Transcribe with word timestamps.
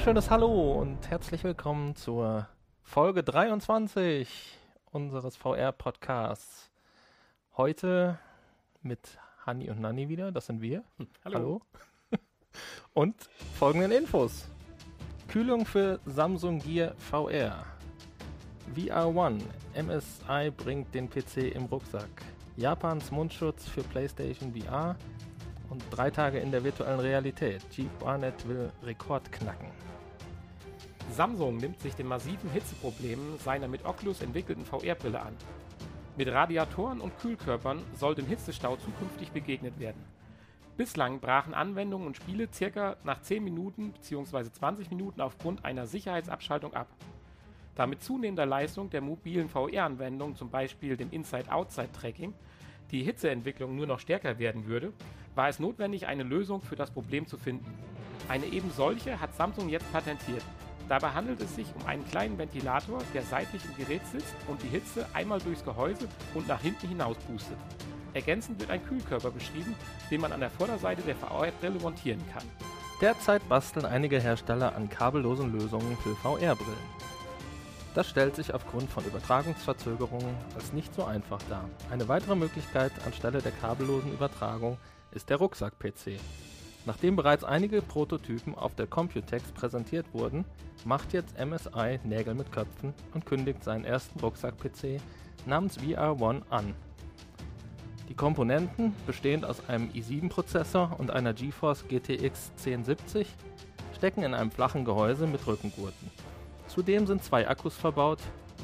wunderschönes 0.00 0.30
Hallo 0.30 0.80
und 0.80 1.10
herzlich 1.10 1.44
willkommen 1.44 1.94
zur 1.94 2.48
Folge 2.80 3.22
23 3.22 4.58
unseres 4.92 5.36
VR-Podcasts. 5.36 6.70
Heute 7.58 8.18
mit 8.80 9.18
Hanni 9.44 9.68
und 9.68 9.78
Nanni 9.78 10.08
wieder, 10.08 10.32
das 10.32 10.46
sind 10.46 10.62
wir. 10.62 10.84
Hallo. 11.22 11.36
Hallo. 11.36 11.62
Und 12.94 13.14
folgenden 13.58 13.92
Infos. 13.92 14.48
Kühlung 15.28 15.66
für 15.66 16.00
Samsung 16.06 16.60
Gear 16.60 16.94
VR. 16.96 17.66
VR 18.74 19.14
One. 19.14 19.40
MSI 19.74 20.50
bringt 20.50 20.94
den 20.94 21.10
PC 21.10 21.54
im 21.54 21.66
Rucksack. 21.66 22.22
Japans 22.56 23.10
Mundschutz 23.10 23.68
für 23.68 23.82
PlayStation 23.82 24.54
VR. 24.54 24.96
Und 25.68 25.84
drei 25.90 26.10
Tage 26.10 26.38
in 26.38 26.50
der 26.50 26.64
virtuellen 26.64 27.00
Realität. 27.00 27.60
Jeep 27.70 27.90
Barnett 27.98 28.48
will 28.48 28.72
Rekord 28.82 29.30
knacken. 29.30 29.68
Samsung 31.12 31.56
nimmt 31.56 31.80
sich 31.80 31.94
den 31.94 32.06
massiven 32.06 32.50
Hitzeproblemen 32.50 33.38
seiner 33.38 33.68
mit 33.68 33.84
Oculus 33.84 34.22
entwickelten 34.22 34.64
VR-Brille 34.64 35.20
an. 35.20 35.36
Mit 36.16 36.28
Radiatoren 36.28 37.00
und 37.00 37.18
Kühlkörpern 37.18 37.82
soll 37.94 38.14
dem 38.14 38.26
Hitzestau 38.26 38.76
zukünftig 38.76 39.32
begegnet 39.32 39.78
werden. 39.78 40.04
Bislang 40.76 41.20
brachen 41.20 41.54
Anwendungen 41.54 42.06
und 42.06 42.16
Spiele 42.16 42.48
circa 42.52 42.96
nach 43.04 43.20
10 43.22 43.44
Minuten 43.44 43.92
bzw. 43.92 44.50
20 44.50 44.90
Minuten 44.90 45.20
aufgrund 45.20 45.64
einer 45.64 45.86
Sicherheitsabschaltung 45.86 46.74
ab. 46.74 46.88
Da 47.74 47.86
mit 47.86 48.02
zunehmender 48.02 48.46
Leistung 48.46 48.90
der 48.90 49.00
mobilen 49.00 49.48
VR-Anwendungen, 49.48 50.36
zum 50.36 50.50
Beispiel 50.50 50.96
dem 50.96 51.10
Inside-Outside-Tracking, 51.10 52.34
die 52.90 53.02
Hitzeentwicklung 53.02 53.76
nur 53.76 53.86
noch 53.86 54.00
stärker 54.00 54.38
werden 54.38 54.66
würde, 54.66 54.92
war 55.34 55.48
es 55.48 55.60
notwendig, 55.60 56.06
eine 56.06 56.22
Lösung 56.24 56.60
für 56.60 56.76
das 56.76 56.90
Problem 56.90 57.26
zu 57.26 57.38
finden. 57.38 57.72
Eine 58.28 58.46
eben 58.46 58.70
solche 58.70 59.20
hat 59.20 59.34
Samsung 59.34 59.68
jetzt 59.68 59.90
patentiert. 59.92 60.42
Dabei 60.90 61.10
handelt 61.10 61.40
es 61.40 61.54
sich 61.54 61.68
um 61.78 61.86
einen 61.86 62.04
kleinen 62.08 62.36
Ventilator, 62.36 63.00
der 63.14 63.22
seitlich 63.22 63.62
im 63.64 63.76
Gerät 63.76 64.04
sitzt 64.10 64.34
und 64.48 64.60
die 64.60 64.66
Hitze 64.66 65.06
einmal 65.14 65.38
durchs 65.38 65.64
Gehäuse 65.64 66.08
und 66.34 66.48
nach 66.48 66.60
hinten 66.60 66.88
hinaus 66.88 67.16
pustet. 67.28 67.56
Ergänzend 68.12 68.58
wird 68.58 68.72
ein 68.72 68.84
Kühlkörper 68.84 69.30
beschrieben, 69.30 69.76
den 70.10 70.20
man 70.20 70.32
an 70.32 70.40
der 70.40 70.50
Vorderseite 70.50 71.02
der 71.02 71.14
VR-Brille 71.14 71.78
montieren 71.78 72.20
kann. 72.34 72.42
Derzeit 73.00 73.48
basteln 73.48 73.86
einige 73.86 74.18
Hersteller 74.18 74.74
an 74.74 74.90
kabellosen 74.90 75.52
Lösungen 75.52 75.96
für 75.98 76.16
VR-Brillen. 76.16 76.90
Das 77.94 78.08
stellt 78.08 78.34
sich 78.34 78.52
aufgrund 78.52 78.90
von 78.90 79.04
Übertragungsverzögerungen 79.04 80.34
als 80.56 80.72
nicht 80.72 80.92
so 80.92 81.04
einfach 81.04 81.40
dar. 81.48 81.70
Eine 81.92 82.08
weitere 82.08 82.34
Möglichkeit 82.34 82.90
anstelle 83.06 83.40
der 83.40 83.52
kabellosen 83.52 84.12
Übertragung 84.12 84.76
ist 85.12 85.30
der 85.30 85.36
Rucksack-PC. 85.36 86.18
Nachdem 86.86 87.14
bereits 87.14 87.44
einige 87.44 87.82
Prototypen 87.82 88.54
auf 88.54 88.74
der 88.74 88.86
Computex 88.86 89.52
präsentiert 89.52 90.06
wurden, 90.12 90.44
macht 90.84 91.12
jetzt 91.12 91.38
MSI 91.38 92.00
Nägel 92.04 92.34
mit 92.34 92.52
Köpfen 92.52 92.94
und 93.12 93.26
kündigt 93.26 93.62
seinen 93.62 93.84
ersten 93.84 94.18
Rucksack-PC 94.20 95.00
namens 95.46 95.76
VR 95.76 96.20
One 96.20 96.42
an. 96.48 96.74
Die 98.08 98.14
Komponenten, 98.14 98.94
bestehend 99.06 99.44
aus 99.44 99.68
einem 99.68 99.88
i7-Prozessor 99.90 100.98
und 100.98 101.10
einer 101.10 101.34
GeForce 101.34 101.86
GTX 101.86 102.50
1070, 102.56 103.28
stecken 103.94 104.22
in 104.22 104.34
einem 104.34 104.50
flachen 104.50 104.84
Gehäuse 104.84 105.26
mit 105.26 105.46
Rückengurten. 105.46 106.10
Zudem 106.66 107.06
sind 107.06 107.22
zwei 107.22 107.46
Akkus 107.46 107.76
verbaut, 107.76 108.20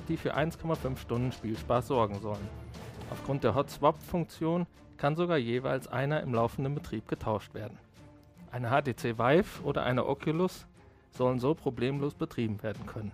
die 0.08 0.16
für 0.16 0.34
1,5 0.36 0.96
Stunden 0.96 1.32
Spielspaß 1.32 1.86
sorgen 1.88 2.20
sollen. 2.20 2.48
Aufgrund 3.10 3.44
der 3.44 3.54
Hot 3.54 3.70
Swap-Funktion 3.70 4.66
kann 4.96 5.16
sogar 5.16 5.36
jeweils 5.36 5.86
einer 5.86 6.22
im 6.22 6.32
laufenden 6.32 6.74
Betrieb 6.74 7.06
getauscht 7.06 7.54
werden. 7.54 7.78
Eine 8.50 8.70
HTC 8.70 9.18
Vive 9.18 9.62
oder 9.62 9.82
eine 9.82 10.06
Oculus 10.06 10.66
sollen 11.10 11.38
so 11.38 11.54
problemlos 11.54 12.14
betrieben 12.14 12.62
werden 12.62 12.86
können. 12.86 13.12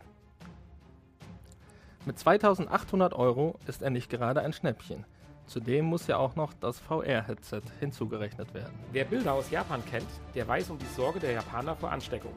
Mit 2.05 2.19
2800 2.19 3.15
Euro 3.15 3.59
ist 3.67 3.83
er 3.83 3.91
nicht 3.91 4.11
gerade 4.11 4.41
ein 4.43 4.53
Schnäppchen. 4.53 5.05
Zudem 5.47 5.85
muss 5.85 6.07
ja 6.07 6.17
auch 6.17 6.35
noch 6.35 6.53
das 6.55 6.79
VR-Headset 6.81 7.63
hinzugerechnet 7.81 8.55
werden. 8.55 8.73
Wer 8.93 9.05
Bilder 9.05 9.35
aus 9.35 9.51
Japan 9.51 9.85
kennt, 9.85 10.09
der 10.35 10.47
weiß 10.49 10.71
um 10.71 10.79
die 10.79 10.87
Sorge 10.87 11.21
der 11.21 11.33
Japaner 11.33 11.77
vor 11.77 11.91
Ansteckung. 11.91 12.33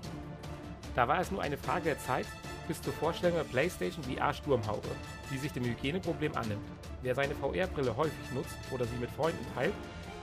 Da 0.95 1.07
war 1.07 1.19
es 1.19 1.31
nur 1.31 1.41
eine 1.41 1.57
Frage 1.57 1.85
der 1.85 1.99
Zeit 1.99 2.25
bis 2.67 2.81
zur 2.81 2.93
Vorstellung 2.93 3.37
der 3.37 3.43
PlayStation 3.43 4.03
VR 4.03 4.33
Sturmhaube, 4.33 4.87
die 5.31 5.37
sich 5.37 5.51
dem 5.51 5.65
Hygieneproblem 5.65 6.35
annimmt. 6.35 6.65
Wer 7.01 7.15
seine 7.15 7.35
VR-Brille 7.35 7.95
häufig 7.95 8.31
nutzt 8.33 8.55
oder 8.71 8.85
sie 8.85 8.97
mit 8.97 9.11
Freunden 9.11 9.45
teilt, 9.53 9.73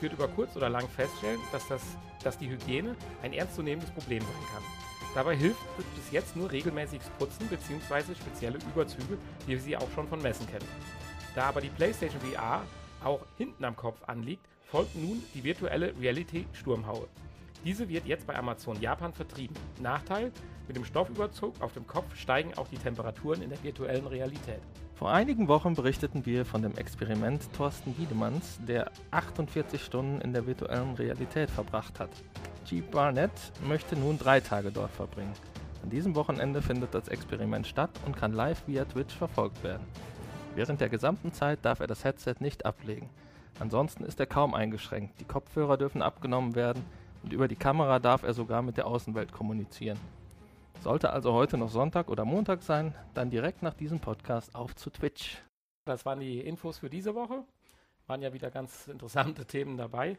wird 0.00 0.12
über 0.12 0.28
kurz 0.28 0.56
oder 0.56 0.68
lang 0.68 0.88
feststellen, 0.88 1.40
dass, 1.52 1.66
das, 1.68 1.82
dass 2.22 2.38
die 2.38 2.48
Hygiene 2.48 2.96
ein 3.22 3.32
ernstzunehmendes 3.32 3.90
Problem 3.90 4.22
sein 4.22 4.46
kann. 4.52 4.62
Dabei 5.14 5.36
hilft 5.36 5.60
bis 5.76 6.10
jetzt 6.10 6.36
nur 6.36 6.50
regelmäßiges 6.50 7.10
Putzen 7.18 7.46
bzw. 7.48 8.14
spezielle 8.14 8.58
Überzüge, 8.72 9.18
wie 9.46 9.52
wir 9.52 9.60
sie 9.60 9.76
auch 9.76 9.90
schon 9.94 10.08
von 10.08 10.22
Messen 10.22 10.46
kennen. 10.46 10.66
Da 11.34 11.44
aber 11.44 11.60
die 11.60 11.68
PlayStation 11.68 12.20
VR 12.20 12.62
auch 13.04 13.20
hinten 13.36 13.64
am 13.64 13.76
Kopf 13.76 14.02
anliegt, 14.06 14.46
folgt 14.70 14.94
nun 14.96 15.22
die 15.34 15.44
virtuelle 15.44 15.94
Reality 16.00 16.46
Sturmhaube. 16.52 17.08
Diese 17.64 17.88
wird 17.88 18.06
jetzt 18.06 18.26
bei 18.26 18.34
Amazon 18.34 18.80
Japan 18.80 19.12
vertrieben. 19.12 19.54
Nachteil, 19.80 20.32
mit 20.66 20.76
dem 20.76 20.84
Stoffüberzug 20.84 21.60
auf 21.60 21.74
dem 21.74 21.86
Kopf 21.86 22.16
steigen 22.16 22.54
auch 22.54 22.68
die 22.68 22.78
Temperaturen 22.78 23.42
in 23.42 23.50
der 23.50 23.62
virtuellen 23.62 24.06
Realität. 24.06 24.62
Vor 25.02 25.10
einigen 25.10 25.48
Wochen 25.48 25.74
berichteten 25.74 26.26
wir 26.26 26.44
von 26.44 26.62
dem 26.62 26.76
Experiment 26.76 27.52
Thorsten 27.54 27.98
Wiedemanns, 27.98 28.60
der 28.68 28.92
48 29.10 29.82
Stunden 29.82 30.20
in 30.20 30.32
der 30.32 30.46
virtuellen 30.46 30.94
Realität 30.94 31.50
verbracht 31.50 31.98
hat. 31.98 32.10
Jeep 32.66 32.92
Barnett 32.92 33.32
möchte 33.66 33.96
nun 33.96 34.16
drei 34.16 34.38
Tage 34.38 34.70
dort 34.70 34.92
verbringen. 34.92 35.32
An 35.82 35.90
diesem 35.90 36.14
Wochenende 36.14 36.62
findet 36.62 36.94
das 36.94 37.08
Experiment 37.08 37.66
statt 37.66 37.90
und 38.06 38.16
kann 38.16 38.32
live 38.32 38.62
via 38.68 38.84
Twitch 38.84 39.16
verfolgt 39.16 39.64
werden. 39.64 39.84
Während 40.54 40.80
der 40.80 40.88
gesamten 40.88 41.32
Zeit 41.32 41.64
darf 41.64 41.80
er 41.80 41.88
das 41.88 42.04
Headset 42.04 42.36
nicht 42.38 42.64
ablegen. 42.64 43.10
Ansonsten 43.58 44.04
ist 44.04 44.20
er 44.20 44.26
kaum 44.26 44.54
eingeschränkt. 44.54 45.18
Die 45.18 45.24
Kopfhörer 45.24 45.78
dürfen 45.78 46.00
abgenommen 46.00 46.54
werden 46.54 46.84
und 47.24 47.32
über 47.32 47.48
die 47.48 47.56
Kamera 47.56 47.98
darf 47.98 48.22
er 48.22 48.34
sogar 48.34 48.62
mit 48.62 48.76
der 48.76 48.86
Außenwelt 48.86 49.32
kommunizieren. 49.32 49.98
Sollte 50.82 51.10
also 51.10 51.32
heute 51.32 51.58
noch 51.58 51.70
Sonntag 51.70 52.10
oder 52.10 52.24
Montag 52.24 52.60
sein, 52.64 52.92
dann 53.14 53.30
direkt 53.30 53.62
nach 53.62 53.74
diesem 53.74 54.00
Podcast 54.00 54.56
auf 54.56 54.74
zu 54.74 54.90
Twitch. 54.90 55.40
Das 55.84 56.04
waren 56.04 56.18
die 56.18 56.40
Infos 56.40 56.78
für 56.78 56.90
diese 56.90 57.14
Woche. 57.14 57.44
Waren 58.08 58.20
ja 58.20 58.32
wieder 58.32 58.50
ganz 58.50 58.88
interessante 58.88 59.44
Themen 59.46 59.76
dabei. 59.76 60.18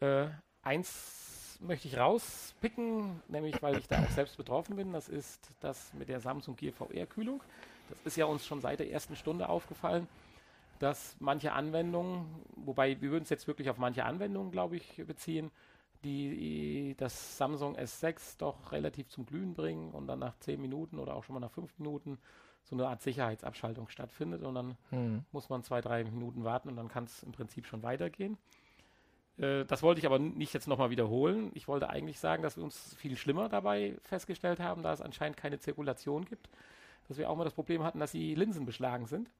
Äh, 0.00 0.26
eins 0.60 1.58
möchte 1.62 1.88
ich 1.88 1.96
rauspicken, 1.96 3.22
nämlich 3.28 3.62
weil 3.62 3.78
ich 3.78 3.88
da 3.88 4.02
auch 4.02 4.10
selbst 4.10 4.36
betroffen 4.36 4.76
bin. 4.76 4.92
Das 4.92 5.08
ist 5.08 5.50
das 5.60 5.94
mit 5.94 6.10
der 6.10 6.20
Samsung 6.20 6.56
Gear 6.56 6.74
VR-Kühlung. 6.74 7.42
Das 7.88 7.98
ist 8.04 8.16
ja 8.18 8.26
uns 8.26 8.44
schon 8.44 8.60
seit 8.60 8.80
der 8.80 8.90
ersten 8.90 9.16
Stunde 9.16 9.48
aufgefallen, 9.48 10.06
dass 10.78 11.16
manche 11.20 11.54
Anwendungen, 11.54 12.26
wobei 12.54 13.00
wir 13.00 13.12
würden 13.12 13.24
es 13.24 13.30
jetzt 13.30 13.46
wirklich 13.46 13.70
auf 13.70 13.78
manche 13.78 14.04
Anwendungen, 14.04 14.50
glaube 14.50 14.76
ich, 14.76 15.02
beziehen, 15.06 15.50
die 16.04 16.94
das 16.98 17.36
Samsung 17.36 17.76
S6 17.76 18.38
doch 18.38 18.72
relativ 18.72 19.08
zum 19.08 19.26
Glühen 19.26 19.54
bringen 19.54 19.92
und 19.92 20.06
dann 20.06 20.18
nach 20.18 20.38
10 20.38 20.60
Minuten 20.60 20.98
oder 20.98 21.14
auch 21.14 21.24
schon 21.24 21.34
mal 21.34 21.40
nach 21.40 21.50
5 21.50 21.78
Minuten 21.78 22.18
so 22.64 22.74
eine 22.74 22.88
Art 22.88 23.02
Sicherheitsabschaltung 23.02 23.88
stattfindet 23.88 24.42
und 24.42 24.54
dann 24.54 24.76
hm. 24.90 25.24
muss 25.30 25.48
man 25.48 25.62
zwei, 25.62 25.80
drei 25.80 26.02
Minuten 26.04 26.44
warten 26.44 26.68
und 26.68 26.76
dann 26.76 26.88
kann 26.88 27.04
es 27.04 27.22
im 27.22 27.32
Prinzip 27.32 27.66
schon 27.66 27.82
weitergehen. 27.82 28.36
Äh, 29.38 29.64
das 29.64 29.82
wollte 29.82 30.00
ich 30.00 30.06
aber 30.06 30.18
nicht 30.18 30.52
jetzt 30.52 30.66
nochmal 30.66 30.90
wiederholen. 30.90 31.50
Ich 31.54 31.68
wollte 31.68 31.88
eigentlich 31.88 32.18
sagen, 32.18 32.42
dass 32.42 32.56
wir 32.56 32.64
uns 32.64 32.94
viel 32.96 33.16
schlimmer 33.16 33.48
dabei 33.48 33.96
festgestellt 34.02 34.58
haben, 34.58 34.82
da 34.82 34.92
es 34.92 35.00
anscheinend 35.00 35.36
keine 35.36 35.60
Zirkulation 35.60 36.24
gibt, 36.24 36.48
dass 37.08 37.18
wir 37.18 37.30
auch 37.30 37.36
mal 37.36 37.44
das 37.44 37.54
Problem 37.54 37.84
hatten, 37.84 38.00
dass 38.00 38.12
die 38.12 38.34
Linsen 38.34 38.66
beschlagen 38.66 39.06
sind. 39.06 39.30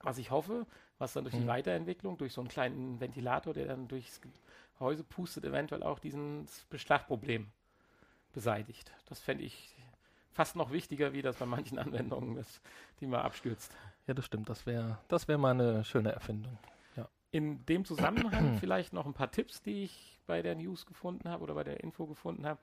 Was 0.00 0.18
ich 0.18 0.30
hoffe, 0.30 0.66
was 0.98 1.12
dann 1.12 1.24
durch 1.24 1.34
hm. 1.34 1.42
die 1.42 1.48
Weiterentwicklung, 1.48 2.18
durch 2.18 2.34
so 2.34 2.42
einen 2.42 2.48
kleinen 2.48 3.00
Ventilator, 3.00 3.54
der 3.54 3.66
dann 3.66 3.88
durchs 3.88 4.20
Gehäuse 4.82 5.04
pustet, 5.04 5.44
eventuell 5.44 5.84
auch 5.84 6.00
dieses 6.00 6.64
Beschlagproblem 6.68 7.46
beseitigt. 8.32 8.90
Das 9.06 9.20
fände 9.20 9.44
ich 9.44 9.76
fast 10.32 10.56
noch 10.56 10.72
wichtiger, 10.72 11.12
wie 11.12 11.22
das 11.22 11.36
bei 11.36 11.46
manchen 11.46 11.78
Anwendungen 11.78 12.36
ist, 12.36 12.60
die 12.98 13.06
man 13.06 13.20
abstürzt. 13.20 13.72
Ja, 14.08 14.14
das 14.14 14.24
stimmt. 14.24 14.48
Das 14.48 14.66
wäre 14.66 14.98
das 15.06 15.28
wär 15.28 15.38
mal 15.38 15.52
eine 15.52 15.84
schöne 15.84 16.10
Erfindung. 16.10 16.58
Ja. 16.96 17.08
In 17.30 17.64
dem 17.66 17.84
Zusammenhang 17.84 18.56
vielleicht 18.60 18.92
noch 18.92 19.06
ein 19.06 19.14
paar 19.14 19.30
Tipps, 19.30 19.62
die 19.62 19.84
ich 19.84 20.18
bei 20.26 20.42
der 20.42 20.56
News 20.56 20.84
gefunden 20.84 21.28
habe 21.28 21.44
oder 21.44 21.54
bei 21.54 21.62
der 21.62 21.84
Info 21.84 22.06
gefunden 22.06 22.44
habe. 22.44 22.58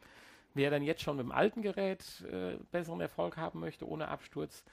Wer 0.54 0.71
dann 0.71 0.83
jetzt 0.83 1.04
schon 1.04 1.16
mit 1.16 1.24
dem 1.24 1.31
alten 1.31 1.62
Gerät 1.62 2.04
äh, 2.30 2.57
besseren 2.71 3.00
Erfolg 3.00 3.38
haben 3.38 3.62
möchte, 3.62 3.88
ohne 3.88 4.10
Absturz, 4.10 4.66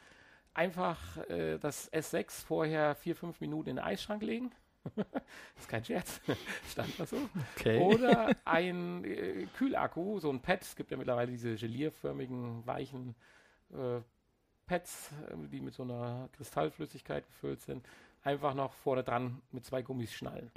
einfach 0.53 0.99
äh, 1.29 1.59
das 1.59 1.93
S6 1.93 2.45
vorher 2.45 2.97
vier, 2.97 3.15
fünf 3.15 3.41
Minuten 3.41 3.69
in 3.69 3.77
den 3.77 3.85
Eisschrank 3.85 4.23
legen 4.23 4.51
ist 5.57 5.69
kein 5.69 5.85
Scherz. 5.85 6.21
Stand 6.71 6.99
das 6.99 7.11
so. 7.11 7.17
Okay. 7.57 7.81
Oder 7.81 8.31
ein 8.45 9.05
äh, 9.05 9.47
Kühlakku, 9.57 10.19
so 10.19 10.31
ein 10.31 10.41
Pad. 10.41 10.63
Es 10.63 10.77
gibt 10.77 10.91
ja 10.91 10.97
mittlerweile 10.97 11.31
diese 11.31 11.57
gelierförmigen, 11.57 12.67
weichen 12.67 13.15
äh, 13.73 14.01
Pads, 14.67 15.13
äh, 15.31 15.49
die 15.49 15.61
mit 15.61 15.75
so 15.75 15.83
einer 15.83 16.29
Kristallflüssigkeit 16.33 17.27
gefüllt 17.27 17.61
sind. 17.61 17.87
Einfach 18.23 18.55
noch 18.55 18.73
vorne 18.73 19.05
dran 19.05 19.43
mit 19.53 19.65
zwei 19.65 19.83
Gummis 19.83 20.13
schnallen. 20.13 20.51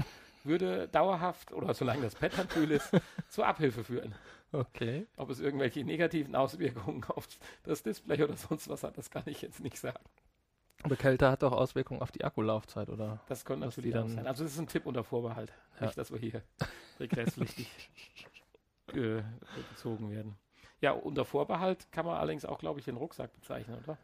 würde 0.43 0.87
dauerhaft 0.87 1.51
oder 1.51 1.73
solange 1.73 2.01
das 2.01 2.15
Pad 2.15 2.37
dann 2.37 2.47
kühl 2.47 2.71
ist, 2.71 2.91
zur 3.27 3.45
Abhilfe 3.45 3.83
führen. 3.83 4.15
Okay. 4.51 5.05
Ob 5.17 5.29
es 5.29 5.39
irgendwelche 5.39 5.83
negativen 5.83 6.35
Auswirkungen 6.35 7.03
auf 7.03 7.27
das 7.63 7.83
Display 7.83 8.23
oder 8.23 8.35
sonst 8.35 8.67
was 8.67 8.83
hat, 8.83 8.97
das 8.97 9.11
kann 9.11 9.23
ich 9.25 9.41
jetzt 9.41 9.59
nicht 9.59 9.77
sagen. 9.77 10.03
Aber 10.83 10.95
Kälte 10.95 11.29
hat 11.29 11.43
auch 11.43 11.51
Auswirkungen 11.51 12.01
auf 12.01 12.11
die 12.11 12.23
Akkulaufzeit, 12.23 12.89
oder? 12.89 13.19
Das 13.27 13.43
könnte 13.43 13.65
natürlich 13.65 13.93
dann- 13.93 14.09
sein. 14.09 14.27
Also 14.27 14.43
das 14.43 14.53
ist 14.53 14.59
ein 14.59 14.67
Tipp 14.67 14.85
unter 14.85 15.03
Vorbehalt. 15.03 15.51
Ja. 15.79 15.87
Nicht, 15.87 15.97
dass 15.97 16.11
wir 16.11 16.19
hier 16.19 16.41
regresspflichtig 16.99 17.67
äh, 18.93 19.21
gezogen 19.71 20.11
werden. 20.11 20.35
Ja, 20.81 20.91
unter 20.91 21.25
Vorbehalt 21.25 21.91
kann 21.91 22.05
man 22.05 22.15
allerdings 22.17 22.45
auch, 22.45 22.59
glaube 22.59 22.79
ich, 22.79 22.85
den 22.85 22.95
Rucksack 22.95 23.33
bezeichnen, 23.33 23.77
oder? 23.83 23.97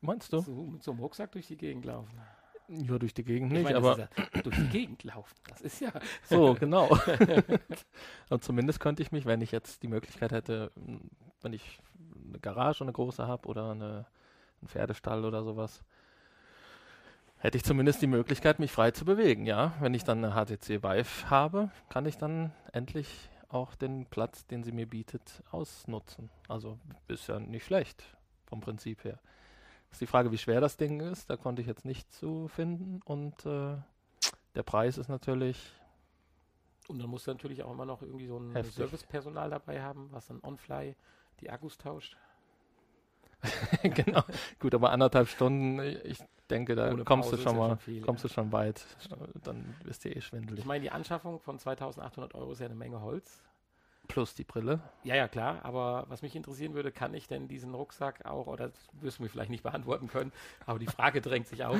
Meinst 0.00 0.32
du? 0.32 0.40
So, 0.40 0.52
mit 0.52 0.82
so 0.82 0.90
einem 0.90 1.00
Rucksack 1.00 1.32
durch 1.32 1.46
die 1.46 1.56
Gegend 1.56 1.86
laufen. 1.86 2.12
Ja, 2.68 2.98
durch 2.98 3.12
die 3.12 3.24
Gegend 3.24 3.52
Ich 3.52 3.58
nicht, 3.58 3.64
meine, 3.64 3.76
aber 3.78 3.98
ja 3.98 4.08
durch 4.42 4.56
die 4.56 4.68
Gegend 4.68 5.02
laufen. 5.04 5.34
Das 5.48 5.60
ist 5.62 5.80
ja. 5.80 5.92
so, 6.24 6.54
genau. 6.54 6.88
Und 8.30 8.44
zumindest 8.44 8.80
könnte 8.80 9.02
ich 9.02 9.12
mich, 9.12 9.26
wenn 9.26 9.40
ich 9.40 9.50
jetzt 9.50 9.82
die 9.82 9.88
Möglichkeit 9.88 10.32
hätte, 10.32 10.70
wenn 11.40 11.52
ich 11.52 11.80
eine 12.28 12.38
Garage, 12.38 12.84
eine 12.84 12.92
große 12.92 13.26
habe 13.26 13.48
oder 13.48 13.72
eine, 13.72 14.06
einen 14.62 14.68
Pferdestall 14.68 15.24
oder 15.24 15.44
sowas, 15.44 15.82
hätte 17.38 17.58
ich 17.58 17.64
zumindest 17.64 18.00
die 18.00 18.06
Möglichkeit, 18.06 18.58
mich 18.58 18.72
frei 18.72 18.92
zu 18.92 19.04
bewegen, 19.04 19.46
ja. 19.46 19.74
Wenn 19.80 19.94
ich 19.94 20.04
dann 20.04 20.24
eine 20.24 20.34
HTC 20.34 20.82
Vive 20.82 21.30
habe, 21.30 21.70
kann 21.88 22.06
ich 22.06 22.16
dann 22.16 22.52
endlich 22.72 23.28
auch 23.48 23.74
den 23.74 24.06
Platz, 24.06 24.46
den 24.46 24.62
sie 24.62 24.72
mir 24.72 24.86
bietet, 24.86 25.42
ausnutzen. 25.50 26.30
Also 26.48 26.78
ist 27.08 27.26
ja 27.26 27.38
nicht 27.38 27.66
schlecht 27.66 28.02
vom 28.46 28.60
Prinzip 28.60 29.04
her. 29.04 29.18
Ist 29.90 30.00
die 30.00 30.06
Frage, 30.06 30.32
wie 30.32 30.38
schwer 30.38 30.60
das 30.60 30.78
Ding 30.78 31.00
ist. 31.00 31.28
Da 31.28 31.36
konnte 31.36 31.60
ich 31.60 31.68
jetzt 31.68 31.84
nicht 31.84 32.10
zu 32.14 32.48
finden. 32.48 33.02
Und 33.04 33.44
äh, 33.44 33.76
der 34.54 34.62
Preis 34.62 34.96
ist 34.96 35.08
natürlich 35.08 35.72
Und 36.88 36.98
dann 36.98 37.10
musst 37.10 37.26
du 37.26 37.30
natürlich 37.30 37.62
auch 37.62 37.70
immer 37.70 37.84
noch 37.84 38.00
irgendwie 38.00 38.26
so 38.26 38.38
ein. 38.38 38.64
Servicepersonal 38.64 39.50
dabei 39.50 39.82
haben, 39.82 40.08
was 40.10 40.28
dann 40.28 40.40
on-fly 40.42 40.96
die 41.40 41.50
Akkus 41.50 41.76
tauscht. 41.76 42.16
genau. 43.82 44.22
Gut, 44.60 44.74
aber 44.74 44.90
anderthalb 44.90 45.28
Stunden, 45.28 45.80
ich 45.80 46.18
denke, 46.50 46.74
da 46.74 46.92
Ohne 46.92 47.04
kommst 47.04 47.30
Pause 47.30 47.42
du 47.42 47.42
schon 47.42 47.56
ja 47.56 47.58
mal, 47.58 47.68
schon 47.70 47.78
viel, 47.78 48.02
kommst 48.02 48.24
du 48.24 48.28
schon 48.28 48.52
weit. 48.52 48.84
Dann 49.42 49.74
bist 49.84 50.04
du 50.04 50.10
eh 50.10 50.20
schwindelig. 50.20 50.60
Ich 50.60 50.66
meine, 50.66 50.82
die 50.82 50.90
Anschaffung 50.90 51.40
von 51.40 51.58
2800 51.58 52.34
Euro 52.34 52.52
ist 52.52 52.60
ja 52.60 52.66
eine 52.66 52.74
Menge 52.74 53.00
Holz. 53.00 53.42
Plus 54.08 54.34
die 54.34 54.44
Brille. 54.44 54.80
Ja, 55.04 55.14
ja, 55.14 55.28
klar. 55.28 55.60
Aber 55.64 56.06
was 56.08 56.22
mich 56.22 56.34
interessieren 56.36 56.74
würde, 56.74 56.92
kann 56.92 57.14
ich 57.14 57.28
denn 57.28 57.48
diesen 57.48 57.74
Rucksack 57.74 58.24
auch, 58.26 58.46
oder 58.46 58.68
das 58.68 58.88
wirst 59.00 59.18
du 59.18 59.22
mir 59.22 59.28
vielleicht 59.28 59.50
nicht 59.50 59.62
beantworten 59.62 60.08
können, 60.08 60.32
aber 60.66 60.78
die 60.78 60.86
Frage 60.86 61.20
drängt 61.22 61.46
sich 61.48 61.64
auf, 61.64 61.78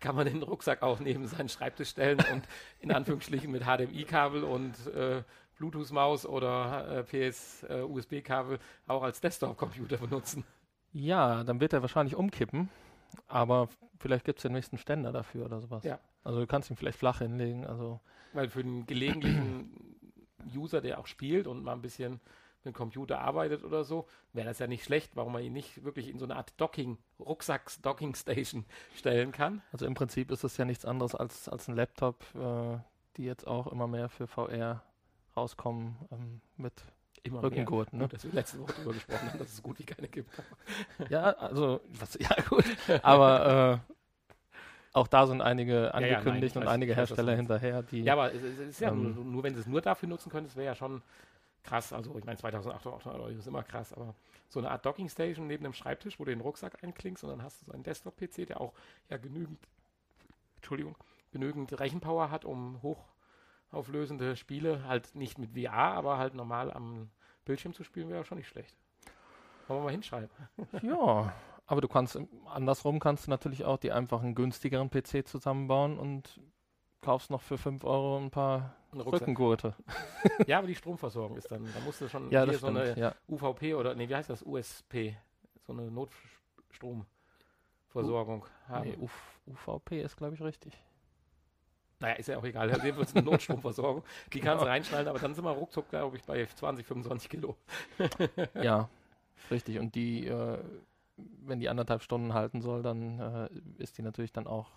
kann 0.00 0.16
man 0.16 0.26
den 0.26 0.42
Rucksack 0.42 0.82
auch 0.82 1.00
neben 1.00 1.26
seinen 1.26 1.48
Schreibtisch 1.48 1.90
stellen 1.90 2.18
und 2.32 2.44
in 2.80 2.92
Anführungsstrichen 2.92 3.50
mit 3.50 3.64
HDMI-Kabel 3.64 4.44
und 4.44 4.74
äh, 4.88 5.22
Bluetooth-Maus 5.58 6.24
oder 6.24 7.04
äh, 7.10 7.30
PS-USB-Kabel 7.30 8.58
auch 8.86 9.02
als 9.02 9.20
Desktop-Computer 9.20 9.96
benutzen? 9.98 10.44
Ja, 10.92 11.44
dann 11.44 11.60
wird 11.60 11.72
er 11.72 11.82
wahrscheinlich 11.82 12.16
umkippen. 12.16 12.68
Aber 13.26 13.68
vielleicht 13.98 14.24
gibt 14.24 14.38
es 14.38 14.42
den 14.42 14.52
nächsten 14.52 14.78
Ständer 14.78 15.12
dafür 15.12 15.46
oder 15.46 15.60
sowas. 15.60 15.84
Ja. 15.84 15.98
Also 16.24 16.40
du 16.40 16.46
kannst 16.46 16.70
ihn 16.70 16.76
vielleicht 16.76 16.98
flach 16.98 17.18
hinlegen. 17.18 17.66
Also 17.66 18.00
Weil 18.32 18.48
für 18.48 18.62
den 18.62 18.86
gelegentlichen 18.86 19.70
User, 20.54 20.80
der 20.80 20.98
auch 20.98 21.06
spielt 21.06 21.46
und 21.46 21.62
mal 21.62 21.72
ein 21.72 21.82
bisschen 21.82 22.20
mit 22.64 22.74
dem 22.74 22.74
Computer 22.74 23.20
arbeitet 23.20 23.64
oder 23.64 23.84
so, 23.84 24.06
wäre 24.32 24.46
das 24.46 24.58
ja 24.58 24.66
nicht 24.66 24.84
schlecht, 24.84 25.14
warum 25.14 25.32
man 25.32 25.42
ihn 25.42 25.52
nicht 25.52 25.84
wirklich 25.84 26.08
in 26.08 26.18
so 26.18 26.24
eine 26.24 26.36
Art 26.36 26.52
Docking, 26.60 26.98
Rucksacks-Docking-Station 27.20 28.64
stellen 28.94 29.32
kann. 29.32 29.62
Also 29.72 29.86
im 29.86 29.94
Prinzip 29.94 30.30
ist 30.30 30.44
es 30.44 30.56
ja 30.56 30.64
nichts 30.64 30.84
anderes 30.84 31.14
als, 31.14 31.48
als 31.48 31.68
ein 31.68 31.76
Laptop, 31.76 32.24
äh, 32.34 32.78
die 33.16 33.24
jetzt 33.24 33.46
auch 33.46 33.66
immer 33.68 33.86
mehr 33.86 34.08
für 34.08 34.26
VR 34.26 34.82
rauskommen 35.36 35.96
ähm, 36.10 36.40
mit 36.56 36.74
Immer 37.22 37.42
Rückengurt. 37.42 37.92
mehr. 37.92 38.02
Ne? 38.02 38.04
Gut, 38.08 38.14
dass 38.14 38.24
wir 38.24 38.32
letzte 38.32 38.60
Woche 38.60 38.72
darüber 38.76 38.92
gesprochen 38.92 39.28
haben, 39.30 39.38
dass 39.38 39.52
es 39.52 39.62
gut 39.62 39.78
wie 39.78 39.84
keine 39.84 40.08
gibt. 40.08 40.30
Ja, 41.10 41.24
also, 41.32 41.80
was, 41.98 42.14
ja 42.20 42.30
gut, 42.48 42.64
aber 43.02 43.82
äh, 43.88 43.92
auch 44.92 45.06
da 45.06 45.26
sind 45.26 45.40
einige 45.42 45.90
nein, 45.92 46.04
angekündigt 46.04 46.56
und 46.56 46.64
weiß- 46.64 46.68
einige 46.68 46.92
ich 46.92 46.98
weiß, 46.98 47.08
du 47.08 47.14
Hersteller 47.14 47.36
hinterher, 47.36 47.82
die 47.82 48.02
Ja, 48.02 48.14
aber 48.14 48.32
es, 48.34 48.42
es 48.42 48.58
ist 48.58 48.80
ja 48.80 48.90
Ähm. 48.90 49.14
nur, 49.14 49.24
nur, 49.24 49.42
wenn 49.42 49.54
sie 49.54 49.60
es 49.60 49.66
nur 49.66 49.80
dafür 49.80 50.08
nutzen 50.08 50.30
können, 50.30 50.46
das 50.46 50.56
wäre 50.56 50.66
ja 50.66 50.74
schon 50.74 51.02
krass. 51.64 51.92
Also 51.92 52.16
ich 52.18 52.24
meine, 52.24 52.38
2800 52.38 53.20
Euro 53.20 53.28
ist 53.28 53.46
immer 53.46 53.62
krass, 53.62 53.92
aber 53.92 54.14
so 54.48 54.58
eine 54.60 54.70
Art 54.70 54.84
Docking-Station 54.86 55.46
neben 55.46 55.64
dem 55.64 55.74
Schreibtisch, 55.74 56.18
wo 56.18 56.24
du 56.24 56.30
den 56.30 56.40
Rucksack 56.40 56.82
einklingst 56.82 57.22
und 57.24 57.30
dann 57.30 57.42
hast 57.42 57.60
du 57.60 57.66
so 57.66 57.72
einen 57.72 57.82
Desktop-PC, 57.82 58.46
der 58.46 58.60
auch 58.60 58.72
ja 59.10 59.18
genügend, 59.18 59.58
Entschuldigung, 60.56 60.96
genügend 61.32 61.78
Rechenpower 61.78 62.30
hat, 62.30 62.44
um 62.46 62.80
hochauflösende 63.72 64.36
Spiele 64.36 64.84
halt 64.86 65.14
nicht 65.14 65.38
mit 65.38 65.52
VR, 65.52 65.72
aber 65.72 66.18
halt 66.18 66.34
normal 66.34 66.70
am 66.72 67.10
Bildschirm 67.44 67.72
zu 67.74 67.84
spielen, 67.84 68.08
wäre 68.10 68.24
schon 68.24 68.38
nicht 68.38 68.48
schlecht. 68.48 68.76
Wollen 69.66 69.80
wir 69.80 69.84
mal 69.84 69.90
hinschreiben. 69.92 70.30
Ja, 70.82 71.32
aber 71.66 71.80
du 71.82 71.88
kannst, 71.88 72.18
andersrum 72.46 72.98
kannst 72.98 73.26
du 73.26 73.30
natürlich 73.30 73.64
auch 73.64 73.76
die 73.76 73.92
einfachen 73.92 74.34
günstigeren 74.34 74.88
PC 74.90 75.26
zusammenbauen 75.26 75.98
und 75.98 76.40
kaufst 77.02 77.30
noch 77.30 77.42
für 77.42 77.58
5 77.58 77.84
Euro 77.84 78.16
ein 78.18 78.30
paar. 78.30 78.74
Rückengurte. 78.94 79.74
Ja, 80.46 80.56
aber 80.58 80.66
die 80.66 80.74
Stromversorgung 80.74 81.36
ist 81.36 81.50
dann, 81.50 81.62
da 81.74 81.80
musst 81.80 82.00
du 82.00 82.08
schon 82.08 82.30
Ja, 82.30 82.44
hier 82.44 82.54
so 82.54 82.68
stimmt. 82.68 82.78
eine 82.78 82.98
ja. 82.98 83.14
UVP 83.28 83.74
oder, 83.74 83.94
nee, 83.94 84.08
wie 84.08 84.16
heißt 84.16 84.30
das? 84.30 84.42
USP. 84.42 85.14
So 85.66 85.74
eine 85.74 85.90
Notstromversorgung 85.90 88.46
haben. 88.66 88.88
Nee, 88.88 88.96
UV, 88.96 89.12
UVP 89.46 90.00
ist, 90.02 90.16
glaube 90.16 90.34
ich, 90.36 90.40
richtig. 90.40 90.82
Naja, 92.00 92.14
ist 92.14 92.28
ja 92.28 92.38
auch 92.38 92.44
egal. 92.44 92.70
Wir 92.82 92.96
uns 92.96 93.14
eine 93.14 93.24
Notstromversorgung. 93.24 94.04
Die 94.32 94.40
kannst 94.40 94.60
du 94.60 94.64
Genau. 94.64 94.70
reinschnallen, 94.70 95.08
aber 95.08 95.18
dann 95.18 95.34
sind 95.34 95.44
wir 95.44 95.50
ruckzuck, 95.50 95.88
glaube 95.90 96.16
ich, 96.16 96.22
bei 96.24 96.46
20, 96.46 96.86
25 96.86 97.28
Kilo. 97.28 97.56
Ja, 98.54 98.88
richtig. 99.50 99.78
Und 99.80 99.94
die, 99.94 100.26
äh, 100.26 100.58
wenn 101.16 101.58
die 101.58 101.68
anderthalb 101.68 102.02
Stunden 102.02 102.34
halten 102.34 102.60
soll, 102.62 102.82
dann 102.82 103.18
äh, 103.18 103.48
ist 103.82 103.98
die 103.98 104.02
natürlich 104.02 104.32
dann 104.32 104.46
auch 104.46 104.70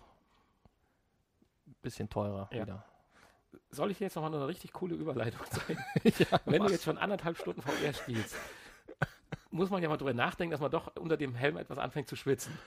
ein 1.68 1.74
bisschen 1.82 2.08
teurer 2.10 2.48
Ja. 2.52 2.62
wieder. 2.62 2.84
Soll 3.70 3.90
ich 3.90 3.98
dir 3.98 4.04
jetzt 4.04 4.16
nochmal 4.16 4.34
eine 4.34 4.48
richtig 4.48 4.72
coole 4.72 4.94
Überleitung 4.94 5.40
zeigen? 5.50 5.82
ja, 6.18 6.40
Wenn 6.46 6.58
mach. 6.58 6.66
du 6.66 6.72
jetzt 6.72 6.84
schon 6.84 6.98
anderthalb 6.98 7.36
Stunden 7.38 7.62
VR 7.62 7.92
spielst, 7.92 8.34
muss 9.50 9.70
man 9.70 9.82
ja 9.82 9.88
mal 9.88 9.96
drüber 9.98 10.14
nachdenken, 10.14 10.50
dass 10.50 10.60
man 10.60 10.70
doch 10.70 10.96
unter 10.96 11.16
dem 11.16 11.34
Helm 11.34 11.56
etwas 11.58 11.78
anfängt 11.78 12.08
zu 12.08 12.16
schwitzen. 12.16 12.58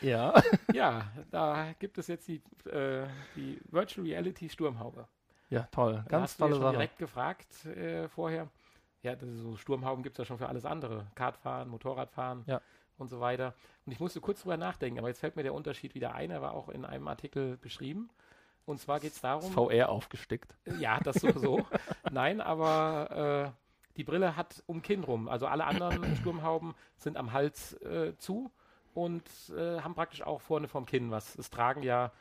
Ja. 0.00 0.32
Ja, 0.72 1.04
da 1.30 1.72
gibt 1.78 1.98
es 1.98 2.06
jetzt 2.06 2.28
die, 2.28 2.42
äh, 2.68 3.06
die 3.36 3.60
Virtual 3.70 4.06
Reality 4.06 4.48
Sturmhaube. 4.48 5.06
ja, 5.50 5.62
toll. 5.72 6.02
Da 6.04 6.18
Ganz 6.18 6.36
tolle 6.36 6.56
Sache. 6.56 6.72
direkt 6.72 6.98
gefragt 6.98 7.66
äh, 7.66 8.08
vorher. 8.08 8.48
Ja, 9.02 9.14
so 9.18 9.56
Sturmhauben 9.56 10.02
gibt 10.02 10.14
es 10.14 10.18
ja 10.18 10.24
schon 10.26 10.38
für 10.38 10.48
alles 10.48 10.64
andere. 10.64 11.06
Kartfahren, 11.14 11.68
Motorradfahren 11.68 12.44
Ja. 12.46 12.60
und 12.98 13.08
so 13.08 13.18
weiter. 13.20 13.54
Und 13.86 13.92
ich 13.92 14.00
musste 14.00 14.20
kurz 14.20 14.42
drüber 14.42 14.56
nachdenken, 14.58 14.98
aber 14.98 15.08
jetzt 15.08 15.20
fällt 15.20 15.36
mir 15.36 15.42
der 15.42 15.54
Unterschied 15.54 15.94
wieder 15.94 16.14
ein. 16.14 16.30
Er 16.30 16.42
war 16.42 16.52
auch 16.52 16.68
in 16.68 16.84
einem 16.84 17.08
Artikel 17.08 17.56
beschrieben. 17.56 18.10
Und 18.66 18.78
zwar 18.78 19.00
geht 19.00 19.12
es 19.12 19.20
darum, 19.20 19.50
VR 19.52 19.88
aufgestickt. 19.88 20.54
ja, 20.78 21.00
das 21.00 21.16
sowieso. 21.16 21.66
Nein, 22.12 22.40
aber 22.42 23.54
äh, 23.56 23.96
die 23.96 24.04
Brille 24.04 24.36
hat 24.36 24.62
um 24.66 24.82
Kinn 24.82 25.02
rum. 25.02 25.28
Also 25.28 25.46
alle 25.46 25.64
anderen 25.64 26.14
Sturmhauben 26.16 26.74
sind 26.96 27.16
am 27.16 27.32
Hals 27.32 27.72
äh, 27.82 28.14
zu 28.18 28.52
und 29.04 29.24
äh, 29.56 29.80
haben 29.80 29.94
praktisch 29.94 30.22
auch 30.22 30.40
vorne 30.40 30.68
vom 30.68 30.86
Kinn 30.86 31.10
was. 31.10 31.36
Es 31.38 31.50
tragen 31.50 31.82
ja, 31.82 32.12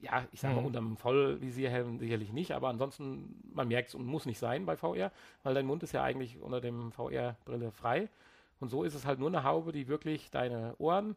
ja, 0.00 0.24
ich 0.32 0.40
sag 0.40 0.52
mal, 0.54 0.60
Mhm. 0.60 0.66
unterm 0.66 0.96
Vollvisierhelm 0.96 1.98
sicherlich 1.98 2.32
nicht, 2.32 2.52
aber 2.52 2.68
ansonsten, 2.68 3.40
man 3.54 3.68
merkt 3.68 3.88
es 3.88 3.94
und 3.94 4.06
muss 4.06 4.26
nicht 4.26 4.38
sein 4.38 4.66
bei 4.66 4.76
VR, 4.76 5.10
weil 5.42 5.54
dein 5.54 5.66
Mund 5.66 5.82
ist 5.82 5.92
ja 5.92 6.02
eigentlich 6.02 6.38
unter 6.40 6.60
dem 6.60 6.92
VR-Brille 6.92 7.70
frei. 7.72 8.08
Und 8.60 8.68
so 8.68 8.84
ist 8.84 8.94
es 8.94 9.04
halt 9.06 9.18
nur 9.18 9.28
eine 9.28 9.44
Haube, 9.44 9.72
die 9.72 9.88
wirklich 9.88 10.30
deine 10.30 10.74
Ohren 10.78 11.16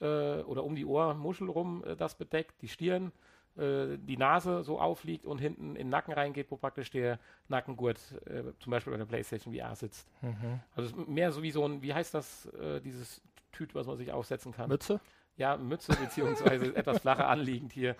äh, 0.00 0.40
oder 0.42 0.64
um 0.64 0.74
die 0.74 0.84
Ohrmuschel 0.86 1.48
rum 1.48 1.82
äh, 1.84 1.96
das 1.96 2.14
bedeckt, 2.14 2.60
die 2.62 2.68
Stirn, 2.68 3.12
äh, 3.56 3.96
die 3.98 4.16
Nase 4.16 4.62
so 4.64 4.80
aufliegt 4.80 5.24
und 5.26 5.38
hinten 5.38 5.70
in 5.70 5.74
den 5.86 5.88
Nacken 5.90 6.12
reingeht, 6.14 6.50
wo 6.50 6.56
praktisch 6.56 6.90
der 6.90 7.18
Nackengurt 7.48 7.98
äh, 8.26 8.42
zum 8.60 8.70
Beispiel 8.70 8.92
bei 8.92 8.98
der 8.98 9.06
PlayStation 9.06 9.54
VR 9.54 9.74
sitzt. 9.76 10.08
Mhm. 10.22 10.60
Also 10.74 10.90
es 10.90 10.96
ist 10.96 11.08
mehr 11.08 11.30
so 11.32 11.42
wie 11.42 11.50
so 11.50 11.64
ein, 11.66 11.80
wie 11.82 11.94
heißt 11.94 12.14
das, 12.14 12.46
äh, 12.46 12.80
dieses 12.80 13.22
Tüt, 13.54 13.74
was 13.74 13.86
man 13.86 13.96
sich 13.96 14.12
aufsetzen 14.12 14.52
kann? 14.52 14.68
Mütze? 14.68 15.00
ja, 15.36 15.56
Mütze 15.56 15.92
beziehungsweise 15.96 16.74
etwas 16.76 16.98
flacher 17.00 17.28
anliegend 17.28 17.72
hier. 17.72 17.96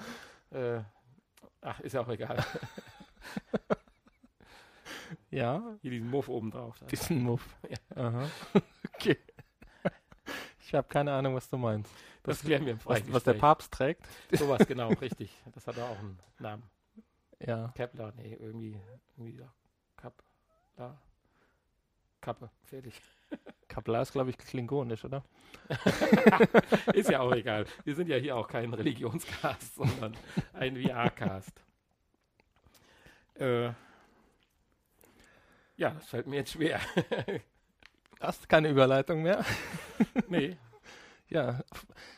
Äh, 0.50 0.80
ach, 1.60 1.80
ist 1.80 1.94
ja 1.94 2.00
auch 2.02 2.08
egal. 2.08 2.44
Ja, 5.30 5.76
Hier 5.82 5.90
diesen 5.90 6.10
Muff 6.10 6.28
oben 6.28 6.50
drauf. 6.50 6.78
da. 6.78 6.86
diesen 6.90 7.22
Muff. 7.22 7.56
Ja. 7.68 8.28
Okay. 8.94 9.18
Ich 10.60 10.74
habe 10.74 10.86
keine 10.88 11.12
Ahnung, 11.12 11.34
was 11.34 11.48
du 11.48 11.56
meinst. 11.56 11.90
Das 12.22 12.40
klären 12.40 12.64
wir 12.64 12.72
im 12.72 12.78
Was, 12.84 13.12
was 13.12 13.24
der. 13.24 13.34
Papst 13.34 13.72
trägt? 13.72 14.06
Sowas, 14.32 14.66
genau, 14.66 14.88
richtig. 14.88 15.30
Das 15.52 15.66
hat 15.66 15.78
auch 15.78 15.98
einen 15.98 16.18
Namen. 16.38 16.62
Ja. 17.40 17.72
Kepler, 17.74 18.12
nee, 18.16 18.36
irgendwie, 18.40 18.80
irgendwie 19.16 19.40
ja. 19.40 19.52
Kapla. 19.96 20.98
Kappe, 22.20 22.50
fertig. 22.62 23.00
Kapla 23.68 24.02
ist, 24.02 24.12
glaube 24.12 24.30
ich, 24.30 24.38
klingonisch, 24.38 25.04
oder? 25.04 25.24
Ist 26.94 27.10
ja 27.10 27.20
auch 27.20 27.32
egal. 27.32 27.64
Wir 27.84 27.94
sind 27.94 28.08
ja 28.08 28.16
hier 28.16 28.36
auch 28.36 28.46
kein 28.46 28.72
Religionscast, 28.72 29.74
sondern 29.76 30.14
ein 30.52 30.76
VR-Cast. 30.76 31.62
Äh, 33.34 33.66
ja, 35.76 35.90
das 35.90 36.06
fällt 36.06 36.26
mir 36.26 36.36
jetzt 36.36 36.52
schwer. 36.52 36.80
Hast 38.20 38.48
keine 38.48 38.68
Überleitung 38.68 39.22
mehr? 39.22 39.44
nee. 40.28 40.56
Ja, 41.28 41.64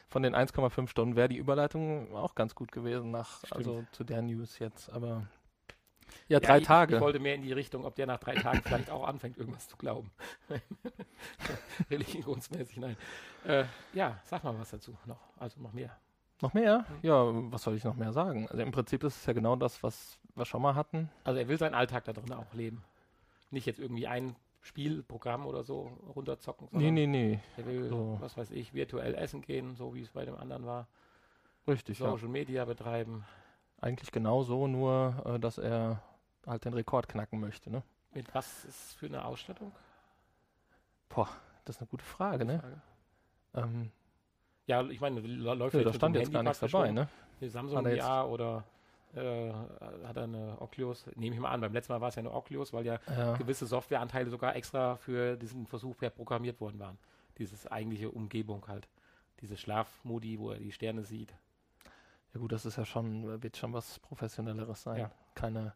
von 0.09 0.23
den 0.23 0.35
1,5 0.35 0.89
Stunden 0.89 1.17
wäre 1.17 1.29
die 1.29 1.39
Überleitung 1.39 2.15
auch 2.15 2.35
ganz 2.35 2.55
gut 2.55 2.71
gewesen 2.71 3.11
nach, 3.11 3.39
Stimmt. 3.39 3.55
also 3.55 3.85
zu 3.93 4.05
der 4.05 4.21
News 4.23 4.59
jetzt, 4.59 4.91
aber 4.93 5.27
ja, 6.29 6.39
Ja, 6.39 6.41
drei 6.41 6.59
ich, 6.59 6.67
Tage. 6.67 6.97
Ich 6.97 7.01
wollte 7.01 7.19
mehr 7.19 7.35
in 7.35 7.43
die 7.43 7.53
Richtung, 7.53 7.85
ob 7.85 7.95
der 7.95 8.07
nach 8.07 8.19
drei 8.19 8.35
Tagen 8.35 8.63
vielleicht 8.63 8.91
auch 8.91 9.07
anfängt, 9.07 9.37
irgendwas 9.39 9.69
zu 9.69 9.77
glauben. 9.77 10.11
Religionsmäßig, 11.91 12.77
nein. 12.79 12.97
Äh, 13.47 13.65
ja, 13.93 14.19
sag 14.25 14.45
mal 14.45 14.59
was 14.59 14.71
dazu 14.71 14.97
noch. 15.07 15.21
Also 15.39 15.61
noch 15.61 15.73
mehr. 15.73 15.97
Noch 16.43 16.53
mehr? 16.53 16.85
Ja, 17.03 17.25
was 17.51 17.63
soll 17.63 17.77
ich 17.77 17.85
noch 17.85 17.97
mehr 17.97 18.13
sagen? 18.13 18.47
Also 18.49 18.63
im 18.63 18.71
Prinzip 18.71 19.03
ist 19.05 19.17
es 19.17 19.27
ja 19.27 19.33
genau 19.33 19.57
das, 19.57 19.83
was 19.83 20.19
wir 20.35 20.45
schon 20.45 20.61
mal 20.61 20.75
hatten. 20.75 21.11
Also 21.25 21.41
er 21.41 21.49
will 21.49 21.59
seinen 21.59 21.75
Alltag 21.75 22.05
da 22.05 22.13
drin 22.13 22.33
auch 22.33 22.53
leben. 22.53 22.85
Nicht 23.51 23.67
jetzt 23.67 23.79
irgendwie 23.79 24.07
ein 24.07 24.37
Spielprogramm 24.61 25.47
oder 25.47 25.63
so 25.63 25.93
runterzocken, 26.15 26.69
Nee, 26.73 26.91
nee, 26.91 27.07
nee. 27.07 27.39
er 27.57 27.67
will, 27.67 27.89
so. 27.89 28.19
was 28.21 28.37
weiß 28.37 28.51
ich, 28.51 28.75
virtuell 28.75 29.15
essen 29.15 29.41
gehen, 29.41 29.77
so 29.77 29.95
wie 29.95 30.03
es 30.03 30.11
bei 30.11 30.25
dem 30.25 30.35
anderen 30.37 30.67
war. 30.67 30.89
Richtig, 31.69 32.01
ja. 32.01 32.11
Social 32.11 32.29
Media 32.29 32.65
betreiben. 32.65 33.25
Eigentlich 33.81 34.11
genau 34.11 34.43
so, 34.43 34.67
nur 34.67 35.23
äh, 35.27 35.39
dass 35.39 35.59
er 35.59 36.03
halt 36.47 36.65
den 36.65 36.75
Rekord 36.75 37.09
knacken 37.09 37.41
möchte, 37.41 37.71
ne? 37.71 37.83
Mit 38.13 38.35
was 38.35 38.65
ist 38.65 38.95
für 38.95 39.07
eine 39.07 39.25
Ausstattung? 39.25 39.73
Boah, 41.09 41.29
das 41.65 41.77
ist 41.77 41.83
eine 41.83 41.89
gute 41.89 42.05
Frage, 42.05 42.45
ne? 42.45 42.61
Frage. 42.61 42.81
Ähm, 43.55 43.91
Ja, 44.67 44.83
ich 44.85 45.01
meine, 45.01 45.21
läuft 45.21 45.77
ja, 45.77 45.83
da 45.85 45.93
stand 45.93 46.17
jetzt 46.17 46.33
gar 46.33 46.43
Handy 46.43 46.49
nichts 46.49 46.59
praktisch 46.61 46.73
dabei, 46.73 46.91
ne? 46.93 47.09
Die 47.41 47.49
Samsung 47.49 47.85
VR 47.85 48.29
oder 48.29 48.65
äh, 49.15 49.53
hat 50.05 50.17
er 50.17 50.25
eine 50.25 50.57
Oculus? 50.61 51.07
Nehme 51.15 51.35
ich 51.35 51.41
mal 51.41 51.51
an. 51.51 51.61
Beim 51.61 51.73
letzten 51.73 51.93
Mal 51.93 52.01
war 52.01 52.09
es 52.09 52.15
ja 52.17 52.21
eine 52.21 52.33
Oculus, 52.33 52.73
weil 52.73 52.87
ja 52.87 52.99
Ja. 53.17 53.35
gewisse 53.37 53.67
Softwareanteile 53.67 54.31
sogar 54.31 54.57
extra 54.57 54.97
für 54.97 55.37
diesen 55.37 55.67
Versuch 55.67 55.97
per 55.97 56.11
programmiert 56.11 56.61
worden 56.61 56.79
waren. 56.79 56.99
Dieses 57.39 57.67
eigentliche 57.67 58.11
Umgebung 58.11 58.67
halt. 58.69 58.89
Diese 59.41 59.57
Schlafmodi, 59.57 60.39
wo 60.39 60.51
er 60.53 60.59
die 60.59 60.73
Sterne 60.73 61.05
sieht. 61.05 61.35
Ja 62.37 62.41
gut, 62.41 62.53
das 62.53 62.67
ist 62.67 62.77
ja 62.77 62.85
schon, 62.85 63.43
wird 63.43 63.57
schon 63.57 63.73
was 63.73 63.99
Professionelleres 64.01 64.83
sein. 64.83 64.99
Ja. 64.99 65.11
Keine, 65.35 65.73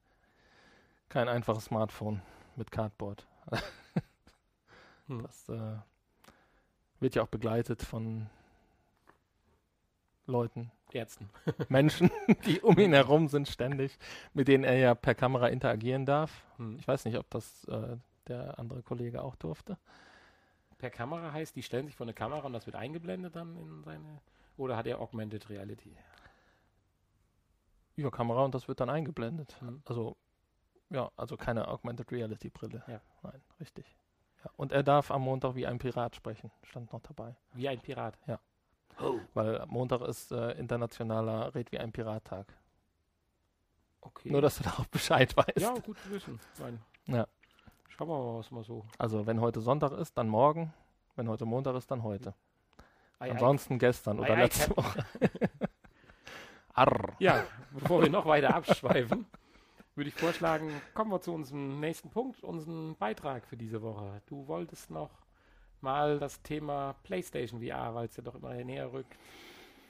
kein 1.09 1.27
einfaches 1.27 1.65
Smartphone 1.65 2.21
mit 2.55 2.71
Cardboard. 2.71 3.27
Hm. 5.07 5.23
Das 5.23 5.49
äh, 5.49 5.77
wird 7.01 7.17
ja 7.17 7.23
auch 7.23 7.29
begleitet 7.29 7.83
von 7.83 8.31
Leuten, 10.27 10.71
Ärzten. 10.93 11.29
Menschen, 11.69 12.13
die 12.47 12.61
um 12.61 12.79
ihn 12.79 12.93
herum 12.93 13.27
sind 13.27 13.49
ständig, 13.49 13.99
mit 14.35 14.47
denen 14.47 14.63
er 14.63 14.77
ja 14.77 14.95
per 14.95 15.17
Kamera 15.17 15.49
interagieren 15.49 16.07
darf. 16.07 16.45
Hm. 16.59 16.77
Ich 16.79 16.87
weiß 16.87 17.07
nicht, 17.07 17.19
ob 17.19 17.29
das 17.31 17.65
äh, 17.65 17.97
der 18.29 18.57
andere 18.61 18.85
Kollege 18.85 19.23
auch 19.23 19.35
durfte. 19.35 19.79
Per 20.79 20.91
Kamera 20.91 21.33
heißt, 21.33 21.57
die 21.57 21.65
stellen 21.65 21.87
sich 21.87 21.97
vor 21.97 22.05
eine 22.05 22.15
Kamera 22.15 22.47
und 22.47 22.53
das 22.53 22.67
wird 22.67 22.77
eingeblendet 22.77 23.35
dann 23.35 23.57
in 23.57 23.83
seine. 23.83 24.21
Oder 24.57 24.77
hat 24.77 24.87
er 24.87 25.01
Augmented 25.01 25.51
Reality? 25.51 25.97
Über 28.01 28.11
Kamera 28.11 28.45
und 28.45 28.55
das 28.55 28.67
wird 28.67 28.81
dann 28.81 28.89
eingeblendet. 28.89 29.61
Hm. 29.61 29.83
Also, 29.85 30.17
ja, 30.89 31.11
also 31.17 31.37
keine 31.37 31.69
Augmented 31.69 32.11
Reality 32.11 32.49
Brille. 32.49 32.83
Ja. 32.87 33.01
Nein, 33.23 33.43
richtig. 33.61 33.85
Ja. 34.43 34.51
Und 34.57 34.73
er 34.73 34.83
darf 34.83 35.11
am 35.11 35.23
Montag 35.23 35.55
wie 35.55 35.67
ein 35.67 35.79
Pirat 35.79 36.17
sprechen, 36.17 36.51
stand 36.63 36.93
noch 36.93 37.03
dabei. 37.03 37.37
Wie 37.53 37.69
ein 37.69 37.79
Pirat. 37.81 38.19
Ja. 38.27 38.41
Oh, 38.99 39.19
Weil 39.35 39.65
Montag 39.67 40.01
ist 40.03 40.33
äh, 40.33 40.53
internationaler 40.53 41.55
Red 41.55 41.73
wie 41.73 41.79
ein 41.79 41.93
Pirat-Tag. 41.93 42.47
okay. 44.01 44.31
Nur, 44.31 44.41
dass 44.41 44.57
du 44.57 44.65
da 44.65 44.71
auch 44.71 44.87
Bescheid 44.87 45.37
weißt. 45.37 45.59
ja, 45.59 45.75
gut 45.75 45.99
zu 45.99 46.11
wissen. 46.11 46.41
Nein. 46.59 46.81
Ja. 47.07 47.27
Schauen 47.89 48.09
wir 48.09 48.19
mal, 48.19 48.39
was 48.39 48.51
mal 48.51 48.65
so. 48.65 48.87
Also, 48.97 49.27
wenn 49.27 49.41
heute 49.43 49.61
Sonntag 49.61 49.93
ist, 49.93 50.17
dann 50.17 50.29
morgen. 50.29 50.73
Wenn 51.17 51.29
heute 51.29 51.45
Montag 51.45 51.77
ist, 51.77 51.91
dann 51.91 52.03
heute. 52.03 52.35
Ansonsten 53.19 53.79
gestern 53.79 54.19
Ei, 54.21 54.23
oder 54.23 54.37
letzte. 54.37 54.75
Woche. 54.75 55.05
Arr. 56.75 57.15
Ja, 57.19 57.45
bevor 57.73 58.03
wir 58.03 58.11
noch 58.11 58.27
weiter 58.27 58.55
abschweifen, 58.55 59.27
würde 59.95 60.09
ich 60.09 60.15
vorschlagen, 60.15 60.71
kommen 60.95 61.11
wir 61.11 61.21
zu 61.21 61.33
unserem 61.33 61.81
nächsten 61.81 62.11
Punkt, 62.11 62.43
unseren 62.43 62.97
Beitrag 62.97 63.47
für 63.47 63.57
diese 63.57 63.83
Woche. 63.83 64.23
Du 64.27 64.47
wolltest 64.47 64.91
noch 64.91 65.11
mal 65.81 66.19
das 66.19 66.43
Thema 66.43 66.95
PlayStation 67.03 67.61
VR, 67.61 67.95
weil 67.95 68.07
es 68.07 68.17
ja 68.17 68.23
doch 68.23 68.35
immer 68.35 68.55
näher 68.55 68.93
rückt, 68.93 69.17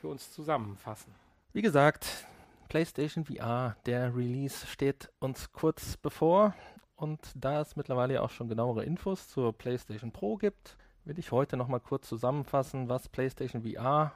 für 0.00 0.08
uns 0.08 0.32
zusammenfassen. 0.32 1.14
Wie 1.52 1.62
gesagt, 1.62 2.26
PlayStation 2.68 3.24
VR, 3.24 3.76
der 3.86 4.16
Release 4.16 4.66
steht 4.66 5.10
uns 5.18 5.52
kurz 5.52 5.96
bevor. 5.96 6.54
Und 6.94 7.32
da 7.34 7.60
es 7.60 7.76
mittlerweile 7.76 8.22
auch 8.22 8.30
schon 8.30 8.48
genauere 8.48 8.84
Infos 8.84 9.28
zur 9.28 9.56
PlayStation 9.56 10.12
Pro 10.12 10.36
gibt, 10.36 10.76
will 11.04 11.18
ich 11.18 11.32
heute 11.32 11.56
nochmal 11.56 11.80
kurz 11.80 12.08
zusammenfassen, 12.08 12.88
was 12.88 13.08
PlayStation 13.08 13.62
VR 13.62 14.12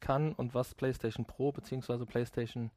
kann 0.00 0.32
und 0.32 0.54
was 0.54 0.74
PlayStation 0.74 1.24
Pro 1.24 1.52
bzw. 1.52 2.04
PlayStation 2.04 2.70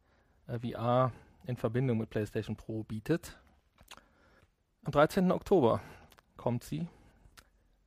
äh, 0.47 0.59
VR 0.59 1.11
in 1.45 1.57
Verbindung 1.57 1.97
mit 1.97 2.09
PlayStation 2.09 2.55
Pro 2.55 2.83
bietet. 2.83 3.37
Am 4.83 4.91
13. 4.91 5.31
Oktober 5.31 5.81
kommt 6.37 6.63
sie 6.63 6.87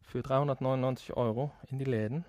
für 0.00 0.23
399 0.23 1.17
Euro 1.17 1.50
in 1.69 1.79
die 1.79 1.85
Läden. 1.85 2.25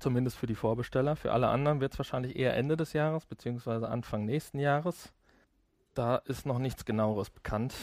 Zumindest 0.00 0.38
für 0.38 0.46
die 0.46 0.54
Vorbesteller. 0.54 1.16
Für 1.16 1.32
alle 1.32 1.48
anderen 1.48 1.80
wird 1.80 1.92
es 1.92 1.98
wahrscheinlich 1.98 2.36
eher 2.36 2.56
Ende 2.56 2.76
des 2.76 2.92
Jahres 2.92 3.26
bzw. 3.26 3.86
Anfang 3.86 4.24
nächsten 4.24 4.58
Jahres. 4.58 5.12
Da 5.94 6.16
ist 6.16 6.46
noch 6.46 6.58
nichts 6.58 6.84
genaueres 6.84 7.28
bekannt. 7.28 7.74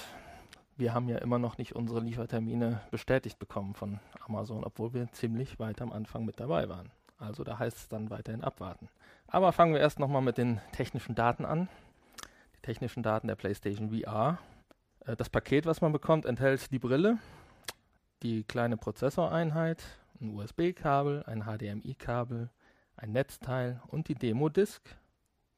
Wir 0.78 0.94
haben 0.94 1.10
ja 1.10 1.18
immer 1.18 1.40
noch 1.40 1.58
nicht 1.58 1.76
unsere 1.76 2.00
Liefertermine 2.00 2.82
bestätigt 2.92 3.40
bekommen 3.40 3.74
von 3.74 4.00
Amazon, 4.26 4.64
obwohl 4.64 4.94
wir 4.94 5.12
ziemlich 5.12 5.60
weit 5.60 5.82
am 5.82 5.92
Anfang 5.92 6.24
mit 6.24 6.40
dabei 6.40 6.70
waren. 6.70 6.92
Also 7.18 7.44
da 7.44 7.58
heißt 7.60 7.78
es 7.78 7.88
dann 7.88 8.10
weiterhin 8.10 8.44
abwarten. 8.44 8.90
Aber 9.28 9.52
fangen 9.52 9.74
wir 9.74 9.82
erst 9.82 10.00
nochmal 10.00 10.22
mit 10.22 10.38
den 10.38 10.62
technischen 10.72 11.16
Daten 11.16 11.46
an. 11.46 11.68
Die 12.56 12.62
technischen 12.62 13.04
Daten 13.04 13.28
der 13.28 13.36
PlayStation 13.36 13.90
VR. 13.90 14.38
Äh, 15.06 15.16
Das 15.16 15.30
Paket, 15.30 15.66
was 15.66 15.82
man 15.82 15.92
bekommt, 15.92 16.26
enthält 16.26 16.72
die 16.72 16.80
Brille, 16.80 17.18
die 18.24 18.44
kleine 18.44 18.78
Prozessoreinheit, 18.78 19.84
ein 20.22 20.36
USB-Kabel, 20.36 21.24
ein 21.26 21.44
HDMI-Kabel, 21.44 22.50
ein 22.96 23.12
Netzteil 23.12 23.82
und 23.88 24.08
die 24.08 24.16
Demo-Disk. 24.16 24.82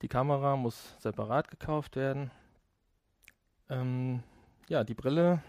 Die 0.01 0.08
Kamera 0.08 0.56
muss 0.56 0.96
separat 1.00 1.50
gekauft 1.50 1.96
werden. 1.96 2.32
Ähm, 3.70 4.24
ja, 4.68 4.84
die 4.84 4.94
Brille 4.94 5.42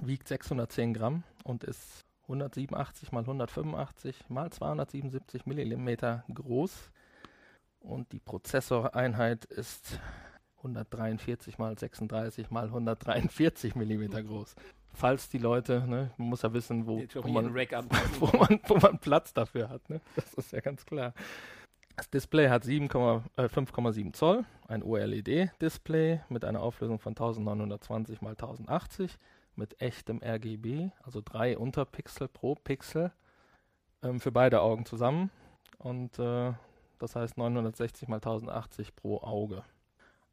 wiegt 0.00 0.28
610 0.28 0.94
Gramm 0.94 1.24
und 1.44 1.64
ist 1.64 2.04
187 2.32 3.12
mal 3.12 3.20
185 3.20 4.28
mal 4.28 4.50
277 4.50 5.46
Millimeter 5.46 6.24
groß. 6.32 6.90
Und 7.80 8.12
die 8.12 8.20
Prozessoreinheit 8.20 9.44
ist 9.44 10.00
143 10.58 11.58
mal 11.58 11.76
36 11.78 12.50
mal 12.50 12.64
143 12.66 13.74
Millimeter 13.74 14.22
groß. 14.22 14.54
Falls 14.94 15.28
die 15.28 15.38
Leute, 15.38 15.86
ne, 15.86 16.10
man 16.16 16.28
muss 16.28 16.42
ja 16.42 16.52
wissen, 16.52 16.86
wo, 16.86 17.02
wo 17.14 17.28
man 17.28 17.52
wo 18.20 18.26
man, 18.38 18.60
wo 18.66 18.76
man 18.76 18.98
Platz 18.98 19.32
dafür 19.32 19.68
hat. 19.68 19.88
Ne? 19.90 20.00
Das 20.16 20.34
ist 20.34 20.52
ja 20.52 20.60
ganz 20.60 20.84
klar. 20.86 21.14
Das 21.96 22.08
Display 22.08 22.48
hat 22.48 22.64
7, 22.64 22.86
äh, 22.86 22.88
5,7 22.88 24.12
Zoll, 24.12 24.44
ein 24.66 24.82
OLED-Display 24.82 26.20
mit 26.28 26.44
einer 26.44 26.62
Auflösung 26.62 26.98
von 26.98 27.10
1920 27.10 28.22
x 28.22 28.26
1080 28.26 29.18
mit 29.56 29.80
echtem 29.80 30.20
RGB, 30.22 30.90
also 31.02 31.20
drei 31.24 31.58
Unterpixel 31.58 32.28
pro 32.28 32.54
Pixel 32.54 33.12
ähm, 34.02 34.20
für 34.20 34.32
beide 34.32 34.60
Augen 34.60 34.86
zusammen 34.86 35.30
und 35.78 36.18
äh, 36.18 36.52
das 36.98 37.16
heißt 37.16 37.36
960 37.36 38.08
x 38.08 38.12
1080 38.12 38.94
pro 38.94 39.18
Auge. 39.18 39.64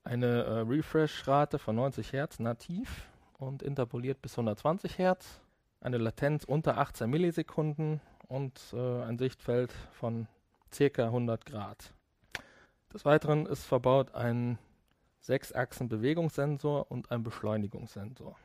Eine 0.04 0.44
äh, 0.44 0.60
Refresh-Rate 0.60 1.60
von 1.60 1.76
90 1.76 2.14
Hertz 2.14 2.40
nativ 2.40 3.10
und 3.38 3.64
interpoliert 3.64 4.22
bis 4.22 4.34
120 4.34 4.98
Hertz 4.98 5.42
eine 5.82 5.98
Latenz 5.98 6.44
unter 6.44 6.78
18 6.78 7.10
Millisekunden 7.10 8.02
und 8.28 8.60
äh, 8.74 9.04
ein 9.04 9.18
Sichtfeld 9.18 9.72
von 9.92 10.28
circa 10.74 11.06
100 11.06 11.46
Grad. 11.46 11.94
Des 12.94 13.06
Weiteren 13.06 13.46
ist 13.46 13.66
verbaut 13.66 14.14
ein 14.16 14.58
6-Achsen-Bewegungssensor 15.24 16.92
und 16.92 17.12
ein 17.12 17.24
Beschleunigungssensor. 17.24 18.36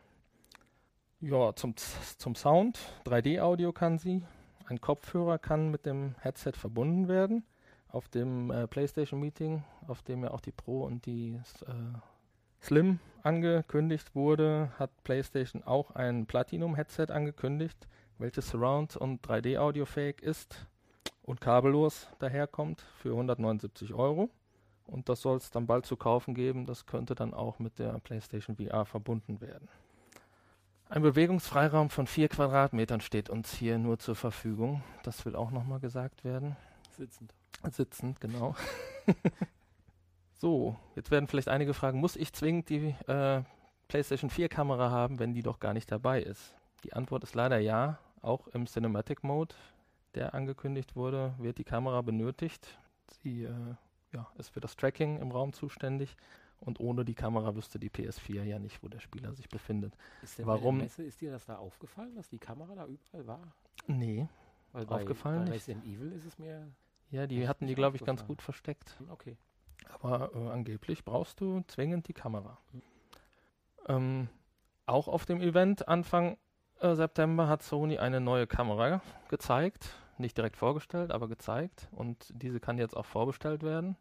Ja, 1.27 1.57
zum, 1.57 1.75
zum 2.19 2.35
Sound, 2.35 2.79
3D-Audio 3.07 3.73
kann 3.73 3.97
sie. 3.97 4.23
Ein 4.67 4.83
Kopfhörer 4.83 5.39
kann 5.39 5.71
mit 5.71 5.87
dem 5.87 6.15
Headset 6.21 6.53
verbunden 6.53 7.09
werden. 7.09 7.45
Auf 7.89 8.09
dem 8.09 8.51
äh, 8.51 8.67
PlayStation 8.67 9.21
Meeting, 9.21 9.65
auf 9.87 10.03
dem 10.03 10.23
ja 10.23 10.33
auch 10.33 10.43
die 10.43 10.53
Pro 10.53 10.85
und 10.85 11.07
die 11.07 11.41
äh, 11.63 11.73
Slim 12.61 12.99
angekündigt 13.23 14.15
wurde, 14.15 14.71
hat 14.79 14.91
PlayStation 15.03 15.63
auch 15.63 15.93
ein 15.93 16.27
Platinum-Headset 16.27 17.07
angekündigt, 17.09 17.89
welches 18.19 18.51
Surround- 18.51 18.99
und 18.99 19.27
3D-Audio 19.27 19.87
fähig 19.87 20.21
ist 20.21 20.67
und 21.23 21.41
kabellos 21.41 22.07
daherkommt 22.19 22.83
für 22.99 23.13
179 23.13 23.95
Euro. 23.95 24.29
Und 24.87 25.09
das 25.09 25.23
soll 25.23 25.39
es 25.39 25.51
dann 25.51 25.67
bald 25.67 25.87
zu 25.87 25.97
kaufen 25.97 26.35
geben. 26.35 26.67
Das 26.67 26.85
könnte 26.85 27.15
dann 27.15 27.33
auch 27.33 27.59
mit 27.59 27.79
der 27.79 27.99
PlayStation 28.01 28.57
VR 28.57 28.85
verbunden 28.85 29.41
werden. 29.41 29.71
Ein 30.95 31.03
Bewegungsfreiraum 31.03 31.91
von 31.91 32.07
vier 32.07 32.29
Quadratmetern 32.29 33.01
steht 33.01 33.29
uns 33.29 33.53
hier 33.53 33.79
nur 33.79 33.99
zur 33.99 34.15
Verfügung. 34.15 34.85
Das 35.03 35.27
will 35.27 35.35
auch 35.35 35.51
nochmal 35.51 35.81
gesagt 35.81 36.23
werden. 36.23 36.55
Sitzend. 36.97 37.35
Sitzend, 37.69 38.21
genau. 38.21 38.55
so, 40.39 40.77
jetzt 40.95 41.11
werden 41.11 41.27
vielleicht 41.27 41.49
einige 41.49 41.75
fragen, 41.75 41.99
muss 41.99 42.15
ich 42.15 42.33
zwingend 42.33 42.69
die 42.69 42.95
äh, 43.09 43.43
PlayStation 43.89 44.31
4 44.31 44.49
Kamera 44.49 44.93
haben, 44.93 45.19
wenn 45.19 45.35
die 45.35 45.43
doch 45.43 45.59
gar 45.59 45.73
nicht 45.73 45.91
dabei 45.91 46.23
ist? 46.23 46.55
Die 46.85 46.93
Antwort 46.93 47.25
ist 47.25 47.35
leider 47.35 47.59
ja. 47.59 47.99
Auch 48.23 48.47
im 48.47 48.67
Cinematic 48.67 49.25
Mode, 49.25 49.57
der 50.15 50.33
angekündigt 50.33 50.95
wurde, 50.95 51.35
wird 51.39 51.59
die 51.59 51.65
Kamera 51.65 52.03
benötigt. 52.03 52.79
Sie 53.25 53.43
äh, 53.43 53.75
ja, 54.13 54.29
ist 54.39 54.51
für 54.51 54.61
das 54.61 54.77
Tracking 54.77 55.19
im 55.19 55.33
Raum 55.33 55.55
zuständig. 55.55 56.17
Und 56.65 56.81
ohne 56.81 57.05
die 57.05 57.15
Kamera 57.15 57.55
wüsste 57.55 57.79
die 57.79 57.91
PS4 57.91 58.43
ja 58.43 58.59
nicht, 58.59 58.83
wo 58.83 58.89
der 58.89 59.01
Spieler 59.01 59.35
sich 59.35 59.49
befindet. 59.49 59.97
Ist 60.23 60.39
der 60.39 60.47
Warum? 60.47 60.79
Messe, 60.79 61.03
ist 61.03 61.21
dir 61.21 61.31
das 61.31 61.45
da 61.45 61.57
aufgefallen, 61.57 62.15
dass 62.15 62.29
die 62.29 62.39
Kamera 62.39 62.75
da 62.75 62.87
überall 62.87 63.27
war? 63.27 63.55
Nee. 63.87 64.29
Weil 64.73 64.87
Aufgefallen 64.87 65.41
bei, 65.41 65.45
bei 65.45 65.51
nicht. 65.51 65.69
Resident 65.69 65.85
Evil 65.85 66.13
ist 66.13 66.25
es 66.25 66.39
mir. 66.39 66.69
Ja, 67.11 67.27
die 67.27 67.47
hatten 67.47 67.67
die, 67.67 67.75
glaube 67.75 67.97
ich, 67.97 68.05
ganz 68.05 68.23
aufgefallen. 68.23 68.37
gut 68.37 68.43
versteckt. 68.43 69.03
Okay. 69.11 69.37
Aber 70.01 70.35
äh, 70.35 70.49
angeblich 70.49 71.05
brauchst 71.05 71.41
du 71.41 71.63
zwingend 71.69 72.09
die 72.09 72.15
Kamera. 72.15 72.59
Mhm. 72.73 72.83
Ähm, 73.87 74.29
auch 74.87 75.09
auf 75.09 75.27
dem 75.27 75.41
Event 75.41 75.87
Anfang 75.87 76.39
äh, 76.81 76.95
September 76.95 77.49
hat 77.49 77.63
Sony 77.63 77.99
eine 77.99 78.21
neue 78.21 78.47
Kamera 78.47 79.03
gezeigt. 79.29 79.95
Nicht 80.17 80.37
direkt 80.37 80.57
vorgestellt, 80.57 81.11
aber 81.11 81.29
gezeigt. 81.29 81.89
Und 81.93 82.31
diese 82.31 82.61
kann 82.61 82.79
jetzt 82.79 82.97
auch 82.97 83.07
vorbestellt 83.07 83.63
werden. 83.63 83.97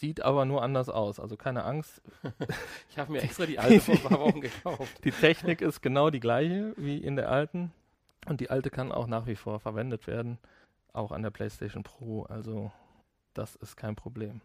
Sieht 0.00 0.22
aber 0.22 0.46
nur 0.46 0.62
anders 0.62 0.88
aus. 0.88 1.20
Also 1.20 1.36
keine 1.36 1.64
Angst. 1.64 2.00
Ich 2.88 2.98
habe 2.98 3.12
mir 3.12 3.22
extra 3.22 3.44
die 3.44 3.58
alte 3.58 3.80
vor 3.80 3.94
ein 3.94 4.02
paar 4.02 4.20
Wochen 4.20 4.40
gekauft. 4.40 5.04
Die 5.04 5.12
Technik 5.12 5.60
ist 5.60 5.82
genau 5.82 6.08
die 6.08 6.20
gleiche 6.20 6.72
wie 6.78 6.96
in 6.96 7.16
der 7.16 7.30
alten. 7.30 7.70
Und 8.26 8.40
die 8.40 8.48
alte 8.48 8.70
kann 8.70 8.92
auch 8.92 9.06
nach 9.06 9.26
wie 9.26 9.36
vor 9.36 9.60
verwendet 9.60 10.06
werden. 10.06 10.38
Auch 10.94 11.12
an 11.12 11.22
der 11.22 11.30
PlayStation 11.30 11.82
Pro. 11.82 12.22
Also 12.22 12.72
das 13.34 13.56
ist 13.56 13.76
kein 13.76 13.94
Problem. 13.94 14.40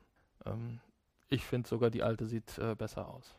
Ähm, 0.46 0.82
ich 1.30 1.46
finde 1.46 1.70
sogar 1.70 1.90
die 1.90 2.04
alte 2.04 2.26
sieht 2.26 2.58
äh, 2.58 2.76
besser 2.76 3.08
aus. 3.08 3.34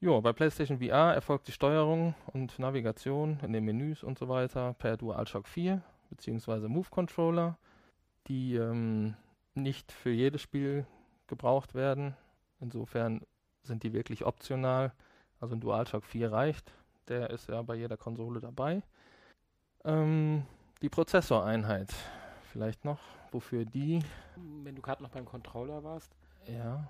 Jo, 0.00 0.20
bei 0.20 0.32
PlayStation 0.32 0.78
VR 0.78 1.12
erfolgt 1.12 1.48
die 1.48 1.52
Steuerung 1.52 2.14
und 2.32 2.56
Navigation 2.60 3.40
in 3.42 3.52
den 3.52 3.64
Menüs 3.64 4.04
und 4.04 4.16
so 4.16 4.28
weiter 4.28 4.74
per 4.74 4.96
DualShock 4.96 5.48
4 5.48 5.82
bzw. 6.10 6.68
Move 6.68 6.88
Controller, 6.88 7.58
die 8.28 8.54
ähm, 8.54 9.16
nicht 9.54 9.90
für 9.90 10.10
jedes 10.10 10.40
Spiel 10.40 10.86
gebraucht 11.26 11.74
werden. 11.74 12.16
Insofern 12.60 13.22
sind 13.62 13.82
die 13.82 13.92
wirklich 13.92 14.24
optional. 14.24 14.92
Also 15.40 15.54
ein 15.54 15.60
DualShock 15.60 16.04
4 16.04 16.32
reicht. 16.32 16.72
Der 17.08 17.30
ist 17.30 17.48
ja 17.48 17.62
bei 17.62 17.74
jeder 17.74 17.96
Konsole 17.96 18.40
dabei. 18.40 18.82
Ähm, 19.84 20.44
die 20.80 20.88
Prozessoreinheit 20.88 21.92
vielleicht 22.52 22.84
noch, 22.84 23.00
wofür 23.32 23.64
die, 23.64 24.00
Wenn 24.36 24.76
du 24.76 24.82
gerade 24.82 25.02
noch 25.02 25.10
beim 25.10 25.24
Controller 25.24 25.82
warst, 25.82 26.12
ja, 26.46 26.88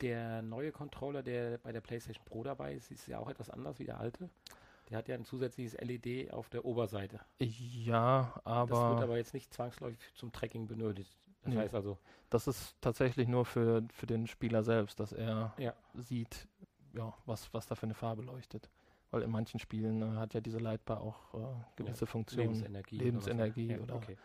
der 0.00 0.42
neue 0.42 0.72
Controller, 0.72 1.22
der 1.22 1.58
bei 1.58 1.72
der 1.72 1.80
PlayStation 1.80 2.24
Pro 2.24 2.42
dabei 2.42 2.74
ist, 2.74 2.90
ist 2.90 3.06
ja 3.06 3.18
auch 3.18 3.28
etwas 3.28 3.48
anders 3.50 3.78
wie 3.78 3.84
der 3.84 4.00
alte. 4.00 4.28
Der 4.90 4.98
hat 4.98 5.08
ja 5.08 5.14
ein 5.14 5.24
zusätzliches 5.24 5.74
LED 5.80 6.32
auf 6.32 6.50
der 6.50 6.64
Oberseite. 6.64 7.20
ja, 7.38 8.34
das 8.44 8.68
wird 8.68 8.72
aber 8.72 9.02
aber 9.02 9.16
jetzt 9.16 9.32
nicht 9.32 9.54
zwangsläufig 9.54 9.98
zum 10.14 10.30
Tracking 10.32 10.66
benötigt. 10.66 11.16
Das 11.44 11.52
Nee. 11.54 11.60
heißt 11.60 11.74
also, 11.74 11.98
das 12.30 12.46
ist 12.46 12.74
tatsächlich 12.80 13.28
nur 13.28 13.44
für, 13.44 13.82
für 13.92 14.06
den 14.06 14.26
Spieler 14.26 14.62
selbst, 14.62 14.98
dass 15.00 15.12
er 15.12 15.52
Ja. 15.58 15.74
sieht, 15.94 16.48
ja, 16.94 17.12
was, 17.26 17.52
was 17.52 17.66
da 17.66 17.74
für 17.74 17.84
eine 17.84 17.94
Farbe 17.94 18.22
leuchtet. 18.22 18.70
Weil 19.10 19.22
in 19.22 19.30
manchen 19.30 19.60
Spielen 19.60 20.02
äh, 20.02 20.16
hat 20.16 20.34
ja 20.34 20.40
diese 20.40 20.58
Lightbar 20.58 21.00
auch 21.00 21.34
äh, 21.34 21.38
gewisse 21.76 22.06
Funktionen, 22.06 22.48
Lebensenergie. 22.48 22.96
Lebensenergie 22.98 23.66
oder, 23.68 23.76
so. 23.78 23.82
oder 23.84 23.94
ja, 23.94 24.00
okay. 24.00 24.16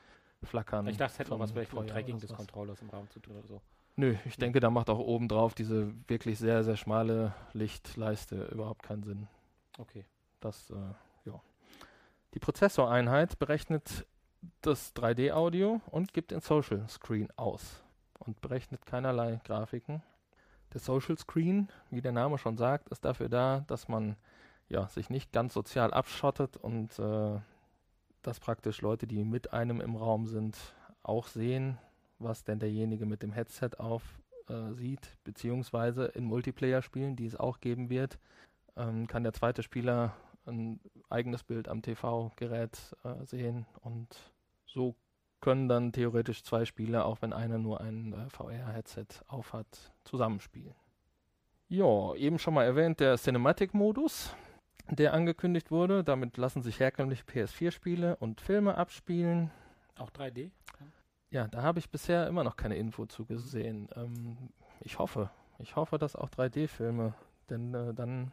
Flackern. 0.44 0.88
Ich 0.88 0.98
dachte, 0.98 1.12
es 1.14 1.20
hätte 1.20 1.30
noch 1.32 1.38
vom 1.38 1.44
was 1.44 1.52
vielleicht 1.52 1.74
mit 1.74 1.82
dem 1.82 1.86
Feuer 1.88 1.94
Tracking 1.94 2.16
oder 2.16 2.28
des. 2.28 2.36
Controllers 2.36 2.82
im 2.82 2.90
Raum 2.90 3.10
zu 3.10 3.20
tun 3.20 3.36
oder 3.38 3.48
so. 3.48 3.62
Nö, 3.98 4.16
ich 4.26 4.38
denke, 4.38 4.62
da 4.62 4.70
macht 4.70 4.90
auch 4.90 4.98
oben 5.00 5.28
drauf 5.28 5.54
diese 5.54 5.94
wirklich 6.08 6.40
sehr, 6.40 6.64
sehr 6.64 6.78
schmale 6.78 7.36
Lichtleiste 7.52 8.46
überhaupt 8.46 8.82
keinen 8.84 9.04
Sinn. 9.04 9.28
Okay. 9.78 10.06
Das, 10.40 10.70
äh, 10.70 10.76
ja. 11.26 11.42
Die 12.34 12.40
Prozessoreinheit 12.40 13.38
berechnet 13.40 14.06
das 14.62 14.96
3D-Audio 14.96 15.82
und 15.88 16.14
gibt 16.14 16.32
den 16.32 16.42
Social 16.42 16.88
Screen 16.88 17.30
aus 17.36 17.84
und 18.20 18.42
berechnet 18.42 18.86
keinerlei 18.86 19.40
Grafiken. 19.44 20.02
Der 20.74 20.80
Social 20.80 21.18
Screen, 21.18 21.70
wie 21.90 22.02
der 22.02 22.12
Name 22.12 22.38
schon 22.38 22.58
sagt, 22.58 22.90
ist 22.90 23.04
dafür 23.04 23.30
da, 23.30 23.64
dass 23.68 23.88
man 23.88 24.16
ja, 24.68 24.88
sich 24.88 25.10
nicht 25.10 25.32
ganz 25.32 25.54
sozial 25.54 25.92
abschottet 25.94 26.58
und 26.58 26.98
äh, 27.00 27.40
dass 28.22 28.40
praktisch 28.40 28.82
Leute, 28.82 29.08
die 29.08 29.24
mit 29.24 29.52
einem 29.54 29.82
im 29.82 29.96
Raum 29.96 30.28
sind, 30.28 30.58
auch 31.02 31.28
sehen, 31.28 31.78
was 32.20 32.44
denn 32.44 32.60
derjenige 32.60 33.06
mit 33.06 33.24
dem 33.24 33.32
Headset 33.32 33.72
auf 33.78 34.04
äh, 34.48 34.74
sieht, 34.74 35.18
beziehungsweise 35.24 36.06
in 36.06 36.26
Multiplayer-Spielen, 36.26 37.16
die 37.16 37.26
es 37.26 37.36
auch 37.36 37.60
geben 37.60 37.90
wird, 37.90 38.20
ähm, 38.76 39.08
kann 39.08 39.24
der 39.24 39.34
zweite 39.34 39.64
Spieler 39.64 40.16
ein 40.46 40.80
eigenes 41.10 41.44
Bild 41.44 41.68
am 41.68 41.82
TV-Gerät 41.82 42.96
äh, 43.04 43.26
sehen 43.26 43.66
und 43.82 44.16
so 44.66 44.96
können 45.42 45.70
dann 45.70 45.94
theoretisch 45.94 46.44
zwei 46.44 46.66
Spieler, 46.66 47.06
auch 47.06 47.22
wenn 47.22 47.34
einer 47.34 47.58
nur 47.58 47.82
ein 47.82 48.14
äh, 48.14 48.30
VR-Headset 48.30 49.08
aufhat, 49.28 49.94
zusammenspielen. 50.04 50.76
Ja, 51.70 52.16
eben 52.16 52.40
schon 52.40 52.56
mal 52.56 52.66
erwähnt, 52.66 53.00
der 53.00 53.18
Cinematic-Modus, 53.18 54.36
der 54.90 55.14
angekündigt 55.14 55.72
wurde. 55.72 56.04
Damit 56.04 56.38
lassen 56.38 56.64
sich 56.64 56.80
herkömmliche 56.80 57.24
PS4-Spiele 57.24 58.16
und 58.16 58.42
Filme 58.42 58.76
abspielen. 58.76 59.52
Auch 59.98 60.10
3D? 60.10 60.52
Ja, 61.32 61.48
da 61.48 61.62
habe 61.62 61.78
ich 61.78 61.92
bisher 61.92 62.28
immer 62.28 62.44
noch 62.44 62.56
keine 62.56 62.76
Info 62.76 63.06
zu 63.06 63.26
gesehen. 63.26 63.88
Ähm, 63.96 64.50
ich 64.82 64.98
hoffe, 64.98 65.30
ich 65.60 65.76
hoffe, 65.76 66.00
dass 66.00 66.16
auch 66.16 66.30
3D-Filme, 66.30 67.14
denn 67.50 67.74
äh, 67.74 67.94
dann, 67.94 68.32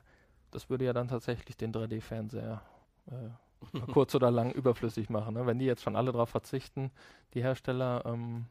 das 0.56 0.70
würde 0.70 0.86
ja 0.86 0.94
dann 0.94 1.08
tatsächlich 1.08 1.58
den 1.58 1.70
3D-Fernseher 1.70 2.62
äh, 3.08 3.78
kurz 3.92 4.14
oder 4.14 4.30
lang 4.30 4.50
überflüssig 4.52 5.10
machen. 5.10 5.34
Ne? 5.34 5.44
Wenn 5.44 5.58
die 5.58 5.66
jetzt 5.66 5.82
schon 5.82 5.96
alle 5.96 6.12
darauf 6.12 6.30
verzichten, 6.30 6.90
die 7.34 7.42
Hersteller 7.42 8.04
ähm, 8.06 8.46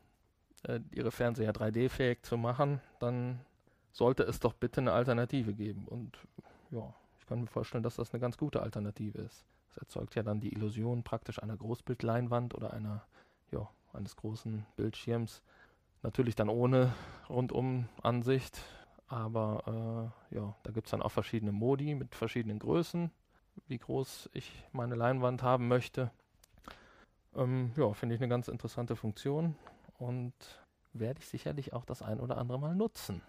äh, 0.68 0.82
ihre 0.92 1.10
Fernseher 1.10 1.52
3D-fähig 1.52 2.22
zu 2.22 2.38
machen, 2.38 2.80
dann 3.00 3.40
sollte 3.92 4.22
es 4.22 4.40
doch 4.40 4.54
bitte 4.54 4.82
eine 4.82 4.92
Alternative 4.92 5.56
geben. 5.56 5.88
Und 5.88 6.20
ja, 6.70 6.94
ich 7.20 7.26
kann 7.26 7.42
mir 7.42 7.48
vorstellen, 7.48 7.84
dass 7.84 7.96
das 7.96 8.14
eine 8.14 8.22
ganz 8.22 8.38
gute 8.38 8.62
Alternative 8.62 9.18
ist. 9.18 9.44
Das 9.70 9.78
erzeugt 9.78 10.14
ja 10.14 10.22
dann 10.22 10.40
die 10.40 10.54
Illusion 10.54 11.02
praktisch 11.02 11.42
einer 11.42 11.58
Großbildleinwand 11.58 12.54
oder 12.54 12.72
einer, 12.72 13.04
ja, 13.52 13.68
eines 13.94 14.16
großen 14.16 14.64
Bildschirms. 14.76 15.42
Natürlich 16.04 16.36
dann 16.36 16.50
ohne 16.50 16.94
Rundum-Ansicht, 17.30 18.62
aber 19.08 20.12
äh, 20.32 20.36
ja, 20.36 20.56
da 20.64 20.72
gibt 20.72 20.88
es 20.88 20.92
dann 20.92 21.02
auch 21.02 21.12
verschiedene 21.12 21.52
Modi 21.52 21.96
mit 21.96 22.16
verschiedenen 22.16 22.60
Größen, 22.60 23.12
wie 23.68 23.78
groß 23.78 24.30
ich 24.34 24.52
meine 24.72 24.96
Leinwand 24.96 25.44
haben 25.44 25.68
möchte. 25.68 26.12
Ähm, 27.36 27.72
ja, 27.76 27.94
finde 27.94 28.16
ich 28.16 28.22
eine 28.22 28.30
ganz 28.30 28.48
interessante 28.48 28.96
Funktion 28.96 29.56
und 29.98 30.34
werde 30.94 31.20
ich 31.20 31.28
sicherlich 31.28 31.74
auch 31.74 31.86
das 31.86 32.02
ein 32.02 32.20
oder 32.20 32.38
andere 32.38 32.60
Mal 32.60 32.76
nutzen. 32.76 33.22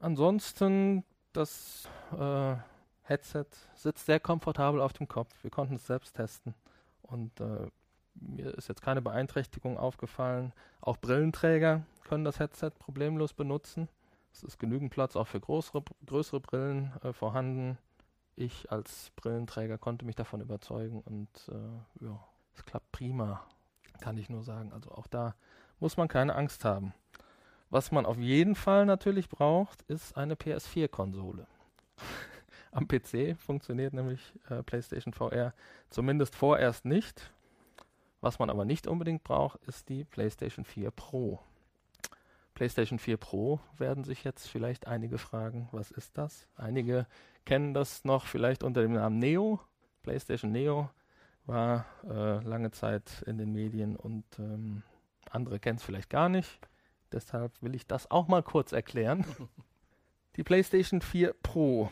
Ansonsten, 0.00 1.04
das 1.32 1.88
äh, 2.18 2.56
Headset 3.02 3.46
sitzt 3.74 4.06
sehr 4.06 4.20
komfortabel 4.20 4.80
auf 4.80 4.92
dem 4.92 5.08
Kopf. 5.08 5.42
Wir 5.42 5.50
konnten 5.50 5.76
es 5.76 5.86
selbst 5.86 6.16
testen 6.16 6.54
und 7.02 7.40
äh, 7.40 7.68
mir 8.14 8.54
ist 8.54 8.68
jetzt 8.68 8.82
keine 8.82 9.02
Beeinträchtigung 9.02 9.78
aufgefallen. 9.78 10.52
Auch 10.80 10.96
Brillenträger 10.98 11.84
können 12.04 12.24
das 12.24 12.38
Headset 12.38 12.70
problemlos 12.78 13.32
benutzen. 13.32 13.88
Es 14.34 14.42
ist 14.42 14.58
genügend 14.58 14.90
Platz 14.90 15.14
auch 15.14 15.28
für 15.28 15.38
größere, 15.38 15.84
größere 16.06 16.40
Brillen 16.40 16.92
äh, 17.04 17.12
vorhanden. 17.12 17.78
Ich 18.34 18.70
als 18.72 19.12
Brillenträger 19.14 19.78
konnte 19.78 20.04
mich 20.04 20.16
davon 20.16 20.40
überzeugen 20.40 21.00
und 21.02 21.28
äh, 21.48 22.04
ja, 22.04 22.18
es 22.52 22.64
klappt 22.64 22.90
prima, 22.90 23.46
kann 24.00 24.18
ich 24.18 24.28
nur 24.28 24.42
sagen. 24.42 24.72
Also 24.72 24.90
auch 24.90 25.06
da 25.06 25.36
muss 25.78 25.96
man 25.96 26.08
keine 26.08 26.34
Angst 26.34 26.64
haben. 26.64 26.92
Was 27.70 27.92
man 27.92 28.06
auf 28.06 28.18
jeden 28.18 28.56
Fall 28.56 28.86
natürlich 28.86 29.28
braucht, 29.28 29.82
ist 29.82 30.16
eine 30.16 30.34
PS4-Konsole. 30.34 31.46
Am 32.72 32.88
PC 32.88 33.36
funktioniert 33.38 33.92
nämlich 33.92 34.34
äh, 34.48 34.64
PlayStation 34.64 35.14
VR 35.14 35.54
zumindest 35.90 36.34
vorerst 36.34 36.84
nicht. 36.84 37.30
Was 38.20 38.40
man 38.40 38.50
aber 38.50 38.64
nicht 38.64 38.88
unbedingt 38.88 39.22
braucht, 39.22 39.62
ist 39.68 39.88
die 39.88 40.02
PlayStation 40.04 40.64
4 40.64 40.90
Pro. 40.90 41.38
PlayStation 42.54 42.98
4 42.98 43.16
Pro 43.16 43.60
werden 43.76 44.04
sich 44.04 44.24
jetzt 44.24 44.46
vielleicht 44.48 44.86
einige 44.86 45.18
fragen, 45.18 45.68
was 45.72 45.90
ist 45.90 46.16
das? 46.16 46.48
Einige 46.56 47.06
kennen 47.44 47.74
das 47.74 48.04
noch 48.04 48.26
vielleicht 48.26 48.62
unter 48.62 48.82
dem 48.82 48.92
Namen 48.92 49.18
Neo. 49.18 49.60
PlayStation 50.02 50.52
Neo 50.52 50.88
war 51.46 51.84
äh, 52.04 52.38
lange 52.44 52.70
Zeit 52.70 53.22
in 53.26 53.38
den 53.38 53.52
Medien 53.52 53.96
und 53.96 54.24
ähm, 54.38 54.82
andere 55.30 55.58
kennen 55.58 55.78
es 55.78 55.84
vielleicht 55.84 56.10
gar 56.10 56.28
nicht. 56.28 56.60
Deshalb 57.12 57.52
will 57.60 57.74
ich 57.74 57.86
das 57.86 58.10
auch 58.10 58.28
mal 58.28 58.42
kurz 58.42 58.72
erklären. 58.72 59.24
Die 60.36 60.42
PlayStation 60.42 61.00
4 61.00 61.34
Pro 61.42 61.90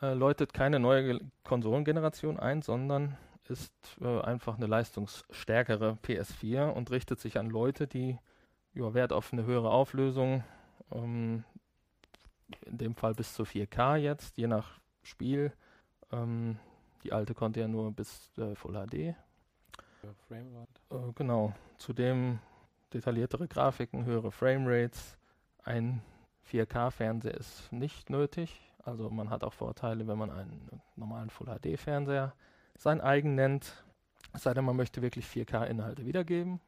äh, 0.00 0.14
läutet 0.14 0.54
keine 0.54 0.78
neue 0.78 1.20
Konsolengeneration 1.42 2.38
ein, 2.38 2.62
sondern 2.62 3.16
ist 3.48 3.74
äh, 4.00 4.20
einfach 4.20 4.56
eine 4.56 4.66
leistungsstärkere 4.66 5.98
PS4 6.02 6.70
und 6.70 6.90
richtet 6.90 7.20
sich 7.20 7.38
an 7.38 7.50
Leute, 7.50 7.86
die 7.86 8.18
ja, 8.74 8.94
Wert 8.94 9.12
auf 9.12 9.32
eine 9.32 9.44
höhere 9.44 9.70
Auflösung, 9.70 10.44
ähm, 10.92 11.44
in 12.66 12.78
dem 12.78 12.94
Fall 12.94 13.14
bis 13.14 13.34
zu 13.34 13.44
4K 13.44 13.96
jetzt, 13.96 14.36
je 14.36 14.46
nach 14.46 14.80
Spiel. 15.02 15.52
Ähm, 16.12 16.58
die 17.02 17.12
alte 17.12 17.34
konnte 17.34 17.60
ja 17.60 17.68
nur 17.68 17.92
bis 17.92 18.36
äh, 18.38 18.54
Full 18.54 18.74
HD. 18.74 19.14
Äh, 20.90 21.12
genau. 21.14 21.54
Zudem 21.78 22.38
detailliertere 22.92 23.48
Grafiken, 23.48 24.04
höhere 24.04 24.30
Framerates. 24.30 25.16
Ein 25.62 26.02
4K-Fernseher 26.50 27.34
ist 27.34 27.72
nicht 27.72 28.10
nötig. 28.10 28.60
Also 28.82 29.08
man 29.10 29.30
hat 29.30 29.44
auch 29.44 29.52
Vorteile, 29.52 30.06
wenn 30.06 30.18
man 30.18 30.30
einen 30.30 30.82
normalen 30.96 31.30
Full 31.30 31.46
HD-Fernseher 31.46 32.34
sein 32.76 33.00
eigen 33.00 33.34
nennt. 33.34 33.84
Es 34.32 34.42
sei 34.42 34.52
denn, 34.52 34.64
man 34.64 34.76
möchte 34.76 35.00
wirklich 35.00 35.26
4K-Inhalte 35.26 36.04
wiedergeben. 36.04 36.60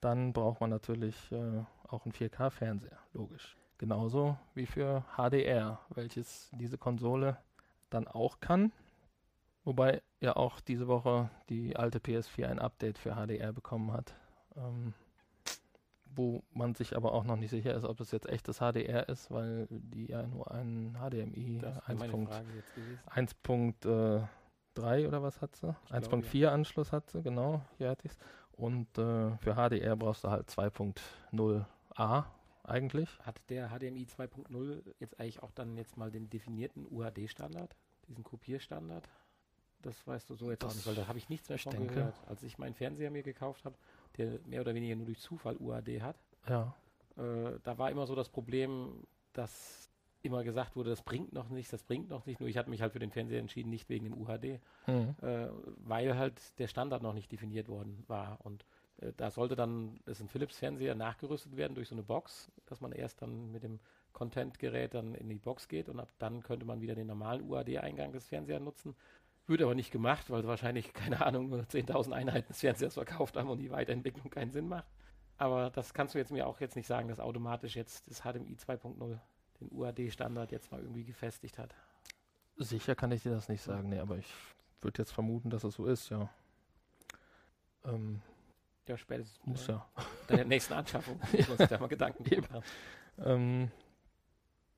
Dann 0.00 0.32
braucht 0.32 0.60
man 0.60 0.70
natürlich 0.70 1.32
äh, 1.32 1.64
auch 1.88 2.04
einen 2.04 2.12
4K-Fernseher, 2.12 2.98
logisch. 3.12 3.56
Genauso 3.78 4.36
wie 4.54 4.66
für 4.66 5.04
HDR, 5.16 5.80
welches 5.90 6.50
diese 6.52 6.78
Konsole 6.78 7.36
dann 7.90 8.08
auch 8.08 8.40
kann. 8.40 8.72
Wobei 9.64 10.02
ja 10.20 10.36
auch 10.36 10.60
diese 10.60 10.88
Woche 10.88 11.30
die 11.48 11.76
alte 11.76 11.98
PS4 11.98 12.46
ein 12.46 12.58
Update 12.58 12.98
für 12.98 13.14
HDR 13.14 13.52
bekommen 13.52 13.92
hat. 13.92 14.14
Ähm, 14.56 14.94
wo 16.18 16.42
man 16.52 16.74
sich 16.74 16.96
aber 16.96 17.12
auch 17.12 17.24
noch 17.24 17.36
nicht 17.36 17.50
sicher 17.50 17.74
ist, 17.74 17.84
ob 17.84 17.98
das 17.98 18.10
jetzt 18.10 18.28
echtes 18.28 18.58
HDR 18.58 19.08
ist, 19.08 19.30
weil 19.30 19.68
die 19.70 20.06
ja 20.06 20.26
nur 20.26 20.50
einen 20.50 20.94
HDMI 20.94 21.60
1.3 23.06 25.06
oder 25.06 25.22
was 25.22 25.40
hat 25.40 25.54
sie? 25.56 25.74
1.4 25.90 26.36
ja. 26.36 26.52
Anschluss 26.52 26.92
hat 26.92 27.08
sie, 27.10 27.22
genau, 27.22 27.62
hier 27.76 27.90
hatte 27.90 28.06
ich 28.06 28.12
es. 28.12 28.18
Und 28.58 28.98
äh, 28.98 29.36
für 29.38 29.54
HDR 29.54 29.96
brauchst 29.96 30.24
du 30.24 30.30
halt 30.30 30.50
2.0a 30.50 32.24
eigentlich. 32.64 33.08
Hat 33.20 33.40
der 33.48 33.68
HDMI 33.68 34.04
2.0 34.04 34.82
jetzt 34.98 35.18
eigentlich 35.20 35.42
auch 35.42 35.52
dann 35.52 35.76
jetzt 35.76 35.96
mal 35.96 36.10
den 36.10 36.28
definierten 36.28 36.84
UHD-Standard, 36.90 37.76
diesen 38.08 38.24
Kopierstandard? 38.24 39.08
Das 39.80 40.04
weißt 40.04 40.28
du 40.28 40.34
so 40.34 40.50
jetzt 40.50 40.64
das 40.64 40.72
auch 40.72 40.74
nicht, 40.74 40.86
weil 40.88 40.94
da 40.96 41.06
habe 41.06 41.18
ich 41.18 41.28
nichts 41.28 41.48
mehr 41.48 41.58
von 41.58 41.72
denke. 41.72 41.94
gehört. 41.94 42.16
Als 42.26 42.42
ich 42.42 42.58
meinen 42.58 42.74
Fernseher 42.74 43.12
mir 43.12 43.22
gekauft 43.22 43.64
habe, 43.64 43.76
der 44.16 44.40
mehr 44.44 44.60
oder 44.60 44.74
weniger 44.74 44.96
nur 44.96 45.06
durch 45.06 45.20
Zufall 45.20 45.56
UHD 45.56 46.02
hat, 46.02 46.16
ja. 46.48 46.74
Äh, 47.16 47.58
da 47.62 47.78
war 47.78 47.90
immer 47.90 48.06
so 48.06 48.14
das 48.14 48.28
Problem, 48.28 49.06
dass 49.32 49.87
immer 50.22 50.42
gesagt 50.44 50.76
wurde, 50.76 50.90
das 50.90 51.02
bringt 51.02 51.32
noch 51.32 51.48
nichts, 51.48 51.70
das 51.70 51.82
bringt 51.82 52.08
noch 52.08 52.26
nicht. 52.26 52.40
Nur 52.40 52.48
ich 52.48 52.56
hatte 52.56 52.70
mich 52.70 52.82
halt 52.82 52.92
für 52.92 52.98
den 52.98 53.10
Fernseher 53.10 53.40
entschieden, 53.40 53.70
nicht 53.70 53.88
wegen 53.88 54.04
dem 54.04 54.14
UHD, 54.14 54.60
mhm. 54.86 55.14
äh, 55.22 55.48
weil 55.78 56.16
halt 56.16 56.58
der 56.58 56.66
Standard 56.66 57.02
noch 57.02 57.14
nicht 57.14 57.30
definiert 57.30 57.68
worden 57.68 58.04
war. 58.08 58.38
Und 58.42 58.64
äh, 59.00 59.12
da 59.16 59.30
sollte 59.30 59.56
dann, 59.56 60.00
das 60.04 60.18
ist 60.18 60.24
ein 60.24 60.28
Philips-Fernseher, 60.28 60.94
nachgerüstet 60.94 61.56
werden 61.56 61.74
durch 61.74 61.88
so 61.88 61.94
eine 61.94 62.02
Box, 62.02 62.50
dass 62.66 62.80
man 62.80 62.92
erst 62.92 63.22
dann 63.22 63.52
mit 63.52 63.62
dem 63.62 63.78
Content-Gerät 64.12 64.94
dann 64.94 65.14
in 65.14 65.28
die 65.28 65.38
Box 65.38 65.68
geht 65.68 65.88
und 65.88 66.00
ab 66.00 66.08
dann 66.18 66.42
könnte 66.42 66.66
man 66.66 66.80
wieder 66.80 66.94
den 66.94 67.06
normalen 67.06 67.48
UHD-Eingang 67.48 68.12
des 68.12 68.26
Fernsehers 68.26 68.62
nutzen. 68.62 68.96
Wird 69.46 69.62
aber 69.62 69.74
nicht 69.74 69.92
gemacht, 69.92 70.28
weil 70.30 70.46
wahrscheinlich, 70.46 70.92
keine 70.94 71.24
Ahnung, 71.24 71.48
nur 71.48 71.60
10.000 71.60 72.12
Einheiten 72.12 72.48
des 72.48 72.60
Fernsehers 72.60 72.94
verkauft 72.94 73.36
haben 73.36 73.48
und 73.48 73.58
die 73.58 73.70
Weiterentwicklung 73.70 74.30
keinen 74.30 74.50
Sinn 74.50 74.68
macht. 74.68 74.86
Aber 75.36 75.70
das 75.70 75.94
kannst 75.94 76.14
du 76.14 76.18
jetzt 76.18 76.32
mir 76.32 76.48
auch 76.48 76.60
jetzt 76.60 76.74
nicht 76.74 76.88
sagen, 76.88 77.08
dass 77.08 77.20
automatisch 77.20 77.76
jetzt 77.76 78.10
das 78.10 78.22
HDMI 78.22 78.56
2.0 78.56 79.18
den 79.60 79.70
UAD-Standard 79.70 80.52
jetzt 80.52 80.70
mal 80.70 80.80
irgendwie 80.80 81.04
gefestigt 81.04 81.58
hat. 81.58 81.74
Sicher 82.56 82.94
kann 82.94 83.12
ich 83.12 83.22
dir 83.22 83.30
das 83.30 83.48
nicht 83.48 83.62
sagen, 83.62 83.88
nee, 83.88 83.98
aber 83.98 84.18
ich 84.18 84.32
würde 84.80 84.98
jetzt 84.98 85.12
vermuten, 85.12 85.50
dass 85.50 85.64
es 85.64 85.74
so 85.74 85.86
ist, 85.86 86.10
ja. 86.10 86.28
Ähm, 87.84 88.20
ja, 88.86 88.96
spätestens 88.96 89.44
muss 89.44 89.66
ja. 89.66 89.86
der 90.28 90.44
nächsten 90.44 90.74
Anschaffung 90.74 91.20
muss 91.32 91.48
man 91.48 91.58
sich 91.58 91.68
da 91.68 91.78
mal 91.78 91.88
Gedanken 91.88 92.24
geben. 92.24 92.46
Ähm, 93.18 93.70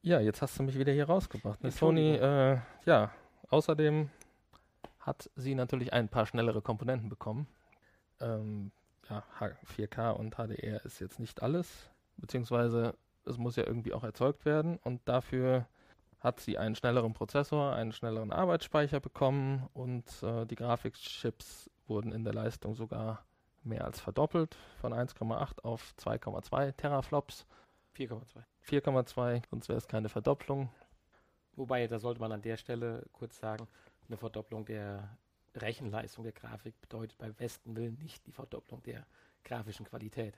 ja, 0.03 0.21
jetzt 0.21 0.43
hast 0.43 0.59
du 0.59 0.63
mich 0.63 0.79
wieder 0.79 0.93
hier 0.93 1.07
rausgebracht. 1.07 1.63
Ne? 1.63 1.71
Sony, 1.71 2.15
äh, 2.15 2.59
ja, 2.87 3.11
außerdem 3.49 4.11
hat 5.01 5.31
sie 5.37 5.55
natürlich 5.55 5.93
ein 5.93 6.09
paar 6.09 6.27
schnellere 6.27 6.63
Komponenten 6.63 7.09
bekommen. 7.09 7.47
Ähm, 8.21 8.73
ja, 9.09 9.25
4K 9.77 10.11
und 10.13 10.37
HDR 10.37 10.85
ist 10.85 11.01
jetzt 11.01 11.19
nicht 11.19 11.43
alles, 11.43 11.91
beziehungsweise 12.17 12.95
es 13.25 13.39
muss 13.39 13.57
ja 13.57 13.67
irgendwie 13.67 13.93
auch 13.93 14.05
erzeugt 14.05 14.45
werden 14.45 14.79
und 14.79 15.01
dafür 15.09 15.67
hat 16.21 16.41
sie 16.41 16.59
einen 16.59 16.75
schnelleren 16.75 17.15
Prozessor, 17.15 17.75
einen 17.75 17.93
schnelleren 17.93 18.33
Arbeitsspeicher 18.33 19.01
bekommen 19.01 19.69
und 19.73 20.05
äh, 20.23 20.45
die 20.47 20.55
Grafikchips 20.57 21.71
wurden 21.87 22.13
in 22.13 22.25
der 22.25 22.35
Leistung 22.35 22.75
sogar 22.75 23.25
mehr 23.63 23.85
als 23.85 24.01
verdoppelt, 24.01 24.57
von 24.81 24.93
1,8 24.93 25.61
auf 25.63 25.95
2,2 25.99 26.73
Teraflops. 26.77 27.47
4,2. 27.97 28.45
4,2, 28.67 29.43
sonst 29.51 29.69
wäre 29.69 29.79
es 29.79 29.89
keine 29.89 30.09
Verdopplung. 30.09 30.71
Wobei, 31.57 31.87
da 31.87 31.99
sollte 31.99 32.21
man 32.21 32.33
an 32.33 32.43
der 32.43 32.57
Stelle 32.57 33.05
kurz 33.13 33.39
sagen, 33.39 33.67
eine 34.09 34.17
Verdopplung 34.17 34.65
der 34.65 35.19
Rechenleistung 35.55 36.25
der 36.25 36.33
Grafik 36.33 36.81
bedeutet 36.81 37.19
beim 37.19 37.35
besten 37.35 37.77
Willen 37.77 37.99
nicht 37.99 38.27
die 38.27 38.33
Verdopplung 38.33 38.83
der 38.83 39.07
grafischen 39.45 39.87
Qualität. 39.87 40.37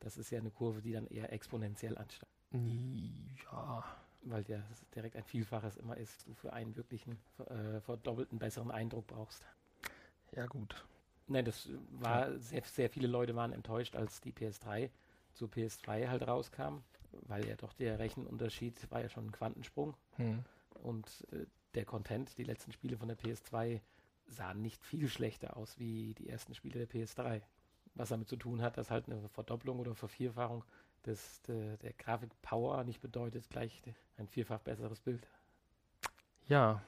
Das 0.00 0.16
ist 0.16 0.30
ja 0.30 0.38
eine 0.38 0.50
Kurve, 0.50 0.80
die 0.80 0.92
dann 0.92 1.06
eher 1.06 1.32
exponentiell 1.32 1.96
ansteigt. 1.98 2.32
Ja. 3.52 3.84
Weil 4.22 4.44
der 4.44 4.62
direkt 4.94 5.16
ein 5.16 5.24
Vielfaches 5.24 5.76
immer 5.76 5.96
ist, 5.96 6.26
du 6.26 6.34
für 6.34 6.52
einen 6.52 6.76
wirklichen 6.76 7.18
äh, 7.38 7.80
verdoppelten 7.80 8.38
besseren 8.38 8.70
Eindruck 8.70 9.06
brauchst. 9.06 9.44
Ja, 10.34 10.46
gut. 10.46 10.84
Nein, 11.28 11.44
das 11.44 11.68
war, 11.90 12.30
ja. 12.30 12.38
sehr, 12.38 12.62
sehr 12.64 12.90
viele 12.90 13.06
Leute 13.06 13.36
waren 13.36 13.52
enttäuscht, 13.52 13.96
als 13.96 14.20
die 14.20 14.32
PS3 14.32 14.90
zu 15.34 15.46
PS2 15.46 16.08
halt 16.08 16.26
rauskam, 16.26 16.78
weil 17.12 17.46
ja 17.46 17.54
doch 17.56 17.72
der 17.74 17.98
Rechenunterschied 17.98 18.90
war 18.90 19.02
ja 19.02 19.08
schon 19.08 19.26
ein 19.26 19.32
Quantensprung. 19.32 19.94
Hm. 20.16 20.44
Und 20.82 21.26
äh, 21.32 21.46
der 21.74 21.84
Content, 21.84 22.36
die 22.38 22.44
letzten 22.44 22.72
Spiele 22.72 22.96
von 22.96 23.08
der 23.08 23.18
PS2 23.18 23.80
sahen 24.26 24.62
nicht 24.62 24.84
viel 24.84 25.08
schlechter 25.08 25.56
aus 25.56 25.78
wie 25.78 26.14
die 26.14 26.28
ersten 26.28 26.54
Spiele 26.54 26.86
der 26.86 26.88
PS3. 26.88 27.42
Was 27.98 28.08
damit 28.10 28.28
zu 28.28 28.36
tun 28.36 28.62
hat, 28.62 28.78
dass 28.78 28.90
halt 28.90 29.06
eine 29.08 29.28
Verdopplung 29.28 29.78
oder 29.78 29.94
Vervierfachung 29.94 30.64
des, 31.04 31.42
de, 31.42 31.76
der 31.78 31.92
Grafikpower 31.92 32.84
nicht 32.84 33.00
bedeutet 33.00 33.48
gleich 33.50 33.82
ein 34.16 34.28
vierfach 34.28 34.60
besseres 34.60 35.00
Bild. 35.00 35.26
Ja, 36.46 36.80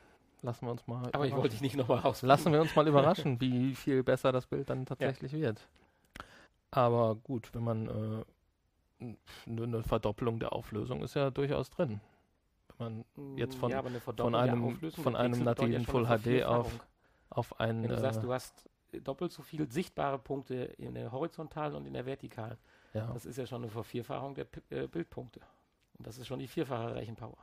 lassen 0.42 0.66
wir 0.66 0.72
uns 0.72 0.86
mal. 0.86 1.10
Aber 1.12 1.26
ich 1.26 1.34
wollte 1.34 1.50
dich 1.50 1.60
nicht 1.60 1.76
nochmal 1.76 1.98
raus. 1.98 2.22
Lassen 2.22 2.52
wir 2.52 2.60
uns 2.60 2.74
mal 2.74 2.88
überraschen, 2.88 3.40
wie 3.40 3.74
viel 3.74 4.02
besser 4.02 4.32
das 4.32 4.46
Bild 4.46 4.70
dann 4.70 4.86
tatsächlich 4.86 5.32
ja. 5.32 5.40
wird. 5.40 5.68
Aber 6.70 7.16
gut, 7.16 7.52
wenn 7.54 7.64
man 7.64 8.24
äh, 9.00 9.14
eine 9.46 9.82
Verdopplung 9.82 10.38
der 10.38 10.52
Auflösung 10.52 11.02
ist 11.02 11.14
ja 11.14 11.30
durchaus 11.30 11.68
drin 11.70 12.00
man 12.80 13.04
jetzt 13.36 13.54
von, 13.56 13.70
ja, 13.70 13.82
von 13.82 14.34
einem, 14.34 14.80
von 14.90 15.14
einem 15.14 15.44
nativen 15.44 15.84
Full 15.84 16.06
HD 16.06 16.44
auf, 16.44 16.86
auf 17.28 17.60
einen. 17.60 17.82
Wenn 17.84 17.90
du 17.90 17.96
äh, 17.96 18.00
sagst, 18.00 18.24
du 18.24 18.32
hast 18.32 18.68
doppelt 19.02 19.32
so 19.32 19.42
viele 19.42 19.70
sichtbare 19.70 20.18
Punkte 20.18 20.54
in 20.54 20.94
der 20.94 21.12
horizontalen 21.12 21.74
und 21.74 21.86
in 21.86 21.92
der 21.92 22.06
vertikalen. 22.06 22.58
Ja. 22.94 23.12
Das 23.12 23.26
ist 23.26 23.36
ja 23.36 23.46
schon 23.46 23.62
eine 23.62 23.70
Vervierfachung 23.70 24.34
der 24.34 24.44
P 24.44 24.60
äh, 24.70 24.86
Bildpunkte. 24.86 25.40
Und 25.98 26.06
das 26.06 26.18
ist 26.18 26.26
schon 26.26 26.38
die 26.38 26.48
vierfache 26.48 26.94
Rechenpower. 26.94 27.38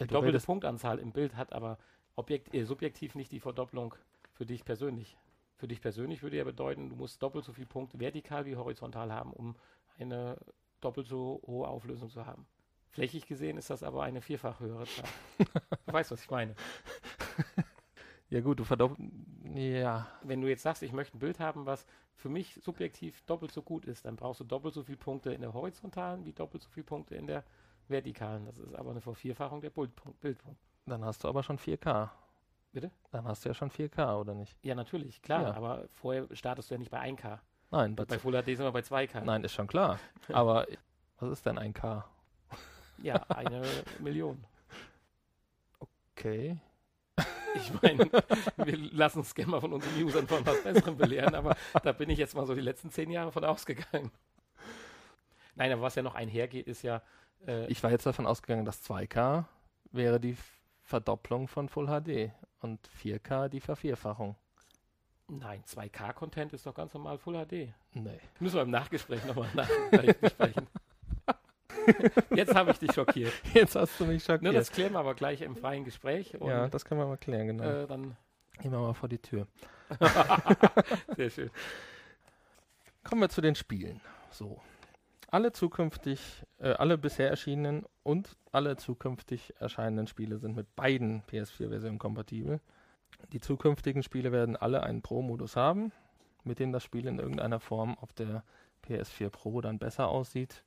Die 0.00 0.06
doppelte 0.06 0.40
Punktanzahl 0.40 0.98
im 0.98 1.12
Bild 1.12 1.36
hat 1.36 1.52
aber 1.52 1.78
objekt, 2.16 2.54
äh, 2.54 2.64
subjektiv 2.64 3.14
nicht 3.14 3.32
die 3.32 3.40
Verdopplung 3.40 3.94
für 4.32 4.46
dich 4.46 4.64
persönlich. 4.64 5.16
Für 5.56 5.68
dich 5.68 5.80
persönlich 5.80 6.22
würde 6.22 6.36
ja 6.36 6.44
bedeuten, 6.44 6.90
du 6.90 6.96
musst 6.96 7.22
doppelt 7.22 7.44
so 7.44 7.52
viele 7.52 7.68
Punkte 7.68 8.00
vertikal 8.00 8.44
wie 8.44 8.56
horizontal 8.56 9.12
haben, 9.12 9.32
um 9.32 9.56
eine 9.98 10.36
doppelt 10.80 11.06
so 11.06 11.40
hohe 11.46 11.68
Auflösung 11.68 12.10
zu 12.10 12.26
haben. 12.26 12.46
Flächig 12.90 13.26
gesehen 13.26 13.56
ist 13.56 13.70
das 13.70 13.82
aber 13.82 14.02
eine 14.02 14.20
vierfach 14.20 14.60
höhere 14.60 14.86
Zahl. 14.86 15.08
du 15.86 15.92
weißt, 15.92 16.10
was 16.10 16.22
ich 16.22 16.30
meine. 16.30 16.54
Ja 18.34 18.40
gut, 18.40 18.58
du 18.58 18.64
verdoppelst. 18.64 19.00
Ja. 19.54 20.08
Wenn 20.24 20.40
du 20.40 20.48
jetzt 20.48 20.64
sagst, 20.64 20.82
ich 20.82 20.92
möchte 20.92 21.16
ein 21.16 21.20
Bild 21.20 21.38
haben, 21.38 21.66
was 21.66 21.86
für 22.16 22.28
mich 22.28 22.58
subjektiv 22.64 23.22
doppelt 23.26 23.52
so 23.52 23.62
gut 23.62 23.84
ist, 23.84 24.06
dann 24.06 24.16
brauchst 24.16 24.40
du 24.40 24.44
doppelt 24.44 24.74
so 24.74 24.82
viele 24.82 24.98
Punkte 24.98 25.32
in 25.32 25.40
der 25.40 25.54
horizontalen 25.54 26.24
wie 26.24 26.32
doppelt 26.32 26.64
so 26.64 26.68
viele 26.68 26.82
Punkte 26.82 27.14
in 27.14 27.28
der 27.28 27.44
vertikalen. 27.86 28.44
Das 28.46 28.58
ist 28.58 28.74
aber 28.74 28.90
eine 28.90 29.00
Vervierfachung 29.00 29.60
der 29.60 29.70
Bildpunkt. 29.70 30.18
Bildpunkt. 30.18 30.58
Dann 30.84 31.04
hast 31.04 31.22
du 31.22 31.28
aber 31.28 31.44
schon 31.44 31.60
4K. 31.60 32.10
Bitte? 32.72 32.90
Dann 33.12 33.24
hast 33.24 33.44
du 33.44 33.50
ja 33.50 33.54
schon 33.54 33.70
4K, 33.70 34.18
oder 34.18 34.34
nicht? 34.34 34.58
Ja, 34.64 34.74
natürlich, 34.74 35.22
klar. 35.22 35.42
Ja. 35.42 35.54
Aber 35.54 35.86
vorher 35.92 36.26
startest 36.32 36.70
du 36.70 36.74
ja 36.74 36.78
nicht 36.80 36.90
bei 36.90 36.98
1K. 36.98 37.38
Nein. 37.70 37.94
Bei, 37.94 38.04
bei 38.04 38.18
Full 38.18 38.32
HD 38.32 38.46
sind 38.46 38.62
wir 38.62 38.72
bei 38.72 38.80
2K. 38.80 39.20
Nein, 39.20 39.44
ist 39.44 39.52
schon 39.52 39.68
klar. 39.68 40.00
aber 40.32 40.66
was 41.20 41.30
ist 41.30 41.46
denn 41.46 41.56
1K? 41.56 42.02
Ja, 42.98 43.14
eine 43.28 43.62
Million. 44.00 44.44
Okay. 46.16 46.58
Ich 47.54 47.72
meine, 47.82 48.10
wir 48.56 48.76
lassen 48.92 49.18
uns 49.18 49.34
gerne 49.34 49.52
mal 49.52 49.60
von 49.60 49.72
unseren 49.72 50.02
Usern 50.02 50.26
von 50.26 50.44
was 50.44 50.62
Besserem 50.62 50.96
belehren, 50.96 51.34
aber 51.34 51.56
da 51.82 51.92
bin 51.92 52.10
ich 52.10 52.18
jetzt 52.18 52.34
mal 52.34 52.46
so 52.46 52.54
die 52.54 52.60
letzten 52.60 52.90
zehn 52.90 53.10
Jahre 53.10 53.32
von 53.32 53.44
ausgegangen. 53.44 54.10
Nein, 55.54 55.72
aber 55.72 55.82
was 55.82 55.94
ja 55.94 56.02
noch 56.02 56.14
einhergeht, 56.14 56.66
ist 56.66 56.82
ja. 56.82 57.02
Äh, 57.46 57.66
ich 57.66 57.82
war 57.82 57.90
jetzt 57.90 58.06
davon 58.06 58.26
ausgegangen, 58.26 58.64
dass 58.64 58.82
2K 58.88 59.44
wäre 59.92 60.18
die 60.18 60.36
Verdopplung 60.82 61.48
von 61.48 61.68
Full 61.68 61.86
HD 61.86 62.32
und 62.60 62.80
4K 63.02 63.48
die 63.48 63.60
Vervierfachung. 63.60 64.36
Nein, 65.28 65.62
2K-Content 65.64 66.52
ist 66.52 66.66
doch 66.66 66.74
ganz 66.74 66.92
normal 66.92 67.18
Full 67.18 67.46
HD. 67.46 67.72
Nee. 67.92 68.20
Müssen 68.40 68.56
wir 68.56 68.62
im 68.62 68.70
Nachgespräch 68.70 69.24
nochmal 69.24 69.48
nach 69.54 69.68
besprechen. 70.20 70.66
Jetzt 72.34 72.54
habe 72.54 72.70
ich 72.70 72.78
dich 72.78 72.92
schockiert. 72.92 73.32
Jetzt 73.54 73.76
hast 73.76 73.98
du 74.00 74.06
mich 74.06 74.22
schockiert. 74.22 74.42
Ne, 74.42 74.52
das 74.52 74.70
klären 74.70 74.92
wir 74.92 75.00
aber 75.00 75.14
gleich 75.14 75.42
im 75.42 75.56
freien 75.56 75.84
Gespräch. 75.84 76.36
ja, 76.40 76.68
das 76.68 76.84
können 76.84 77.00
wir 77.00 77.06
mal 77.06 77.16
klären, 77.16 77.48
genau. 77.48 77.64
Äh, 77.64 77.86
dann 77.86 78.16
gehen 78.60 78.72
wir 78.72 78.78
mal 78.78 78.94
vor 78.94 79.08
die 79.08 79.18
Tür. 79.18 79.46
Sehr 81.16 81.30
schön. 81.30 81.50
Kommen 83.02 83.20
wir 83.20 83.28
zu 83.28 83.40
den 83.40 83.54
Spielen. 83.54 84.00
So. 84.30 84.60
Alle 85.30 85.52
zukünftig, 85.52 86.44
äh, 86.58 86.70
alle 86.70 86.96
bisher 86.96 87.28
erschienenen 87.28 87.84
und 88.02 88.36
alle 88.52 88.76
zukünftig 88.76 89.52
erscheinenden 89.58 90.06
Spiele 90.06 90.38
sind 90.38 90.54
mit 90.54 90.74
beiden 90.76 91.22
PS4-Versionen 91.24 91.98
kompatibel. 91.98 92.60
Die 93.32 93.40
zukünftigen 93.40 94.02
Spiele 94.02 94.32
werden 94.32 94.56
alle 94.56 94.82
einen 94.82 95.02
Pro-Modus 95.02 95.56
haben, 95.56 95.92
mit 96.44 96.60
dem 96.60 96.72
das 96.72 96.84
Spiel 96.84 97.06
in 97.06 97.18
irgendeiner 97.18 97.60
Form 97.60 97.98
auf 97.98 98.12
der 98.12 98.44
PS4 98.86 99.30
Pro 99.30 99.60
dann 99.60 99.78
besser 99.78 100.08
aussieht. 100.08 100.62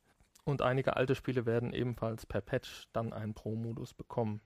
Und 0.48 0.62
einige 0.62 0.96
alte 0.96 1.14
Spiele 1.14 1.44
werden 1.44 1.74
ebenfalls 1.74 2.24
per 2.24 2.40
Patch 2.40 2.88
dann 2.94 3.12
einen 3.12 3.34
Pro-Modus 3.34 3.92
bekommen. 3.92 4.40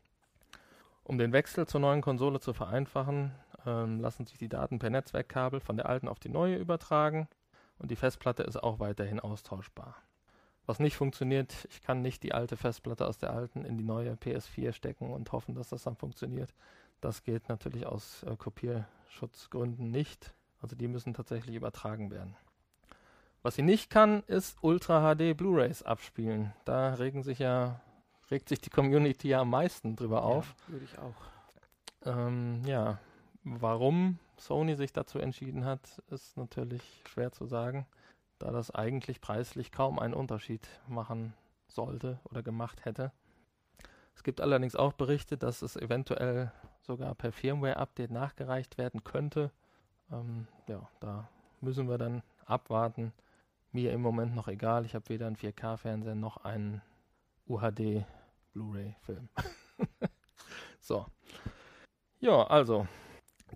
Um 1.04 1.16
den 1.16 1.32
Wechsel 1.32 1.68
zur 1.68 1.80
neuen 1.80 2.00
Konsole 2.00 2.40
zu 2.40 2.52
vereinfachen, 2.52 3.30
ähm, 3.64 4.00
lassen 4.00 4.26
sich 4.26 4.36
die 4.36 4.48
Daten 4.48 4.80
per 4.80 4.90
Netzwerkkabel 4.90 5.60
von 5.60 5.76
der 5.76 5.88
alten 5.88 6.08
auf 6.08 6.18
die 6.18 6.28
neue 6.28 6.56
übertragen 6.56 7.28
und 7.78 7.92
die 7.92 7.96
Festplatte 7.96 8.42
ist 8.42 8.60
auch 8.60 8.80
weiterhin 8.80 9.20
austauschbar. 9.20 9.94
Was 10.66 10.80
nicht 10.80 10.96
funktioniert, 10.96 11.68
ich 11.70 11.82
kann 11.82 12.02
nicht 12.02 12.24
die 12.24 12.34
alte 12.34 12.56
Festplatte 12.56 13.06
aus 13.06 13.18
der 13.18 13.32
alten 13.32 13.64
in 13.64 13.78
die 13.78 13.84
neue 13.84 14.14
PS4 14.14 14.72
stecken 14.72 15.12
und 15.12 15.30
hoffen, 15.30 15.54
dass 15.54 15.68
das 15.68 15.84
dann 15.84 15.94
funktioniert. 15.94 16.52
Das 17.00 17.22
geht 17.22 17.48
natürlich 17.48 17.86
aus 17.86 18.24
äh, 18.24 18.34
Kopierschutzgründen 18.34 19.92
nicht. 19.92 20.34
Also 20.60 20.74
die 20.74 20.88
müssen 20.88 21.14
tatsächlich 21.14 21.54
übertragen 21.54 22.10
werden. 22.10 22.34
Was 23.42 23.57
sie 23.57 23.62
nicht 23.62 23.90
kann, 23.90 24.22
ist 24.28 24.59
Ultra 24.62 25.14
HD 25.14 25.37
Blu-rays 25.37 25.83
abspielen. 25.83 26.52
Da 26.64 26.94
regen 26.94 27.24
sich 27.24 27.40
ja, 27.40 27.81
regt 28.31 28.48
sich 28.48 28.61
die 28.61 28.70
Community 28.70 29.28
ja 29.28 29.40
am 29.40 29.50
meisten 29.50 29.96
drüber 29.96 30.22
auf. 30.22 30.55
Ja, 30.68 30.72
würde 30.72 30.85
ich 30.85 30.98
auch. 30.98 31.14
Ähm, 32.05 32.62
ja, 32.64 32.98
warum 33.42 34.18
Sony 34.37 34.76
sich 34.76 34.92
dazu 34.92 35.18
entschieden 35.18 35.64
hat, 35.64 36.02
ist 36.11 36.37
natürlich 36.37 36.83
schwer 37.09 37.33
zu 37.33 37.46
sagen, 37.46 37.87
da 38.38 38.50
das 38.52 38.70
eigentlich 38.70 39.20
preislich 39.20 39.72
kaum 39.72 39.98
einen 39.98 40.14
Unterschied 40.14 40.68
machen 40.87 41.35
sollte 41.66 42.20
oder 42.24 42.42
gemacht 42.42 42.85
hätte. 42.85 43.12
Es 44.14 44.22
gibt 44.22 44.40
allerdings 44.40 44.76
auch 44.76 44.92
Berichte, 44.92 45.37
dass 45.37 45.62
es 45.62 45.76
eventuell 45.76 46.52
sogar 46.81 47.14
per 47.14 47.33
Firmware-Update 47.33 48.11
nachgereicht 48.11 48.78
werden 48.78 49.02
könnte. 49.05 49.50
Ähm, 50.12 50.46
ja, 50.68 50.88
da 51.00 51.28
müssen 51.61 51.88
wir 51.88 51.98
dann 51.98 52.22
abwarten. 52.44 53.12
Mir 53.72 53.92
im 53.92 54.02
Moment 54.02 54.35
noch 54.35 54.48
egal. 54.48 54.85
Ich 54.85 54.94
habe 54.94 55.08
weder 55.08 55.26
einen 55.26 55.37
4K-Fernseher 55.37 56.14
noch 56.14 56.38
einen 56.38 56.82
UHD 57.48 58.04
Blu-ray-Film. 58.52 59.28
so. 60.80 61.06
Ja, 62.20 62.44
also 62.44 62.87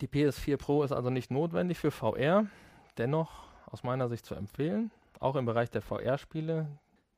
die 0.01 0.09
PS4 0.09 0.57
Pro 0.57 0.83
ist 0.83 0.93
also 0.93 1.11
nicht 1.11 1.31
notwendig 1.31 1.79
für 1.79 1.91
VR. 1.91 2.47
Dennoch 2.99 3.45
aus 3.67 3.83
meiner 3.83 4.09
Sicht 4.09 4.25
zu 4.25 4.35
empfehlen. 4.35 4.91
Auch 5.21 5.37
im 5.37 5.45
Bereich 5.45 5.71
der 5.71 5.83
VR-Spiele, 5.83 6.67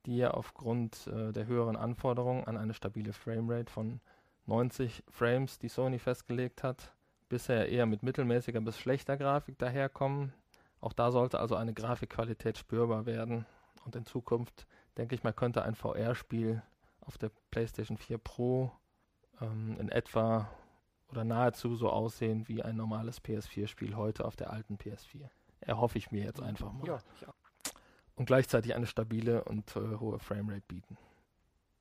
die 0.07 0.17
ja 0.17 0.33
aufgrund 0.33 1.07
äh, 1.07 1.33
der 1.33 1.47
höheren 1.47 1.77
Anforderungen 1.77 2.45
an 2.45 2.57
eine 2.57 2.75
stabile 2.75 3.13
Framerate 3.13 3.73
von 3.73 4.01
90 4.47 5.05
Frames, 5.11 5.59
die 5.59 5.69
Sony 5.69 5.99
festgelegt 5.99 6.63
hat, 6.63 6.93
bisher 7.29 7.69
eher 7.69 7.87
mit 7.87 8.03
mittelmäßiger 8.03 8.61
bis 8.61 8.79
schlechter 8.79 9.17
Grafik 9.17 9.59
daherkommen. 9.59 10.33
Auch 10.81 10.93
da 10.93 11.11
sollte 11.11 11.41
also 11.41 11.57
eine 11.57 11.75
Grafikqualität 11.75 12.59
spürbar 12.59 13.07
werden. 13.07 13.47
Und 13.85 13.97
in 13.97 14.05
Zukunft, 14.05 14.67
denke 14.97 15.15
ich 15.15 15.25
mal, 15.25 15.33
könnte 15.33 15.63
ein 15.63 15.75
VR-Spiel 15.75 16.63
auf 17.01 17.19
der 17.19 17.31
PlayStation 17.51 17.97
4 17.97 18.19
Pro 18.19 18.71
ähm, 19.41 19.77
in 19.81 19.89
etwa 19.89 20.49
oder 21.11 21.25
nahezu 21.25 21.75
so 21.75 21.89
aussehen 21.91 22.49
wie 22.49 22.63
ein 22.63 22.77
normales 22.77 23.23
PS4-Spiel 23.25 23.97
heute 23.97 24.25
auf 24.25 24.37
der 24.37 24.51
alten 24.51 24.77
PS4. 24.77 25.29
Erhoffe 25.61 25.99
ich 25.99 26.11
mir 26.11 26.23
jetzt 26.23 26.43
einfach 26.43 26.73
mal. 26.73 26.87
Ja, 26.87 26.99
und 28.19 28.27
gleichzeitig 28.27 28.75
eine 28.75 28.87
stabile 28.87 29.45
und 29.45 29.75
äh, 29.77 29.97
hohe 29.99 30.19
Framerate 30.19 30.65
bieten. 30.67 30.99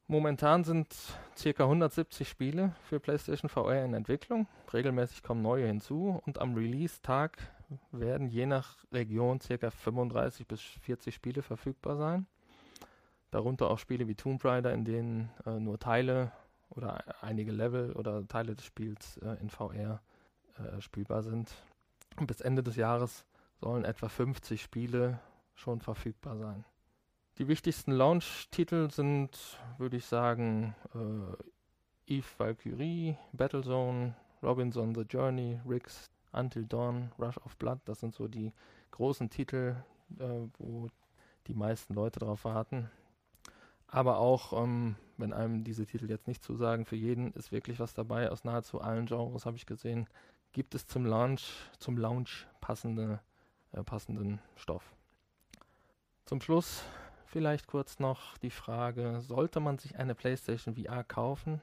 Momentan 0.08 0.64
sind 0.64 0.88
ca. 1.36 1.64
170 1.64 2.30
Spiele 2.30 2.74
für 2.84 3.00
PlayStation 3.00 3.50
VR 3.50 3.84
in 3.84 3.94
Entwicklung. 3.94 4.48
Regelmäßig 4.72 5.24
kommen 5.24 5.42
neue 5.42 5.68
hinzu 5.68 6.22
und 6.26 6.40
am 6.40 6.54
Release-Tag 6.54 7.38
werden 7.92 8.28
je 8.28 8.46
nach 8.46 8.78
Region 8.92 9.40
ca. 9.40 9.70
35 9.70 10.48
bis 10.48 10.62
40 10.62 11.14
Spiele 11.14 11.42
verfügbar 11.42 11.98
sein. 11.98 12.28
Darunter 13.32 13.70
auch 13.70 13.80
Spiele 13.80 14.08
wie 14.08 14.16
Tomb 14.16 14.44
Raider, 14.44 14.74
in 14.74 14.86
denen 14.86 15.30
äh, 15.46 15.60
nur 15.60 15.80
Teile 15.80 16.32
oder 16.70 17.04
einige 17.22 17.52
Level 17.52 17.92
oder 17.94 18.28
Teile 18.28 18.56
des 18.56 18.66
Spiels 18.66 19.18
äh, 19.18 19.40
in 19.42 19.50
VR 19.50 20.02
äh, 20.58 20.82
spielbar 20.82 21.24
sind. 21.24 21.54
Und 22.18 22.28
bis 22.28 22.42
Ende 22.42 22.64
des 22.64 22.76
Jahres 22.76 23.26
sollen 23.60 23.86
etwa 23.86 24.08
50 24.08 24.62
Spiele 24.62 25.20
schon 25.56 25.82
verfügbar 25.82 26.38
sein. 26.38 26.64
Die 27.38 27.48
wichtigsten 27.48 27.92
Launch-Titel 27.92 28.90
sind, 28.90 29.60
würde 29.78 29.98
ich 29.98 30.06
sagen, 30.06 30.76
äh, 30.96 32.14
Eve 32.16 32.28
Valkyrie, 32.38 33.18
Battlezone, 33.34 34.16
Robinson 34.42 34.96
The 34.96 35.02
Journey, 35.02 35.60
Riggs, 35.68 36.10
Until 36.38 36.66
Dawn, 36.66 37.12
Rush 37.20 37.38
of 37.40 37.56
Blood. 37.58 37.80
Das 37.86 38.00
sind 38.00 38.14
so 38.14 38.28
die 38.28 38.54
großen 38.92 39.30
Titel, 39.30 39.76
äh, 40.20 40.48
wo 40.58 40.88
die 41.48 41.54
meisten 41.54 41.94
Leute 41.94 42.20
darauf 42.20 42.46
warten. 42.46 42.90
Aber 43.88 44.18
auch, 44.18 44.54
ähm, 44.54 44.96
wenn 45.18 45.34
einem 45.34 45.64
diese 45.64 45.86
Titel 45.86 46.10
jetzt 46.10 46.28
nicht 46.28 46.44
zusagen, 46.44 46.86
für 46.86 46.96
jeden 46.96 47.32
ist 47.34 47.52
wirklich 47.52 47.80
was 47.80 47.94
dabei. 47.94 48.30
Aus 48.30 48.44
nahezu 48.44 48.82
allen 48.82 49.06
Genres 49.06 49.46
habe 49.46 49.58
ich 49.58 49.66
gesehen, 49.66 50.08
gibt 50.52 50.76
es 50.76 50.88
zum 50.88 51.06
Launch, 51.06 51.54
zum 51.80 51.98
Launch 51.98 52.48
passende, 52.60 53.22
äh, 53.72 53.84
passenden 53.84 54.40
Stoff. 54.56 54.94
Zum 56.26 56.42
Schluss 56.42 56.84
vielleicht 57.26 57.68
kurz 57.68 58.00
noch 58.00 58.38
die 58.40 58.50
Frage, 58.50 59.22
sollte 59.22 59.60
man 59.60 59.78
sich 59.78 59.98
eine 59.98 60.16
PlayStation 60.16 60.76
VR 60.76 61.04
kaufen 61.04 61.62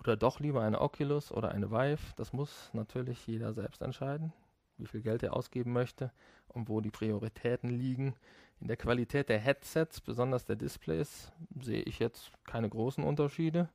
oder 0.00 0.16
doch 0.16 0.40
lieber 0.40 0.62
eine 0.62 0.80
Oculus 0.80 1.30
oder 1.30 1.50
eine 1.50 1.70
Vive? 1.70 2.14
Das 2.16 2.32
muss 2.32 2.70
natürlich 2.72 3.26
jeder 3.26 3.52
selbst 3.52 3.82
entscheiden, 3.82 4.32
wie 4.78 4.86
viel 4.86 5.02
Geld 5.02 5.22
er 5.22 5.36
ausgeben 5.36 5.72
möchte 5.72 6.10
und 6.48 6.68
wo 6.68 6.80
die 6.80 6.90
Prioritäten 6.90 7.70
liegen. 7.70 8.14
In 8.60 8.68
der 8.68 8.76
Qualität 8.76 9.28
der 9.28 9.38
Headsets, 9.38 10.00
besonders 10.00 10.44
der 10.44 10.56
Displays, 10.56 11.32
sehe 11.60 11.82
ich 11.82 11.98
jetzt 11.98 12.30
keine 12.44 12.68
großen 12.68 13.04
Unterschiede. 13.04 13.68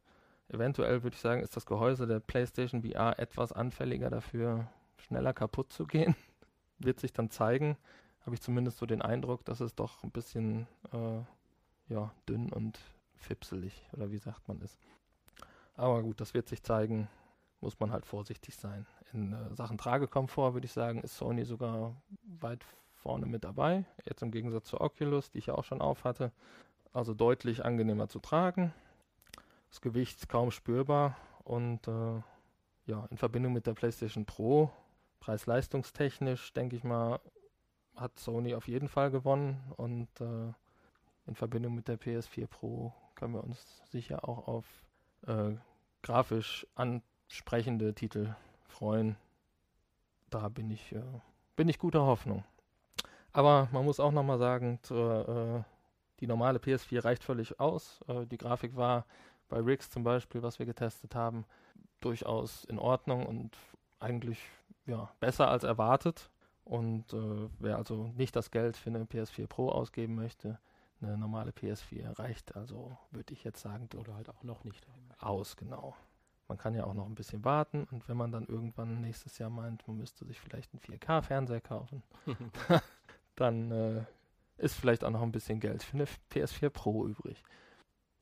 Eventuell 0.50 1.04
würde 1.04 1.16
ich 1.16 1.22
sagen, 1.22 1.42
ist 1.42 1.56
das 1.56 1.66
Gehäuse 1.66 2.06
der 2.06 2.20
PlayStation 2.20 2.84
VR 2.84 3.18
etwas 3.18 3.52
anfälliger 3.52 4.10
dafür, 4.10 4.68
schneller 4.98 5.34
kaputt 5.34 5.74
zu 5.74 5.86
gehen. 5.86 6.16
Wird 6.78 7.00
sich 7.00 7.14
dann 7.14 7.30
zeigen 7.32 7.78
habe 8.26 8.36
ich 8.36 8.42
zumindest 8.42 8.78
so 8.78 8.86
den 8.86 9.02
Eindruck, 9.02 9.46
dass 9.46 9.60
es 9.60 9.76
doch 9.76 10.04
ein 10.04 10.12
bisschen 10.12 10.68
äh, 10.92 11.94
ja, 11.94 12.12
dünn 12.28 12.52
und 12.52 12.80
fipselig 13.16 13.88
oder 13.94 14.12
wie 14.12 14.18
sagt 14.18 14.48
man 14.48 14.60
es. 14.62 14.78
Aber 15.76 16.02
gut, 16.02 16.22
das 16.22 16.34
wird 16.34 16.48
sich 16.48 16.64
zeigen, 16.64 17.10
muss 17.62 17.80
man 17.80 17.92
halt 17.92 18.06
vorsichtig 18.06 18.56
sein. 18.56 18.86
In 19.14 19.34
äh, 19.34 19.56
Sachen 19.56 19.78
Tragekomfort 19.78 20.54
würde 20.54 20.66
ich 20.66 20.74
sagen, 20.74 21.02
ist 21.02 21.18
Sony 21.18 21.46
sogar 21.46 21.96
weit 22.40 22.66
vorne 22.94 23.26
mit 23.26 23.44
dabei. 23.44 23.86
Jetzt 24.06 24.24
im 24.24 24.32
Gegensatz 24.32 24.66
zur 24.66 24.82
Oculus, 24.82 25.32
die 25.32 25.40
ich 25.40 25.48
ja 25.48 25.56
auch 25.56 25.64
schon 25.64 25.82
auf 25.82 26.04
hatte. 26.04 26.32
Also 26.94 27.14
deutlich 27.14 27.66
angenehmer 27.66 28.08
zu 28.08 28.20
tragen. 28.20 28.74
Das 29.70 29.82
Gewicht 29.82 30.30
kaum 30.30 30.52
spürbar 30.52 31.18
und 31.44 31.88
äh, 31.88 32.22
ja, 32.86 33.06
in 33.10 33.18
Verbindung 33.18 33.52
mit 33.52 33.68
der 33.68 33.74
PlayStation 33.74 34.26
Pro, 34.26 34.72
preis-leistungstechnisch, 35.20 36.54
denke 36.54 36.76
ich 36.76 36.84
mal, 36.84 37.20
hat 37.96 38.18
Sony 38.20 38.56
auf 38.56 38.68
jeden 38.68 38.88
Fall 38.88 39.12
gewonnen 39.12 39.62
und 39.76 40.10
äh, 40.22 40.54
in 41.28 41.36
Verbindung 41.36 41.76
mit 41.76 41.88
der 41.88 42.00
PS4 42.00 42.48
Pro 42.48 42.94
können 43.16 43.34
wir 43.34 43.44
uns 43.44 43.82
sicher 43.90 44.28
auch 44.28 44.48
auf 44.48 44.66
äh, 45.28 45.56
grafisch 46.02 46.68
ansprechende 46.76 47.94
Titel 47.94 48.36
freuen. 48.68 49.18
Da 50.30 50.50
bin 50.50 50.70
ich, 50.70 50.92
äh, 50.94 51.02
bin 51.56 51.70
ich 51.70 51.80
guter 51.80 52.06
Hoffnung. 52.06 52.44
Aber 53.32 53.68
man 53.72 53.86
muss 53.86 54.00
auch 54.00 54.12
nochmal 54.12 54.38
sagen, 54.38 54.80
zur, 54.82 55.28
äh, 55.28 55.72
die 56.20 56.28
normale 56.28 56.60
PS4 56.60 57.04
reicht 57.04 57.24
völlig 57.24 57.60
aus. 57.60 58.00
Äh, 58.08 58.26
die 58.26 58.38
Grafik 58.38 58.76
war 58.76 59.06
bei 59.50 59.60
Riggs 59.60 59.90
zum 59.90 60.04
Beispiel, 60.04 60.42
was 60.42 60.60
wir 60.60 60.66
getestet 60.66 61.16
haben, 61.16 61.46
durchaus 62.02 62.64
in 62.66 62.80
Ordnung 62.80 63.26
und 63.26 63.58
eigentlich 64.00 64.40
ja, 64.86 65.10
besser 65.20 65.50
als 65.50 65.64
erwartet. 65.64 66.30
Und 66.64 67.14
äh, 67.14 67.50
wer 67.60 67.78
also 67.78 68.08
nicht 68.16 68.36
das 68.36 68.52
Geld 68.52 68.78
für 68.78 68.90
eine 68.90 69.04
PS4 69.04 69.48
Pro 69.48 69.70
ausgeben 69.70 70.16
möchte, 70.16 70.60
eine 71.02 71.18
normale 71.18 71.52
PS4 71.52 72.18
reicht 72.18 72.56
also, 72.56 72.98
würde 73.12 73.34
ich 73.34 73.44
jetzt 73.44 73.62
sagen, 73.62 73.90
Oder 73.98 74.16
halt 74.16 74.30
auch 74.30 74.44
noch 74.44 74.64
nicht. 74.64 74.88
Aus, 75.20 75.56
genau. 75.58 75.96
Man 76.48 76.58
kann 76.60 76.76
ja 76.76 76.84
auch 76.84 76.94
noch 76.94 77.08
ein 77.08 77.16
bisschen 77.16 77.44
warten 77.44 77.86
und 77.92 78.08
wenn 78.08 78.18
man 78.18 78.32
dann 78.32 78.46
irgendwann 78.46 79.02
nächstes 79.02 79.38
Jahr 79.40 79.50
meint, 79.50 79.88
man 79.88 79.98
müsste 79.98 80.26
sich 80.26 80.40
vielleicht 80.40 80.72
einen 80.74 80.82
4K-Fernseher 81.00 81.62
kaufen, 81.62 82.04
dann 83.36 83.72
äh, 83.72 84.04
ist 84.58 84.76
vielleicht 84.76 85.04
auch 85.04 85.10
noch 85.10 85.22
ein 85.24 85.32
bisschen 85.32 85.60
Geld 85.60 85.82
für 85.84 85.94
eine 85.98 86.06
PS4 86.32 86.70
Pro 86.70 87.08
übrig. 87.08 87.44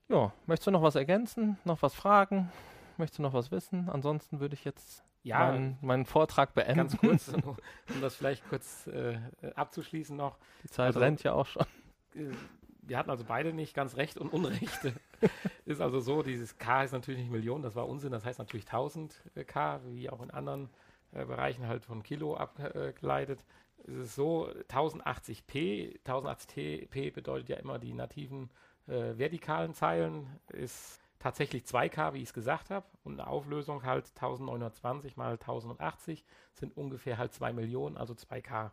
Ja, 0.08 0.32
möchtest 0.46 0.68
du 0.68 0.72
noch 0.72 0.82
was 0.82 0.96
ergänzen, 0.96 1.58
noch 1.66 1.82
was 1.82 1.94
fragen? 1.94 2.52
Möchtest 2.98 3.20
du 3.20 3.24
noch 3.24 3.34
was 3.34 3.52
wissen? 3.52 3.90
Ansonsten 3.90 4.40
würde 4.40 4.54
ich 4.54 4.64
jetzt 4.64 5.04
Ja, 5.24 5.40
meinen, 5.40 5.78
meinen 5.82 6.06
Vortrag 6.06 6.54
beenden. 6.54 6.78
ganz 6.78 6.98
kurz, 6.98 7.28
um 7.30 7.42
um 7.94 8.02
das 8.02 8.16
vielleicht 8.16 8.48
kurz 8.50 8.88
äh, 8.88 9.18
abzuschließen 9.56 10.16
noch. 10.16 10.38
Die 10.64 10.70
Zeit 10.70 10.88
Also- 10.88 11.00
rennt 11.00 11.24
ja 11.24 11.34
auch 11.34 11.46
schon. 11.48 11.66
Wir 12.86 12.98
hatten 12.98 13.10
also 13.10 13.24
beide 13.28 13.54
nicht 13.54 13.74
ganz 13.74 13.98
Recht 13.98 14.18
und 14.18 14.32
Unrecht. 14.34 14.94
ist 15.66 15.82
also 15.82 16.00
so, 16.00 16.24
dieses 16.24 16.58
K 16.58 16.84
ist 16.84 16.92
natürlich 16.92 17.22
nicht 17.22 17.32
Millionen, 17.32 17.64
das 17.64 17.76
war 17.76 17.88
Unsinn, 17.88 18.12
das 18.12 18.26
heißt 18.26 18.40
natürlich 18.40 18.66
1000 18.66 19.22
äh, 19.36 19.44
K, 19.44 19.82
wie 19.88 20.10
auch 20.10 20.22
in 20.22 20.32
anderen 20.32 20.70
äh, 21.12 21.26
Bereichen 21.26 21.68
halt 21.68 21.86
von 21.86 22.04
Kilo 22.04 22.36
abgeleitet. 22.36 23.44
Es 23.86 23.96
ist 23.96 24.16
so, 24.16 24.48
1080p, 24.70 26.00
1080p 26.06 27.14
bedeutet 27.14 27.50
ja 27.50 27.58
immer 27.58 27.80
die 27.80 27.94
nativen 27.94 28.50
äh, 28.88 29.18
vertikalen 29.18 29.74
Zeilen, 29.74 30.28
ist 30.50 31.00
tatsächlich 31.20 31.64
2K, 31.64 32.14
wie 32.14 32.18
ich 32.18 32.30
es 32.30 32.34
gesagt 32.34 32.70
habe, 32.70 32.86
und 33.04 33.20
eine 33.20 33.30
Auflösung 33.30 33.84
halt 33.84 34.10
1920 34.16 35.16
mal 35.16 35.34
1080 35.34 36.26
sind 36.54 36.76
ungefähr 36.76 37.18
halt 37.18 37.34
2 37.34 37.54
Millionen, 37.54 37.98
also 37.98 38.14
2K. 38.14 38.72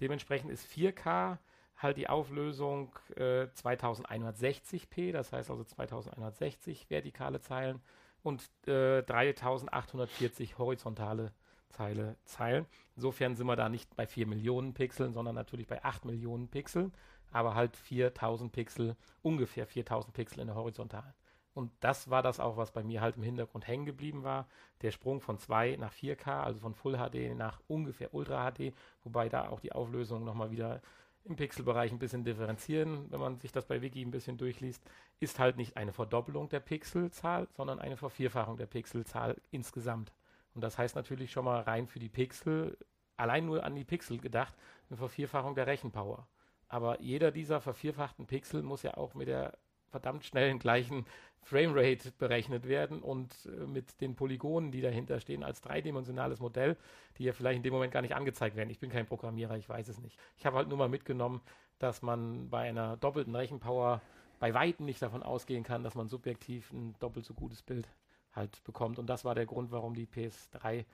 Dementsprechend 0.00 0.50
ist 0.50 0.66
4K 0.66 1.38
halt 1.82 1.96
die 1.96 2.08
Auflösung 2.08 2.94
äh, 3.16 3.44
2160p, 3.44 5.12
das 5.12 5.32
heißt 5.32 5.50
also 5.50 5.64
2160 5.64 6.90
vertikale 6.90 7.40
Zeilen 7.40 7.80
und 8.22 8.42
äh, 8.66 9.02
3840 9.02 10.58
horizontale 10.58 11.32
Zeile, 11.70 12.16
Zeilen. 12.24 12.66
Insofern 12.96 13.36
sind 13.36 13.46
wir 13.46 13.56
da 13.56 13.68
nicht 13.68 13.96
bei 13.96 14.06
4 14.06 14.26
Millionen 14.26 14.74
Pixeln, 14.74 15.12
sondern 15.12 15.34
natürlich 15.34 15.66
bei 15.66 15.82
8 15.82 16.04
Millionen 16.04 16.48
Pixeln, 16.48 16.92
aber 17.32 17.54
halt 17.54 17.76
4000 17.76 18.52
Pixel, 18.52 18.96
ungefähr 19.22 19.66
4000 19.66 20.12
Pixel 20.12 20.40
in 20.40 20.48
der 20.48 20.56
horizontalen. 20.56 21.14
Und 21.52 21.72
das 21.80 22.10
war 22.10 22.22
das 22.22 22.38
auch, 22.38 22.56
was 22.56 22.70
bei 22.72 22.82
mir 22.82 23.00
halt 23.00 23.16
im 23.16 23.22
Hintergrund 23.22 23.66
hängen 23.66 23.84
geblieben 23.84 24.22
war. 24.22 24.46
Der 24.82 24.92
Sprung 24.92 25.20
von 25.20 25.38
2 25.38 25.76
nach 25.76 25.92
4K, 25.92 26.42
also 26.42 26.60
von 26.60 26.74
Full 26.74 26.96
HD 26.96 27.34
nach 27.36 27.60
ungefähr 27.66 28.14
Ultra 28.14 28.50
HD, 28.50 28.72
wobei 29.02 29.28
da 29.28 29.48
auch 29.48 29.60
die 29.60 29.72
Auflösung 29.72 30.24
nochmal 30.24 30.50
wieder 30.50 30.80
im 31.24 31.36
Pixelbereich 31.36 31.92
ein 31.92 31.98
bisschen 31.98 32.24
differenzieren, 32.24 33.10
wenn 33.10 33.20
man 33.20 33.38
sich 33.38 33.52
das 33.52 33.66
bei 33.66 33.82
Wiki 33.82 34.02
ein 34.02 34.10
bisschen 34.10 34.38
durchliest, 34.38 34.82
ist 35.20 35.38
halt 35.38 35.56
nicht 35.56 35.76
eine 35.76 35.92
Verdoppelung 35.92 36.48
der 36.48 36.60
Pixelzahl, 36.60 37.48
sondern 37.56 37.78
eine 37.78 37.96
Vervierfachung 37.96 38.56
der 38.56 38.66
Pixelzahl 38.66 39.36
insgesamt. 39.50 40.12
Und 40.54 40.62
das 40.62 40.78
heißt 40.78 40.96
natürlich 40.96 41.30
schon 41.30 41.44
mal 41.44 41.60
rein 41.60 41.86
für 41.86 41.98
die 41.98 42.08
Pixel, 42.08 42.76
allein 43.16 43.46
nur 43.46 43.64
an 43.64 43.74
die 43.74 43.84
Pixel 43.84 44.18
gedacht, 44.18 44.54
eine 44.88 44.96
Vervierfachung 44.96 45.54
der 45.54 45.66
Rechenpower. 45.66 46.26
Aber 46.68 47.00
jeder 47.00 47.30
dieser 47.30 47.60
vervierfachten 47.60 48.26
Pixel 48.26 48.62
muss 48.62 48.82
ja 48.82 48.96
auch 48.96 49.14
mit 49.14 49.28
der 49.28 49.58
verdammt 49.90 50.24
schnellen 50.24 50.58
gleichen 50.58 51.04
Framerate 51.42 52.12
berechnet 52.12 52.68
werden 52.68 53.02
und 53.02 53.34
äh, 53.46 53.66
mit 53.66 54.00
den 54.00 54.14
Polygonen, 54.14 54.70
die 54.72 54.80
dahinter 54.82 55.20
stehen, 55.20 55.42
als 55.42 55.60
dreidimensionales 55.60 56.40
Modell, 56.40 56.76
die 57.18 57.24
ja 57.24 57.32
vielleicht 57.32 57.56
in 57.56 57.62
dem 57.62 57.72
Moment 57.72 57.92
gar 57.92 58.02
nicht 58.02 58.14
angezeigt 58.14 58.56
werden. 58.56 58.70
Ich 58.70 58.78
bin 58.78 58.90
kein 58.90 59.06
Programmierer, 59.06 59.56
ich 59.56 59.68
weiß 59.68 59.88
es 59.88 59.98
nicht. 59.98 60.18
Ich 60.36 60.46
habe 60.46 60.56
halt 60.56 60.68
nur 60.68 60.78
mal 60.78 60.88
mitgenommen, 60.88 61.40
dass 61.78 62.02
man 62.02 62.50
bei 62.50 62.68
einer 62.68 62.96
doppelten 62.98 63.34
Rechenpower 63.34 64.02
bei 64.38 64.54
Weitem 64.54 64.86
nicht 64.86 65.02
davon 65.02 65.22
ausgehen 65.22 65.64
kann, 65.64 65.82
dass 65.82 65.94
man 65.94 66.08
subjektiv 66.08 66.72
ein 66.72 66.94
doppelt 66.98 67.24
so 67.26 67.34
gutes 67.34 67.62
Bild 67.62 67.88
halt 68.32 68.62
bekommt. 68.64 68.98
Und 68.98 69.06
das 69.08 69.24
war 69.24 69.34
der 69.34 69.46
Grund, 69.46 69.70
warum 69.70 69.94
die 69.94 70.06
PS3 70.06 70.78
äh, 70.78 70.84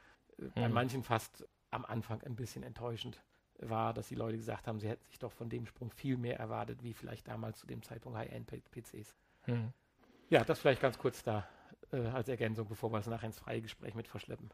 bei 0.59 0.69
Mhm. 0.69 0.75
manchen 0.75 1.03
fast 1.03 1.47
am 1.71 1.85
Anfang 1.85 2.23
ein 2.23 2.37
bisschen 2.37 2.63
enttäuschend 2.63 3.23
war, 3.61 3.95
dass 3.95 4.09
die 4.09 4.15
Leute 4.15 4.37
gesagt 4.37 4.67
haben, 4.67 4.81
sie 4.81 4.89
hätten 4.89 5.05
sich 5.07 5.19
doch 5.19 5.33
von 5.33 5.49
dem 5.49 5.67
Sprung 5.67 5.91
viel 5.91 6.17
mehr 6.17 6.39
erwartet, 6.39 6.83
wie 6.83 6.93
vielleicht 6.93 7.27
damals 7.29 7.59
zu 7.59 7.67
dem 7.67 7.83
Zeitpunkt 7.83 8.19
High-End-PCs. 8.19 9.15
Hm. 9.45 9.73
Ja, 10.29 10.45
das 10.45 10.59
vielleicht 10.59 10.83
ganz 10.83 10.99
kurz 10.99 11.23
da 11.23 11.49
äh, 11.93 12.07
als 12.09 12.29
Ergänzung, 12.29 12.69
bevor 12.69 12.91
wir 12.91 12.99
es 12.99 13.07
nachher 13.07 13.27
ins 13.27 13.39
freie 13.39 13.63
Gespräch 13.63 13.95
mit 13.95 14.09
verschleppen. 14.09 14.51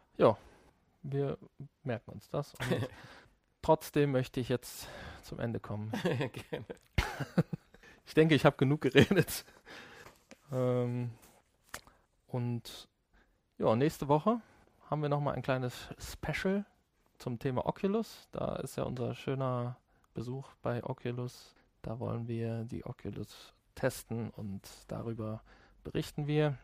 Wir 1.02 1.38
merken 1.82 2.12
uns 2.12 2.28
das. 2.28 2.54
Trotzdem 3.62 4.12
möchte 4.12 4.40
ich 4.40 4.48
jetzt 4.48 4.88
zum 5.22 5.38
Ende 5.40 5.60
kommen. 5.60 5.90
Gerne. 6.50 6.66
Ich 8.04 8.14
denke, 8.14 8.34
ich 8.34 8.44
habe 8.44 8.56
genug 8.56 8.80
geredet. 8.80 9.44
Ähm, 10.50 11.12
und 12.26 12.88
ja, 13.58 13.76
nächste 13.76 14.08
Woche 14.08 14.40
haben 14.90 15.02
wir 15.02 15.08
nochmal 15.08 15.34
ein 15.34 15.42
kleines 15.42 15.88
Special 15.98 16.66
zum 17.22 17.38
Thema 17.38 17.66
Oculus. 17.66 18.28
Da 18.32 18.56
ist 18.56 18.76
ja 18.76 18.82
unser 18.82 19.14
schöner 19.14 19.76
Besuch 20.12 20.48
bei 20.60 20.82
Oculus. 20.82 21.54
Da 21.80 22.00
wollen 22.00 22.26
wir 22.26 22.64
die 22.64 22.84
Oculus 22.84 23.54
testen 23.76 24.30
und 24.30 24.68
darüber 24.88 25.40
berichten 25.84 26.26
wir. 26.26 26.58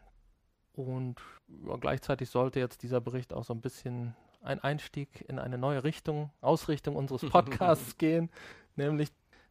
Und 0.72 1.20
ja, 1.64 1.76
gleichzeitig 1.76 2.28
sollte 2.28 2.58
jetzt 2.58 2.82
dieser 2.82 3.00
Bericht 3.00 3.32
auch 3.32 3.44
so 3.44 3.54
ein 3.54 3.60
bisschen 3.60 4.16
ein 4.42 4.58
Einstieg 4.60 5.24
in 5.28 5.38
eine 5.38 5.58
neue 5.58 5.84
Richtung, 5.84 6.30
Ausrichtung 6.40 6.96
unseres 6.96 7.22
Podcasts 7.30 7.96
gehen, 7.96 8.28
nämlich 8.74 9.10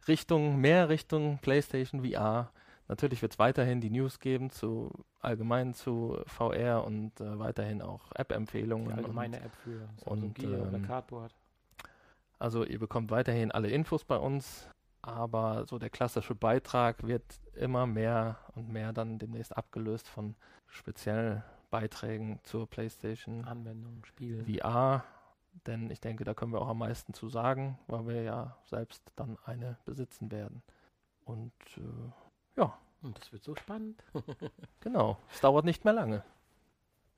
Richtung, 0.10 0.58
mehr 0.58 0.90
Richtung 0.90 1.40
PlayStation 1.40 2.04
VR. 2.04 2.52
Natürlich 2.90 3.22
wird 3.22 3.34
es 3.34 3.40
weiterhin 3.40 3.82
die 3.82 3.90
News 3.90 4.20
geben 4.20 4.50
zu 4.50 4.92
allgemein 5.20 5.74
zu 5.74 6.18
VR 6.26 6.84
und 6.86 7.20
äh, 7.20 7.38
weiterhin 7.38 7.82
auch 7.82 8.12
App-Empfehlungen. 8.16 8.92
allgemeine 8.94 9.38
und- 9.38 9.46
App 9.46 9.56
für 9.64 9.80
Samsung 9.80 10.24
und, 10.24 10.36
Gear 10.36 10.62
oder 10.68 10.78
ähm, 10.78 10.86
Cardboard. 10.88 11.36
Also 12.40 12.64
ihr 12.64 12.80
bekommt 12.80 13.12
weiterhin 13.12 13.52
alle 13.52 13.70
Infos 13.70 14.04
bei 14.06 14.16
uns, 14.18 14.70
aber 15.02 15.66
so 15.66 15.80
der 15.80 15.90
klassische 15.90 16.36
Beitrag 16.36 17.06
wird 17.06 17.24
immer 17.56 17.88
mehr 17.88 18.38
und 18.56 18.70
mehr 18.72 18.94
dann 18.94 19.18
demnächst 19.20 19.58
abgelöst 19.58 20.08
von 20.08 20.36
speziellen 20.68 21.44
Beiträgen 21.72 22.40
zur 22.44 22.68
PlayStation 22.70 23.44
Anwendungen, 23.46 24.06
Spiele. 24.06 24.46
VR, 24.46 25.04
denn 25.66 25.90
ich 25.90 26.00
denke, 26.00 26.24
da 26.24 26.34
können 26.34 26.54
wir 26.54 26.62
auch 26.62 26.70
am 26.70 26.78
meisten 26.78 27.14
zu 27.14 27.28
sagen, 27.28 27.78
weil 27.88 28.08
wir 28.08 28.22
ja 28.22 28.56
selbst 28.66 29.12
dann 29.16 29.38
eine 29.44 29.78
besitzen 29.86 30.32
werden. 30.32 30.62
Und 31.26 31.52
äh, 31.78 31.82
Und 33.02 33.18
das 33.20 33.32
wird 33.32 33.44
so 33.44 33.56
spannend. 33.56 34.04
genau, 34.82 35.18
es 35.32 35.42
dauert 35.42 35.66
nicht 35.66 35.86
mehr 35.86 35.94
lange. 35.94 36.24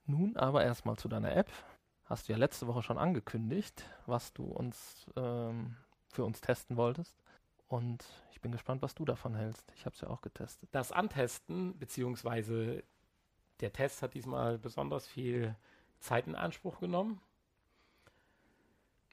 Nun 0.05 0.37
aber 0.37 0.63
erstmal 0.63 0.97
zu 0.97 1.07
deiner 1.07 1.35
App. 1.35 1.49
Hast 2.05 2.27
du 2.27 2.33
ja 2.33 2.37
letzte 2.37 2.67
Woche 2.67 2.83
schon 2.83 2.97
angekündigt, 2.97 3.85
was 4.05 4.33
du 4.33 4.43
uns 4.45 5.05
ähm, 5.15 5.75
für 6.07 6.25
uns 6.25 6.41
testen 6.41 6.77
wolltest. 6.77 7.15
Und 7.67 8.03
ich 8.31 8.41
bin 8.41 8.51
gespannt, 8.51 8.81
was 8.81 8.95
du 8.95 9.05
davon 9.05 9.35
hältst. 9.35 9.71
Ich 9.75 9.85
habe 9.85 9.93
es 9.93 10.01
ja 10.01 10.09
auch 10.09 10.21
getestet. 10.21 10.69
Das 10.71 10.91
Antesten, 10.91 11.77
beziehungsweise 11.77 12.83
der 13.59 13.71
Test 13.71 14.01
hat 14.01 14.15
diesmal 14.15 14.57
besonders 14.57 15.05
viel 15.05 15.55
Zeit 15.99 16.27
in 16.27 16.35
Anspruch 16.35 16.79
genommen. 16.79 17.21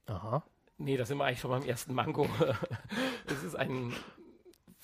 Aha. 0.07 0.43
Nee, 0.79 0.97
da 0.97 1.05
sind 1.05 1.19
wir 1.19 1.25
eigentlich 1.25 1.41
schon 1.41 1.51
beim 1.51 1.65
ersten 1.65 1.95
Mango. 1.95 2.29
es 3.27 3.43
ist 3.43 3.57
eine 3.57 3.93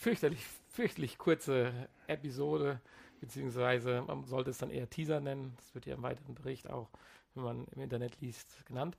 fürchterlich, 0.03 0.45
fürchterlich 0.69 1.17
kurze 1.17 1.73
Episode, 2.09 2.81
beziehungsweise 3.21 4.03
man 4.03 4.25
sollte 4.25 4.51
es 4.51 4.59
dann 4.59 4.71
eher 4.71 4.91
Teaser 4.91 5.21
nennen. 5.21 5.55
Das 5.57 5.75
wird 5.75 5.87
ja 5.87 5.95
im 5.95 6.03
weiteren 6.03 6.35
Bericht 6.35 6.69
auch, 6.69 6.91
wenn 7.35 7.45
man 7.45 7.67
im 7.69 7.83
Internet 7.83 8.21
liest, 8.21 8.67
genannt. 8.67 8.97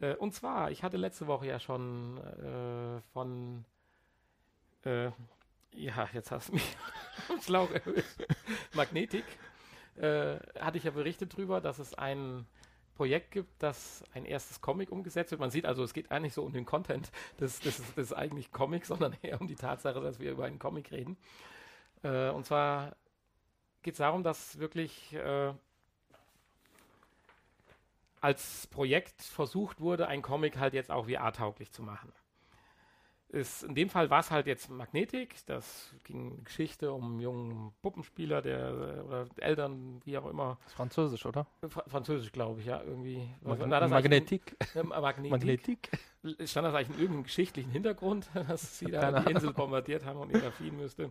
Äh, 0.00 0.14
und 0.14 0.34
zwar, 0.34 0.70
ich 0.70 0.84
hatte 0.84 0.96
letzte 0.96 1.26
Woche 1.26 1.46
ja 1.46 1.58
schon 1.58 2.18
äh, 2.18 3.00
von, 3.12 3.64
äh, 4.84 5.10
ja, 5.72 6.08
jetzt 6.12 6.30
hast 6.30 6.50
du 6.50 6.54
mich 6.54 6.76
am 7.28 7.40
Schlauch 7.40 7.72
erhöht, 7.72 8.04
Magnetik, 8.72 9.24
äh, 9.96 10.36
hatte 10.60 10.78
ich 10.78 10.84
ja 10.84 10.92
berichtet 10.92 11.36
drüber, 11.36 11.60
dass 11.60 11.80
es 11.80 11.92
ein 11.94 12.46
Projekt 12.96 13.30
gibt, 13.30 13.62
das 13.62 14.02
ein 14.14 14.24
erstes 14.24 14.60
Comic 14.60 14.90
umgesetzt 14.90 15.30
wird. 15.30 15.40
Man 15.40 15.50
sieht 15.50 15.66
also, 15.66 15.84
es 15.84 15.92
geht 15.92 16.10
eigentlich 16.10 16.34
so 16.34 16.42
um 16.42 16.52
den 16.52 16.64
Content 16.64 17.10
des, 17.38 17.60
des, 17.60 17.94
des 17.94 18.12
eigentlich 18.12 18.52
Comics, 18.52 18.88
sondern 18.88 19.14
eher 19.22 19.40
um 19.40 19.46
die 19.46 19.54
Tatsache, 19.54 20.00
dass 20.00 20.18
wir 20.18 20.32
über 20.32 20.46
einen 20.46 20.58
Comic 20.58 20.90
reden. 20.90 21.16
Äh, 22.02 22.30
und 22.30 22.46
zwar 22.46 22.96
geht 23.82 23.94
es 23.94 23.98
darum, 23.98 24.22
dass 24.22 24.58
wirklich 24.58 25.12
äh, 25.12 25.52
als 28.20 28.66
Projekt 28.66 29.22
versucht 29.22 29.80
wurde, 29.80 30.08
ein 30.08 30.22
Comic 30.22 30.58
halt 30.58 30.74
jetzt 30.74 30.90
auch 30.90 31.06
VR-tauglich 31.06 31.70
zu 31.72 31.82
machen. 31.82 32.12
Ist, 33.28 33.64
in 33.64 33.74
dem 33.74 33.88
Fall 33.88 34.08
war 34.08 34.20
es 34.20 34.30
halt 34.30 34.46
jetzt 34.46 34.70
Magnetik. 34.70 35.34
Das 35.46 35.92
ging 36.04 36.44
Geschichte 36.44 36.92
um 36.92 37.04
einen 37.04 37.20
jungen 37.20 37.72
Puppenspieler, 37.82 38.40
der 38.40 39.04
oder 39.04 39.26
Eltern, 39.38 40.00
wie 40.04 40.16
auch 40.16 40.26
immer. 40.26 40.58
Das 40.62 40.72
ist 40.72 40.76
Französisch, 40.76 41.26
oder? 41.26 41.46
Fra 41.68 41.82
Französisch, 41.88 42.30
glaube 42.30 42.60
ich, 42.60 42.66
ja, 42.66 42.80
irgendwie. 42.82 43.28
Mag 43.42 43.58
Magnetik. 43.90 44.56
In, 44.74 44.80
äh, 44.80 45.00
Magnetik. 45.00 45.30
Magnetik. 45.32 45.90
Stand 46.44 46.66
das 46.68 46.74
eigentlich 46.74 46.90
in 46.90 47.00
irgendeinem 47.00 47.24
geschichtlichen 47.24 47.72
Hintergrund, 47.72 48.28
dass 48.48 48.78
sie 48.78 48.86
da 48.86 49.20
die 49.20 49.30
Insel 49.32 49.52
bombardiert 49.52 50.04
haben 50.04 50.20
und 50.20 50.32
ihn 50.32 50.40
da 50.40 50.52
fliehen 50.52 50.76
müsste? 50.76 51.10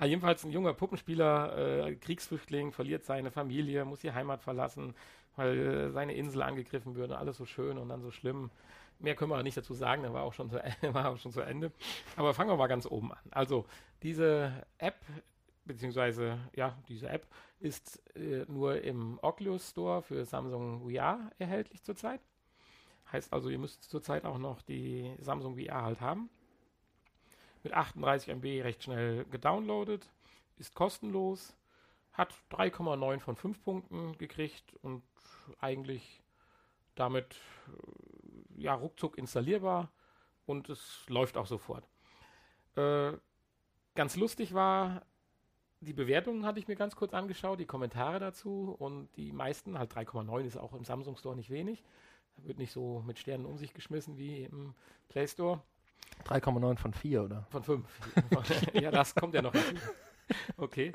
Ja, 0.00 0.06
jedenfalls 0.06 0.44
ein 0.44 0.50
junger 0.50 0.74
Puppenspieler, 0.74 1.86
äh, 1.86 1.94
Kriegsflüchtling, 1.94 2.72
verliert 2.72 3.04
seine 3.04 3.30
Familie, 3.30 3.84
muss 3.84 4.00
die 4.00 4.12
Heimat 4.12 4.42
verlassen, 4.42 4.94
weil 5.36 5.58
äh, 5.58 5.90
seine 5.90 6.14
Insel 6.14 6.42
angegriffen 6.42 6.96
würde. 6.96 7.16
Alles 7.18 7.36
so 7.36 7.46
schön 7.46 7.78
und 7.78 7.88
dann 7.88 8.02
so 8.02 8.10
schlimm. 8.10 8.50
Mehr 8.98 9.14
können 9.14 9.30
wir 9.30 9.42
nicht 9.42 9.56
dazu 9.56 9.74
sagen, 9.74 10.02
der 10.02 10.12
war 10.12 10.22
auch 10.22 10.32
schon 10.32 10.50
zu, 10.50 10.56
war 10.94 11.10
auch 11.10 11.18
schon 11.18 11.32
zu 11.32 11.40
Ende. 11.40 11.72
Aber 12.16 12.34
fangen 12.34 12.50
wir 12.50 12.56
mal 12.56 12.66
ganz 12.66 12.86
oben 12.86 13.12
an. 13.12 13.18
Also, 13.30 13.66
diese 14.02 14.66
App, 14.78 15.00
beziehungsweise, 15.64 16.38
ja, 16.54 16.76
diese 16.88 17.08
App 17.08 17.26
ist 17.60 18.02
äh, 18.16 18.44
nur 18.48 18.82
im 18.82 19.18
Oculus 19.22 19.70
Store 19.70 20.02
für 20.02 20.24
Samsung 20.24 20.90
VR 20.90 21.30
erhältlich 21.38 21.82
zurzeit. 21.82 22.20
Heißt 23.12 23.32
also, 23.32 23.50
ihr 23.50 23.58
müsst 23.58 23.84
zurzeit 23.84 24.24
auch 24.24 24.38
noch 24.38 24.62
die 24.62 25.14
Samsung 25.20 25.56
VR 25.56 25.82
halt 25.82 26.00
haben 26.00 26.28
mit 27.66 27.74
38 27.74 28.28
MB 28.28 28.62
recht 28.62 28.84
schnell 28.84 29.24
gedownloadet, 29.24 30.08
ist 30.56 30.76
kostenlos, 30.76 31.56
hat 32.12 32.32
3,9 32.52 33.18
von 33.18 33.34
5 33.34 33.64
Punkten 33.64 34.16
gekriegt 34.18 34.72
und 34.82 35.02
eigentlich 35.60 36.22
damit 36.94 37.34
äh, 37.34 38.15
ja 38.56 38.74
ruckzuck 38.74 39.18
installierbar 39.18 39.90
und 40.46 40.68
es 40.68 41.04
läuft 41.08 41.36
auch 41.36 41.46
sofort. 41.46 41.88
Äh, 42.76 43.12
ganz 43.94 44.16
lustig 44.16 44.54
war, 44.54 45.02
die 45.80 45.92
Bewertungen 45.92 46.44
hatte 46.44 46.58
ich 46.58 46.68
mir 46.68 46.76
ganz 46.76 46.96
kurz 46.96 47.12
angeschaut, 47.14 47.60
die 47.60 47.66
Kommentare 47.66 48.18
dazu 48.18 48.74
und 48.78 49.08
die 49.16 49.32
meisten, 49.32 49.78
halt 49.78 49.92
3,9 49.92 50.44
ist 50.44 50.56
auch 50.56 50.72
im 50.72 50.84
Samsung 50.84 51.16
Store 51.16 51.36
nicht 51.36 51.50
wenig, 51.50 51.84
wird 52.38 52.58
nicht 52.58 52.72
so 52.72 53.02
mit 53.06 53.18
Sternen 53.18 53.46
um 53.46 53.58
sich 53.58 53.74
geschmissen 53.74 54.16
wie 54.16 54.44
im 54.44 54.74
Play 55.08 55.26
Store. 55.26 55.62
3,9 56.24 56.78
von 56.78 56.94
4, 56.94 57.24
oder? 57.24 57.46
Von 57.50 57.62
5. 57.62 57.86
ja, 58.74 58.90
das 58.90 59.14
kommt 59.14 59.34
ja 59.34 59.42
noch 59.42 59.52
hinzu. 59.52 59.76
Okay. 60.56 60.92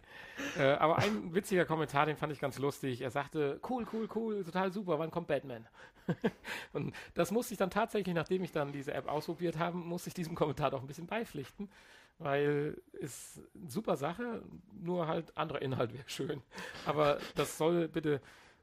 Äh, 0.57 0.73
aber 0.73 0.97
ein 0.97 1.33
witziger 1.33 1.65
Kommentar, 1.65 2.05
den 2.05 2.17
fand 2.17 2.33
ich 2.33 2.39
ganz 2.39 2.57
lustig. 2.59 3.01
Er 3.01 3.11
sagte, 3.11 3.59
cool, 3.69 3.85
cool, 3.93 4.07
cool, 4.15 4.43
total 4.43 4.71
super, 4.71 4.99
wann 4.99 5.11
kommt 5.11 5.27
Batman? 5.27 5.67
und 6.73 6.93
das 7.13 7.31
musste 7.31 7.53
ich 7.53 7.57
dann 7.57 7.69
tatsächlich, 7.69 8.15
nachdem 8.15 8.43
ich 8.43 8.51
dann 8.51 8.71
diese 8.71 8.93
App 8.93 9.07
ausprobiert 9.07 9.57
habe, 9.57 9.77
musste 9.77 10.09
ich 10.09 10.13
diesem 10.13 10.35
Kommentar 10.35 10.71
doch 10.71 10.81
ein 10.81 10.87
bisschen 10.87 11.07
beipflichten, 11.07 11.69
weil 12.17 12.81
es 12.99 13.41
eine 13.55 13.69
super 13.69 13.95
Sache, 13.95 14.41
nur 14.73 15.07
halt 15.07 15.35
anderer 15.37 15.61
Inhalt 15.61 15.93
wäre 15.93 16.03
schön. 16.07 16.41
Aber 16.85 17.19
das 17.35 17.57
soll 17.57 17.87
bitte 17.87 18.21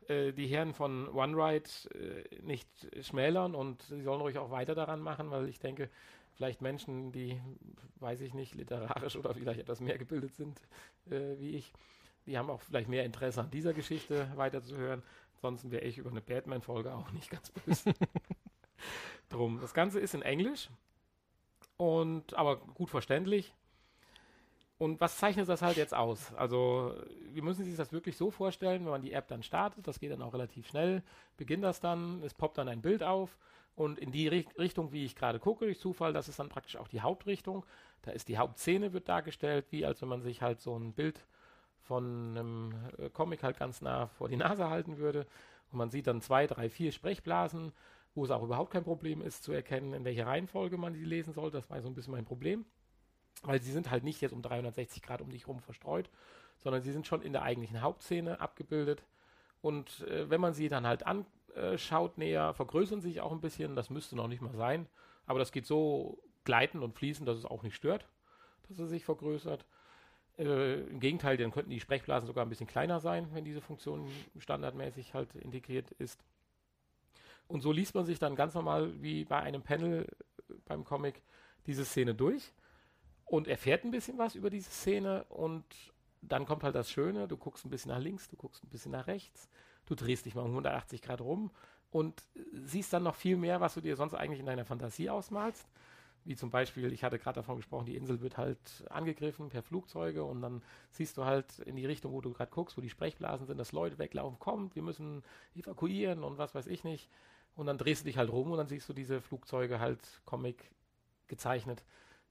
äh, 0.09 0.33
die 0.33 0.47
Herren 0.47 0.75
von 0.75 1.09
OneRide 1.09 1.71
äh, 1.95 2.43
nicht 2.43 2.69
schmälern 3.03 3.55
und 3.55 3.83
sie 3.83 4.03
sollen 4.03 4.21
ruhig 4.21 4.39
auch 4.39 4.51
weiter 4.51 4.75
daran 4.75 5.01
machen, 5.01 5.31
weil 5.31 5.49
ich 5.49 5.59
denke, 5.61 5.89
vielleicht 6.39 6.63
Menschen, 6.63 7.11
die, 7.11 7.41
weiß 7.97 8.21
ich 8.21 8.33
nicht, 8.33 8.55
literarisch 8.55 9.17
oder 9.17 9.35
vielleicht 9.35 9.59
etwas 9.59 9.81
mehr 9.81 9.99
gebildet 9.99 10.37
sind 10.37 10.61
äh, 11.11 11.39
wie 11.39 11.57
ich, 11.57 11.73
die 12.27 12.39
haben 12.39 12.49
auch 12.49 12.61
vielleicht 12.61 12.89
mehr 12.89 13.05
Interesse 13.05 13.41
an 13.41 13.51
dieser 13.51 13.75
Geschichte 13.75 14.31
weiterzuhören. 14.37 15.03
Ansonsten 15.35 15.71
wäre 15.71 15.85
ich 15.85 15.99
über 15.99 16.11
eine 16.11 16.21
Batman-Folge 16.21 16.93
auch 16.95 17.11
nicht 17.11 17.31
ganz 17.31 17.51
böse. 17.51 17.93
Drum. 19.29 19.61
Das 19.61 19.75
Ganze 19.75 20.01
ist 20.01 20.15
in 20.15 20.23
Englisch 20.23 20.69
und 21.77 22.35
aber 22.35 22.57
gut 22.57 22.91
verständlich. 22.91 23.53
Und 24.79 25.01
was 25.01 25.19
zeichnet 25.19 25.49
das 25.49 25.61
halt 25.61 25.77
jetzt 25.77 25.93
aus? 25.93 26.33
Also, 26.35 26.95
wir 27.33 27.43
müssen 27.43 27.65
sich 27.65 27.77
das 27.77 27.93
wirklich 27.93 28.17
so 28.17 28.31
vorstellen, 28.31 28.85
wenn 28.85 28.93
man 28.93 29.03
die 29.03 29.13
App 29.13 29.27
dann 29.27 29.43
startet, 29.43 29.89
das 29.89 29.99
geht 29.99 30.13
dann 30.13 30.23
auch 30.23 30.35
relativ 30.35 30.69
schnell, 30.69 31.03
beginnt 31.37 31.65
das 31.65 31.81
dann, 31.81 32.23
es 32.23 32.33
poppt 32.33 32.59
dann 32.59 32.69
ein 32.69 32.81
Bild 32.81 33.03
auf 33.03 33.37
und 33.79 34.01
in 34.01 34.11
die 34.11 34.27
Richtung, 34.27 34.91
wie 34.91 35.05
ich 35.05 35.15
gerade 35.15 35.39
gucke, 35.39 35.65
durch 35.65 35.79
Zufall, 35.79 36.13
das 36.13 36.29
ist 36.29 36.41
dann 36.41 36.49
praktisch 36.49 36.77
auch 36.77 36.89
die 36.89 37.01
Hauptrichtung. 37.01 37.65
Da 38.03 38.11
ist 38.11 38.27
die 38.27 38.37
Hauptszene 38.37 38.93
wird 38.93 39.09
dargestellt, 39.09 39.67
wie 39.71 39.87
als 39.87 40.03
wenn 40.03 40.09
man 40.09 40.21
sich 40.21 40.43
halt 40.43 40.61
so 40.61 40.77
ein 40.77 40.93
Bild 40.95 41.25
von 41.83 42.37
einem 42.37 42.75
äh, 42.99 43.09
Comic 43.09 43.45
halt 43.45 43.57
ganz 43.57 43.81
nah 43.81 44.09
vor 44.09 44.29
die 44.29 44.37
Nase 44.37 44.69
halten 44.69 44.99
würde. 44.99 45.29
Und 45.71 45.79
man 45.79 45.91
sieht 45.91 46.09
dann 46.09 46.21
zwei, 46.21 46.49
drei, 46.49 46.69
vier 46.69 46.91
Sprechblasen, 46.91 47.71
wo 48.17 48.25
es 48.25 48.33
auch 48.33 48.43
überhaupt 48.43 48.73
kein 48.73 48.83
Problem 48.83 49.23
ist 49.23 49.45
zu 49.45 49.53
erkennen, 49.53 49.95
in 49.95 50.05
welcher 50.05 50.27
Reihenfolge 50.27 50.77
man 50.77 50.95
die 50.95 51.05
lesen 51.05 51.33
soll. 51.33 51.53
Das 51.53 51.71
war 51.71 51.81
so 51.81 51.87
ein 51.87 51.95
bisschen 51.95 52.13
mein 52.13 52.25
Problem. 52.25 52.65
Weil 53.45 53.63
sie 53.63 53.71
sind 53.71 53.93
halt 53.93 54.03
nicht 54.03 54.21
jetzt 54.21 54.33
um 54.33 54.43
360 54.43 55.03
Grad 55.03 55.21
um 55.21 55.31
dich 55.31 55.47
rum 55.47 55.61
verstreut, 55.61 56.11
sondern 56.57 56.83
sie 56.83 56.91
sind 56.91 57.07
schon 57.07 57.23
in 57.23 57.33
der 57.33 57.43
eigentlichen 57.43 57.81
Hauptszene 57.81 58.41
abgebildet. 58.41 59.05
Und 59.61 60.01
äh, 60.09 60.29
wenn 60.29 60.41
man 60.41 60.53
sie 60.53 60.69
dann 60.69 60.85
halt 60.85 61.07
an, 61.07 61.27
äh, 61.55 61.79
schaut 61.79 62.19
näher, 62.19 62.55
vergrößern 62.55 63.01
sich 63.01 63.21
auch 63.21 63.33
ein 63.33 63.41
bisschen. 63.41 63.77
Das 63.77 63.91
müsste 63.91 64.17
noch 64.17 64.29
nicht 64.29 64.43
mal 64.43 64.55
sein. 64.55 64.87
Aber 65.27 65.39
das 65.39 65.53
geht 65.53 65.67
so 65.67 66.23
gleitend 66.45 66.83
und 66.83 66.95
fließend, 66.95 67.29
dass 67.29 67.39
es 67.39 67.45
auch 67.45 67.63
nicht 67.63 67.77
stört, 67.77 68.09
dass 68.69 68.79
es 68.79 68.89
sich 68.91 69.05
vergrößert. 69.05 69.67
Äh, 70.39 70.83
Im 70.83 71.01
Gegenteil, 71.01 71.37
dann 71.37 71.51
könnten 71.51 71.71
die 71.71 71.81
Sprechblasen 71.81 72.27
sogar 72.27 72.45
ein 72.45 72.49
bisschen 72.49 72.67
kleiner 72.67 73.01
sein, 73.01 73.29
wenn 73.33 73.45
diese 73.45 73.61
Funktion 73.61 74.09
standardmäßig 74.39 75.15
halt 75.15 75.35
integriert 75.35 75.91
ist. 75.93 76.25
Und 77.49 77.63
so 77.63 77.73
liest 77.73 77.95
man 77.95 78.05
sich 78.05 78.19
dann 78.19 78.37
ganz 78.37 78.55
normal 78.55 79.03
wie 79.03 79.25
bei 79.25 79.41
einem 79.41 79.63
Panel 79.63 80.07
äh, 80.49 80.55
beim 80.67 80.85
Comic 80.85 81.23
diese 81.67 81.85
Szene 81.85 82.15
durch 82.15 82.53
und 83.25 83.47
erfährt 83.49 83.85
ein 83.85 83.91
bisschen 83.91 84.19
was 84.19 84.35
über 84.35 84.51
diese 84.51 84.71
Szene 84.71 85.25
und 85.29 85.65
dann 86.23 86.47
kommt 86.47 86.63
halt 86.63 86.75
das 86.75 86.91
Schöne, 86.91 87.29
du 87.29 87.37
guckst 87.37 87.65
ein 87.65 87.71
bisschen 87.71 87.91
nach 87.91 88.01
links, 88.01 88.29
du 88.29 88.37
guckst 88.37 88.65
ein 88.65 88.71
bisschen 88.71 88.93
nach 88.93 89.07
rechts, 89.07 89.49
du 89.89 89.95
drehst 89.95 90.27
dich 90.27 90.35
mal 90.35 90.43
um 90.43 90.51
180 90.51 91.03
Grad 91.03 91.21
rum 91.21 91.51
und 91.91 92.23
siehst 92.53 92.93
dann 92.93 93.03
noch 93.03 93.15
viel 93.15 93.37
mehr, 93.37 93.61
was 93.61 93.75
du 93.75 93.81
dir 93.81 93.97
sonst 93.97 94.15
eigentlich 94.15 94.41
in 94.41 94.47
deiner 94.47 94.65
Fantasie 94.65 95.11
ausmalst. 95.11 95.67
Wie 96.25 96.37
zum 96.37 96.51
Beispiel, 96.51 96.93
ich 96.93 97.05
hatte 97.05 97.19
gerade 97.19 97.37
davon 97.37 97.57
gesprochen, 97.57 97.87
die 97.87 97.97
Insel 97.97 98.21
wird 98.21 98.37
halt 98.37 98.59
angegriffen 98.91 99.49
per 99.49 99.63
Flugzeuge 99.63 100.25
und 100.25 100.43
dann 100.43 100.63
siehst 100.91 101.17
du 101.17 101.25
halt 101.25 101.61
in 101.61 101.77
die 101.77 101.87
Richtung, 101.87 102.13
wo 102.13 102.21
du 102.21 102.33
gerade 102.33 102.51
guckst, 102.51 102.77
wo 102.77 102.83
die 102.83 102.91
Sprechblasen 102.91 103.47
sind, 103.47 103.57
dass 103.57 103.73
Leute 103.73 103.99
weglaufen, 103.99 104.39
kommt, 104.39 104.75
wir 104.75 104.83
müssen 104.83 105.23
evakuieren 105.55 106.23
und 106.25 106.37
was 106.37 106.55
weiß 106.55 106.67
ich 106.67 106.85
nicht. 106.85 107.09
Und 107.55 107.67
dann 107.67 107.79
drehst 107.79 108.03
du 108.03 108.07
dich 108.07 108.19
halt 108.19 108.31
rum 108.31 108.51
und 108.51 108.59
dann 108.59 108.69
siehst 108.69 108.89
du 108.89 108.93
diese 108.93 109.21
Flugzeuge 109.21 109.81
halt 109.81 110.21
Comic 110.27 110.71
gezeichnet 111.29 111.85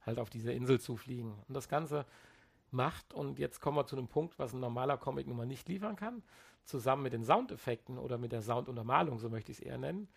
halt 0.08 0.18
auf 0.18 0.30
diese 0.32 0.52
Insel 0.52 0.80
zufliegen. 0.80 1.34
Und 1.48 1.54
das 1.54 1.70
Ganze 1.70 2.06
macht, 2.72 3.14
und 3.14 3.38
jetzt 3.38 3.60
kommen 3.60 3.78
wir 3.78 3.86
zu 3.86 3.96
einem 3.96 4.08
Punkt, 4.08 4.40
was 4.40 4.54
ein 4.54 4.60
normaler 4.60 4.98
Comic 4.98 5.28
nun 5.28 5.38
mal 5.38 5.46
nicht 5.46 5.68
liefern 5.70 5.96
kann, 5.96 6.24
zusammen 6.68 7.04
mit 7.04 7.14
den 7.14 7.24
Soundeffekten 7.24 7.98
oder 7.98 8.18
mit 8.18 8.32
der 8.32 8.42
Sounduntermalung, 8.42 9.20
so 9.20 9.30
möchte 9.30 9.52
ich 9.52 9.60
es 9.60 9.64
eher 9.64 9.78
nennen, 9.78 10.08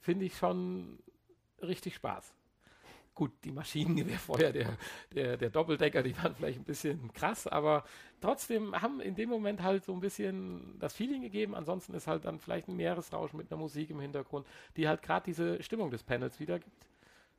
finde 0.00 0.24
ich 0.24 0.36
schon 0.36 0.98
richtig 1.60 1.96
Spaß. 1.96 2.34
Gut, 3.14 3.32
die 3.42 3.50
Maschinengewehrfeuer 3.50 4.52
der, 4.52 4.78
der, 5.12 5.36
der 5.36 5.50
Doppeldecker, 5.50 6.04
die 6.04 6.16
waren 6.18 6.36
vielleicht 6.36 6.60
ein 6.60 6.64
bisschen 6.64 7.12
krass, 7.12 7.48
aber 7.48 7.82
trotzdem 8.20 8.80
haben 8.80 9.00
in 9.00 9.16
dem 9.16 9.28
Moment 9.28 9.60
halt 9.60 9.84
so 9.84 9.92
ein 9.92 9.98
bisschen 9.98 10.78
das 10.78 10.94
Feeling 10.94 11.22
gegeben. 11.22 11.56
Ansonsten 11.56 11.94
ist 11.94 12.06
halt 12.06 12.24
dann 12.24 12.38
vielleicht 12.38 12.68
ein 12.68 12.76
Meeresrauschen 12.76 13.36
mit 13.36 13.50
einer 13.50 13.60
Musik 13.60 13.90
im 13.90 13.98
Hintergrund, 13.98 14.46
die 14.76 14.86
halt 14.86 15.02
gerade 15.02 15.24
diese 15.24 15.60
Stimmung 15.64 15.90
des 15.90 16.04
Panels 16.04 16.38
wiedergibt. 16.38 16.86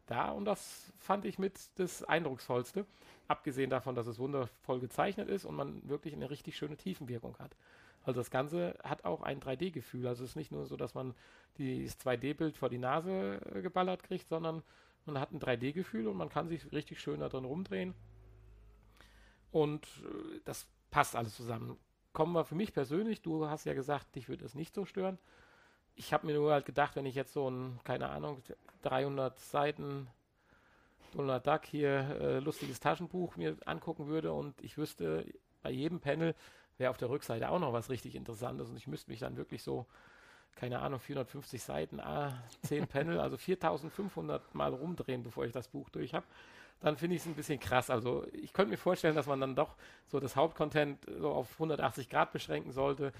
Da, 0.06 0.32
und 0.32 0.44
das 0.44 0.92
fand 0.98 1.24
ich 1.24 1.40
mit 1.40 1.58
das 1.76 2.04
Eindrucksvollste, 2.04 2.86
abgesehen 3.30 3.70
davon, 3.70 3.96
dass 3.96 4.08
es 4.08 4.20
wundervoll 4.20 4.82
gezeichnet 4.82 5.30
ist 5.30 5.46
und 5.46 5.56
man 5.56 5.88
wirklich 5.88 6.14
eine 6.14 6.30
richtig 6.30 6.58
schöne 6.58 6.76
Tiefenwirkung 6.76 7.38
hat. 7.38 7.56
Also 8.10 8.22
das 8.22 8.32
Ganze 8.32 8.76
hat 8.84 9.06
auch 9.06 9.22
ein 9.22 9.40
3D-Gefühl. 9.40 10.08
Also 10.08 10.24
es 10.24 10.32
ist 10.32 10.36
nicht 10.36 10.52
nur 10.52 10.66
so, 10.66 10.76
dass 10.76 10.96
man 10.96 11.14
dieses 11.60 12.00
2D-Bild 12.00 12.58
vor 12.58 12.68
die 12.68 12.80
Nase 12.80 13.40
äh, 13.54 13.62
geballert 13.62 14.02
kriegt, 14.02 14.28
sondern 14.28 14.64
man 15.06 15.20
hat 15.20 15.32
ein 15.32 15.40
3D-Gefühl 15.40 16.08
und 16.08 16.18
man 16.18 16.30
kann 16.30 16.48
sich 16.48 16.72
richtig 16.72 17.00
schön 17.00 17.20
da 17.20 17.30
drin 17.30 17.46
rumdrehen. 17.46 17.94
Und 19.52 19.86
äh, 19.86 20.40
das 20.44 20.66
passt 20.90 21.16
alles 21.16 21.36
zusammen. 21.36 21.78
Kommen 22.12 22.34
wir 22.34 22.46
für 22.46 22.56
mich 22.56 22.74
persönlich, 22.74 23.22
du 23.22 23.48
hast 23.48 23.66
ja 23.66 23.76
gesagt, 23.76 24.16
dich 24.16 24.28
würde 24.28 24.44
es 24.44 24.56
nicht 24.56 24.74
so 24.74 24.86
stören. 24.86 25.20
Ich 25.96 26.12
habe 26.12 26.26
mir 26.26 26.34
nur 26.34 26.52
halt 26.52 26.66
gedacht, 26.66 26.96
wenn 26.96 27.06
ich 27.06 27.14
jetzt 27.14 27.34
so 27.34 27.48
ein, 27.48 27.80
keine 27.84 28.10
Ahnung, 28.10 28.42
300 28.82 29.40
Seiten 29.40 30.08
Donald 31.14 31.46
Duck 31.46 31.64
hier 31.64 32.18
äh, 32.20 32.40
lustiges 32.40 32.80
Taschenbuch 32.80 33.36
mir 33.36 33.56
angucken 33.68 34.08
würde 34.08 34.34
und 34.34 34.60
ich 34.64 34.80
wüsste, 34.80 35.28
bei 35.62 35.70
jedem 35.70 36.00
Panel 36.00 36.34
wäre 36.80 36.90
auf 36.90 36.98
der 36.98 37.10
Rückseite 37.10 37.50
auch 37.50 37.60
noch 37.60 37.74
was 37.74 37.90
richtig 37.90 38.16
Interessantes 38.16 38.70
und 38.70 38.78
ich 38.78 38.88
müsste 38.88 39.12
mich 39.12 39.20
dann 39.20 39.38
wirklich 39.38 39.62
so, 39.64 39.86
keine 40.56 40.80
Ahnung, 40.80 41.00
450 41.00 41.62
Seiten, 41.62 42.00
ah, 42.00 42.42
10 42.64 42.88
Panel, 42.88 43.20
also 43.20 43.38
4500 43.38 44.56
Mal 44.56 44.74
rumdrehen, 44.74 45.24
bevor 45.24 45.46
ich 45.46 45.52
das 45.52 45.68
Buch 45.68 45.90
durch 45.90 46.14
habe. 46.14 46.26
Dann 46.82 46.96
finde 46.96 47.18
ich 47.18 47.22
es 47.22 47.28
ein 47.28 47.36
bisschen 47.36 47.60
krass. 47.60 47.90
Also 47.90 48.26
ich 48.32 48.54
könnte 48.54 48.72
mir 48.72 48.78
vorstellen, 48.78 49.16
dass 49.16 49.28
man 49.28 49.42
dann 49.42 49.56
doch 49.56 49.76
so 50.08 50.20
das 50.20 50.38
Hauptcontent 50.38 51.06
so 51.20 51.32
auf 51.32 51.52
180 51.54 52.10
Grad 52.10 52.32
beschränken 52.32 52.72
sollte 52.72 53.12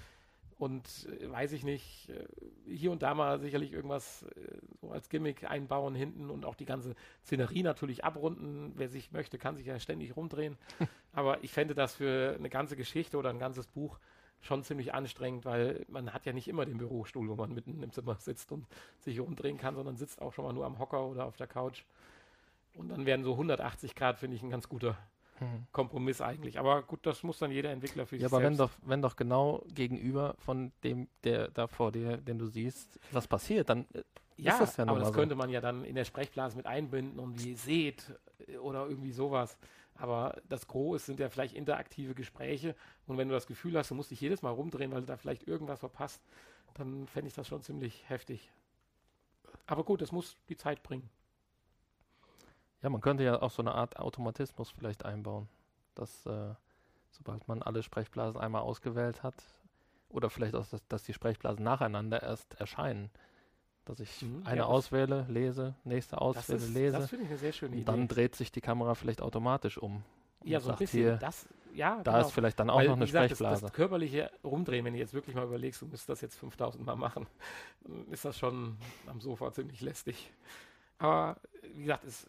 und 0.60 1.08
äh, 1.20 1.30
weiß 1.30 1.52
ich 1.52 1.64
nicht, 1.64 2.10
äh, 2.10 2.26
hier 2.66 2.92
und 2.92 3.02
da 3.02 3.14
mal 3.14 3.40
sicherlich 3.40 3.72
irgendwas 3.72 4.24
äh, 4.24 4.58
so 4.80 4.90
als 4.90 5.08
Gimmick 5.08 5.50
einbauen 5.50 5.94
hinten 5.94 6.28
und 6.28 6.44
auch 6.44 6.54
die 6.54 6.66
ganze 6.66 6.94
Szenerie 7.24 7.62
natürlich 7.62 8.04
abrunden. 8.04 8.72
Wer 8.76 8.90
sich 8.90 9.10
möchte, 9.10 9.38
kann 9.38 9.56
sich 9.56 9.66
ja 9.66 9.80
ständig 9.80 10.16
rumdrehen. 10.16 10.58
Aber 11.12 11.42
ich 11.42 11.50
fände 11.50 11.74
das 11.74 11.94
für 11.94 12.36
eine 12.38 12.50
ganze 12.50 12.76
Geschichte 12.76 13.16
oder 13.16 13.30
ein 13.30 13.38
ganzes 13.38 13.66
Buch 13.68 13.98
schon 14.42 14.62
ziemlich 14.62 14.92
anstrengend, 14.92 15.46
weil 15.46 15.84
man 15.88 16.12
hat 16.12 16.26
ja 16.26 16.34
nicht 16.34 16.48
immer 16.48 16.66
den 16.66 16.76
Bürostuhl, 16.76 17.28
wo 17.28 17.36
man 17.36 17.54
mitten 17.54 17.82
im 17.82 17.90
Zimmer 17.90 18.16
sitzt 18.16 18.52
und 18.52 18.66
sich 18.98 19.18
rumdrehen 19.18 19.56
kann, 19.56 19.74
sondern 19.74 19.96
sitzt 19.96 20.20
auch 20.20 20.34
schon 20.34 20.44
mal 20.44 20.52
nur 20.52 20.66
am 20.66 20.78
Hocker 20.78 21.06
oder 21.06 21.24
auf 21.24 21.36
der 21.36 21.46
Couch. 21.46 21.84
Und 22.74 22.90
dann 22.90 23.06
wären 23.06 23.24
so 23.24 23.32
180 23.32 23.94
Grad, 23.94 24.18
finde 24.18 24.36
ich, 24.36 24.42
ein 24.42 24.50
ganz 24.50 24.68
guter 24.68 24.96
hm. 25.40 25.66
Kompromiss 25.72 26.20
eigentlich. 26.20 26.58
Aber 26.58 26.82
gut, 26.82 27.04
das 27.06 27.22
muss 27.22 27.38
dann 27.38 27.50
jeder 27.50 27.70
Entwickler 27.70 28.06
für 28.06 28.16
ja, 28.16 28.28
sich 28.28 28.32
aber 28.32 28.42
selbst. 28.42 28.58
Ja, 28.58 28.64
aber 28.64 28.72
wenn 28.84 29.02
doch, 29.02 29.16
genau 29.16 29.64
gegenüber 29.74 30.34
von 30.38 30.70
dem, 30.84 31.08
der 31.24 31.48
da 31.48 31.66
vor 31.66 31.92
dir, 31.92 32.18
den 32.18 32.38
du 32.38 32.46
siehst, 32.46 33.00
was 33.10 33.26
passiert, 33.26 33.70
dann 33.70 33.86
äh, 33.94 34.02
ja, 34.36 34.52
ist 34.52 34.60
das 34.60 34.76
ja 34.76 34.86
aber 34.86 34.98
das 34.98 35.08
so. 35.08 35.14
könnte 35.14 35.34
man 35.34 35.50
ja 35.50 35.60
dann 35.60 35.84
in 35.84 35.94
der 35.94 36.04
Sprechblase 36.04 36.56
mit 36.56 36.66
einbinden 36.66 37.18
und 37.18 37.42
wie 37.42 37.50
ihr 37.50 37.56
seht 37.56 38.14
äh, 38.46 38.58
oder 38.58 38.86
irgendwie 38.86 39.12
sowas. 39.12 39.56
Aber 39.94 40.36
das 40.48 40.66
Gros 40.66 41.06
sind 41.06 41.20
ja 41.20 41.28
vielleicht 41.28 41.54
interaktive 41.54 42.14
Gespräche. 42.14 42.74
Und 43.06 43.18
wenn 43.18 43.28
du 43.28 43.34
das 43.34 43.46
Gefühl 43.46 43.76
hast, 43.76 43.90
du 43.90 43.94
musst 43.94 44.10
dich 44.10 44.20
jedes 44.20 44.40
Mal 44.42 44.50
rumdrehen, 44.50 44.92
weil 44.92 45.00
du 45.00 45.06
da 45.06 45.16
vielleicht 45.16 45.46
irgendwas 45.46 45.80
verpasst, 45.80 46.22
dann 46.74 47.06
fände 47.06 47.28
ich 47.28 47.34
das 47.34 47.48
schon 47.48 47.62
ziemlich 47.62 48.08
heftig. 48.08 48.50
Aber 49.66 49.84
gut, 49.84 50.00
das 50.00 50.12
muss 50.12 50.36
die 50.48 50.56
Zeit 50.56 50.82
bringen. 50.82 51.08
Ja, 52.82 52.88
man 52.90 53.00
könnte 53.00 53.24
ja 53.24 53.40
auch 53.40 53.50
so 53.50 53.62
eine 53.62 53.74
Art 53.74 53.98
Automatismus 53.98 54.70
vielleicht 54.70 55.04
einbauen, 55.04 55.48
dass 55.94 56.24
äh, 56.26 56.54
sobald 57.10 57.46
man 57.48 57.62
alle 57.62 57.82
Sprechblasen 57.82 58.40
einmal 58.40 58.62
ausgewählt 58.62 59.22
hat, 59.22 59.34
oder 60.10 60.28
vielleicht 60.28 60.54
auch, 60.54 60.66
dass, 60.66 60.86
dass 60.88 61.02
die 61.04 61.12
Sprechblasen 61.12 61.62
nacheinander 61.64 62.22
erst 62.22 62.54
erscheinen, 62.54 63.10
dass 63.84 64.00
ich 64.00 64.22
mhm, 64.22 64.42
eine 64.44 64.58
ja, 64.58 64.66
auswähle, 64.66 65.26
lese, 65.28 65.74
nächste 65.84 66.20
auswähle, 66.20 66.58
ist, 66.58 66.74
lese. 66.74 66.98
Das 66.98 67.08
finde 67.08 67.24
ich 67.24 67.30
eine 67.30 67.38
sehr 67.38 67.52
schöne 67.52 67.76
Idee. 67.76 67.84
Dann 67.84 68.08
dreht 68.08 68.34
sich 68.34 68.52
die 68.52 68.60
Kamera 68.60 68.94
vielleicht 68.94 69.22
automatisch 69.22 69.78
um. 69.78 70.02
Ja, 70.44 70.60
so 70.60 70.70
ein 70.70 70.76
bisschen. 70.76 71.00
Hier, 71.00 71.16
das, 71.16 71.48
ja, 71.74 72.00
da 72.02 72.12
genau. 72.12 72.26
ist 72.26 72.32
vielleicht 72.32 72.58
dann 72.58 72.70
auch 72.70 72.78
Weil, 72.78 72.86
noch 72.86 72.96
eine 72.96 73.04
gesagt, 73.04 73.26
Sprechblase. 73.26 73.62
Das, 73.62 73.70
das, 73.70 73.72
körperliche 73.72 74.30
Rumdrehen, 74.42 74.84
wenn 74.84 74.94
du 74.94 74.98
jetzt 74.98 75.14
wirklich 75.14 75.36
mal 75.36 75.44
überlegst, 75.44 75.80
du 75.82 75.86
müsstest 75.86 76.08
das 76.08 76.20
jetzt 76.20 76.36
5000 76.38 76.84
Mal 76.84 76.96
machen, 76.96 77.26
ist 78.10 78.24
das 78.24 78.38
schon 78.38 78.76
am 79.06 79.20
Sofa 79.20 79.52
ziemlich 79.52 79.80
lästig. 79.80 80.32
Aber 81.00 81.40
wie 81.74 81.82
gesagt, 81.82 82.04
es, 82.04 82.26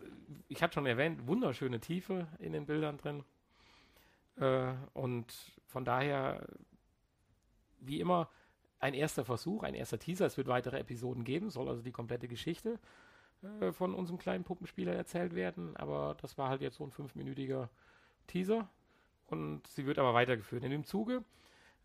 ich 0.48 0.64
hatte 0.64 0.76
schon 0.76 0.86
erwähnt, 0.86 1.28
wunderschöne 1.28 1.80
Tiefe 1.80 2.28
in 2.40 2.54
den 2.54 2.66
Bildern 2.66 2.98
drin. 2.98 3.24
Äh, 4.38 4.74
und 4.94 5.26
von 5.68 5.84
daher, 5.84 6.48
wie 7.82 8.00
immer, 8.00 8.30
ein 8.80 8.94
erster 8.94 9.26
Versuch, 9.26 9.64
ein 9.64 9.76
erster 9.76 10.00
Teaser. 10.00 10.26
Es 10.26 10.38
wird 10.38 10.48
weitere 10.48 10.80
Episoden 10.80 11.26
geben, 11.26 11.50
soll 11.50 11.68
also 11.68 11.82
die 11.82 11.92
komplette 11.92 12.30
Geschichte 12.30 12.80
äh, 13.60 13.74
von 13.74 13.94
unserem 13.94 14.18
kleinen 14.18 14.46
Puppenspieler 14.46 14.94
erzählt 14.94 15.36
werden. 15.36 15.76
Aber 15.76 16.16
das 16.22 16.38
war 16.38 16.48
halt 16.50 16.62
jetzt 16.62 16.78
so 16.78 16.86
ein 16.86 16.92
fünfminütiger 16.92 17.70
Teaser. 18.28 18.70
Und 19.28 19.68
sie 19.68 19.86
wird 19.86 20.00
aber 20.00 20.14
weitergeführt. 20.14 20.64
In 20.64 20.72
dem 20.72 20.86
Zuge 20.86 21.24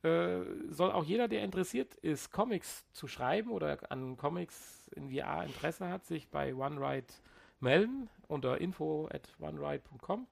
äh, 0.02 0.40
soll 0.68 0.92
auch 0.92 1.04
jeder, 1.04 1.28
der 1.28 1.42
interessiert 1.42 1.94
ist, 1.96 2.32
Comics 2.32 2.90
zu 2.92 3.08
schreiben 3.08 3.50
oder 3.50 3.78
an 3.90 4.16
Comics 4.16 4.88
in 4.94 5.10
VR 5.10 5.44
Interesse 5.44 5.88
hat, 5.88 6.04
sich 6.04 6.28
bei 6.28 6.54
OneRide 6.54 7.12
melden 7.60 8.08
unter 8.28 8.60
info 8.60 9.08
at 9.12 9.34
oneride.com. 9.40 10.26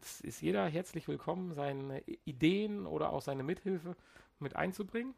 Es 0.00 0.20
ist 0.20 0.40
jeder 0.42 0.66
herzlich 0.66 1.08
willkommen, 1.08 1.54
seine 1.54 2.02
Ideen 2.24 2.86
oder 2.86 3.12
auch 3.12 3.22
seine 3.22 3.42
Mithilfe 3.42 3.96
mit 4.38 4.54
einzubringen. 4.54 5.14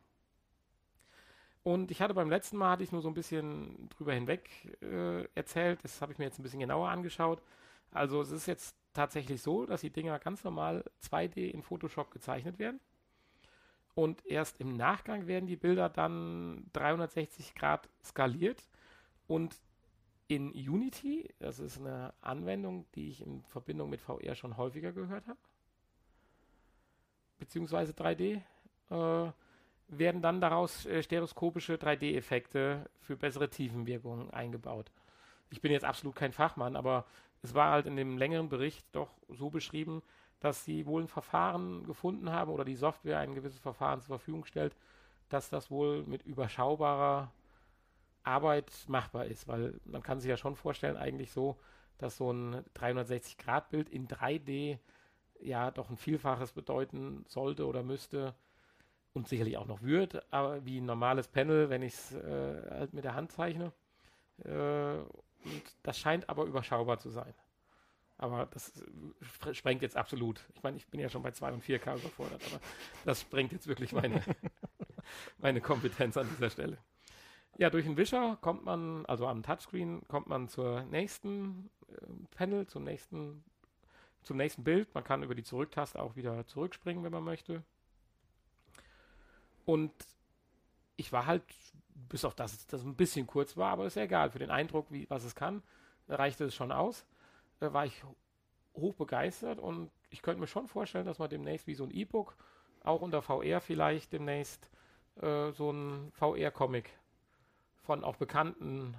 Und 1.64 1.90
ich 1.90 2.02
hatte 2.02 2.14
beim 2.14 2.30
letzten 2.30 2.58
Mal, 2.58 2.72
hatte 2.72 2.84
ich 2.84 2.92
nur 2.92 3.00
so 3.00 3.08
ein 3.08 3.14
bisschen 3.14 3.88
drüber 3.88 4.12
hinweg 4.12 4.50
äh, 4.82 5.24
erzählt, 5.34 5.82
das 5.82 6.00
habe 6.02 6.12
ich 6.12 6.18
mir 6.18 6.26
jetzt 6.26 6.38
ein 6.38 6.42
bisschen 6.42 6.60
genauer 6.60 6.90
angeschaut. 6.90 7.42
Also 7.90 8.20
es 8.20 8.30
ist 8.30 8.46
jetzt 8.46 8.76
tatsächlich 8.92 9.42
so, 9.42 9.64
dass 9.64 9.80
die 9.80 9.90
Dinger 9.90 10.18
ganz 10.18 10.44
normal 10.44 10.84
2D 11.02 11.50
in 11.50 11.62
Photoshop 11.62 12.10
gezeichnet 12.10 12.58
werden. 12.58 12.80
Und 13.94 14.26
erst 14.26 14.60
im 14.60 14.76
Nachgang 14.76 15.26
werden 15.26 15.46
die 15.46 15.56
Bilder 15.56 15.88
dann 15.88 16.66
360 16.72 17.54
Grad 17.54 17.88
skaliert 18.02 18.68
und 19.28 19.56
in 20.26 20.52
Unity, 20.52 21.32
das 21.38 21.58
ist 21.58 21.78
eine 21.78 22.12
Anwendung, 22.20 22.86
die 22.94 23.10
ich 23.10 23.20
in 23.20 23.42
Verbindung 23.44 23.90
mit 23.90 24.00
VR 24.00 24.34
schon 24.34 24.56
häufiger 24.56 24.92
gehört 24.92 25.26
habe, 25.28 25.38
beziehungsweise 27.38 27.92
3D, 27.92 28.40
äh, 28.90 29.32
werden 29.88 30.22
dann 30.22 30.40
daraus 30.40 30.86
äh, 30.86 31.02
stereoskopische 31.02 31.74
3D-Effekte 31.74 32.88
für 33.00 33.16
bessere 33.16 33.50
Tiefenwirkungen 33.50 34.30
eingebaut. 34.30 34.90
Ich 35.50 35.60
bin 35.60 35.72
jetzt 35.72 35.84
absolut 35.84 36.16
kein 36.16 36.32
Fachmann, 36.32 36.74
aber 36.74 37.04
es 37.42 37.54
war 37.54 37.70
halt 37.70 37.86
in 37.86 37.96
dem 37.96 38.16
längeren 38.16 38.48
Bericht 38.48 38.86
doch 38.92 39.10
so 39.28 39.50
beschrieben, 39.50 40.02
dass 40.44 40.62
sie 40.62 40.84
wohl 40.84 41.02
ein 41.02 41.08
Verfahren 41.08 41.86
gefunden 41.86 42.30
haben 42.30 42.50
oder 42.50 42.66
die 42.66 42.74
Software 42.74 43.18
ein 43.18 43.34
gewisses 43.34 43.58
Verfahren 43.60 44.02
zur 44.02 44.18
Verfügung 44.18 44.44
stellt, 44.44 44.76
dass 45.30 45.48
das 45.48 45.70
wohl 45.70 46.02
mit 46.04 46.22
überschaubarer 46.26 47.32
Arbeit 48.24 48.70
machbar 48.86 49.24
ist, 49.24 49.48
weil 49.48 49.80
man 49.86 50.02
kann 50.02 50.20
sich 50.20 50.28
ja 50.28 50.36
schon 50.36 50.54
vorstellen, 50.54 50.98
eigentlich 50.98 51.32
so, 51.32 51.56
dass 51.96 52.18
so 52.18 52.30
ein 52.30 52.62
360-Grad-Bild 52.76 53.88
in 53.88 54.06
3D 54.06 54.78
ja 55.40 55.70
doch 55.70 55.88
ein 55.88 55.96
Vielfaches 55.96 56.52
bedeuten 56.52 57.24
sollte 57.26 57.66
oder 57.66 57.82
müsste 57.82 58.34
und 59.14 59.28
sicherlich 59.28 59.56
auch 59.56 59.66
noch 59.66 59.80
wird, 59.80 60.30
aber 60.30 60.62
wie 60.66 60.78
ein 60.78 60.84
normales 60.84 61.26
Panel, 61.26 61.70
wenn 61.70 61.80
ich 61.80 61.94
es 61.94 62.12
äh, 62.12 62.70
halt 62.70 62.92
mit 62.92 63.04
der 63.04 63.14
Hand 63.14 63.32
zeichne. 63.32 63.72
Äh, 64.44 64.98
und 64.98 65.62
das 65.82 65.98
scheint 65.98 66.28
aber 66.28 66.44
überschaubar 66.44 66.98
zu 66.98 67.08
sein. 67.08 67.32
Aber 68.16 68.46
das 68.46 68.72
sprengt 69.52 69.82
jetzt 69.82 69.96
absolut. 69.96 70.40
Ich 70.54 70.62
meine, 70.62 70.76
ich 70.76 70.86
bin 70.86 71.00
ja 71.00 71.08
schon 71.08 71.22
bei 71.22 71.32
2 71.32 71.52
und 71.52 71.64
4K 71.64 71.98
überfordert, 71.98 72.42
aber 72.46 72.60
das 73.04 73.20
sprengt 73.20 73.52
jetzt 73.52 73.66
wirklich 73.66 73.92
meine, 73.92 74.22
meine 75.38 75.60
Kompetenz 75.60 76.16
an 76.16 76.28
dieser 76.30 76.50
Stelle. 76.50 76.78
Ja, 77.56 77.70
durch 77.70 77.84
den 77.84 77.96
Wischer 77.96 78.36
kommt 78.40 78.64
man, 78.64 79.06
also 79.06 79.26
am 79.26 79.42
Touchscreen, 79.42 80.02
kommt 80.08 80.28
man 80.28 80.48
zur 80.48 80.82
nächsten 80.84 81.70
äh, 81.88 81.94
Panel, 82.36 82.66
zum 82.66 82.84
nächsten, 82.84 83.44
zum 84.22 84.36
nächsten 84.36 84.64
Bild. 84.64 84.92
Man 84.94 85.04
kann 85.04 85.22
über 85.22 85.34
die 85.34 85.44
Zurücktaste 85.44 86.00
auch 86.00 86.16
wieder 86.16 86.46
zurückspringen, 86.46 87.04
wenn 87.04 87.12
man 87.12 87.22
möchte. 87.22 87.62
Und 89.64 89.92
ich 90.96 91.12
war 91.12 91.26
halt, 91.26 91.42
bis 91.94 92.24
auf 92.24 92.34
das, 92.34 92.66
das 92.66 92.82
ein 92.82 92.96
bisschen 92.96 93.26
kurz 93.26 93.56
war, 93.56 93.72
aber 93.72 93.86
ist 93.86 93.96
ja 93.96 94.02
egal. 94.02 94.30
Für 94.30 94.38
den 94.38 94.50
Eindruck, 94.50 94.86
wie, 94.90 95.08
was 95.08 95.24
es 95.24 95.34
kann, 95.34 95.62
reichte 96.08 96.44
es 96.44 96.54
schon 96.54 96.72
aus. 96.72 97.04
Da 97.60 97.72
war 97.72 97.86
ich 97.86 98.02
hoch 98.74 98.94
begeistert 98.94 99.58
und 99.58 99.90
ich 100.10 100.22
könnte 100.22 100.40
mir 100.40 100.46
schon 100.46 100.68
vorstellen, 100.68 101.06
dass 101.06 101.18
man 101.18 101.30
demnächst 101.30 101.66
wie 101.66 101.74
so 101.74 101.84
ein 101.84 101.90
E-Book, 101.90 102.36
auch 102.82 103.00
unter 103.00 103.22
VR 103.22 103.60
vielleicht 103.60 104.12
demnächst, 104.12 104.70
äh, 105.16 105.52
so 105.52 105.70
ein 105.70 106.12
VR-Comic 106.12 106.90
von 107.82 108.04
auch 108.04 108.16
bekannten 108.16 108.96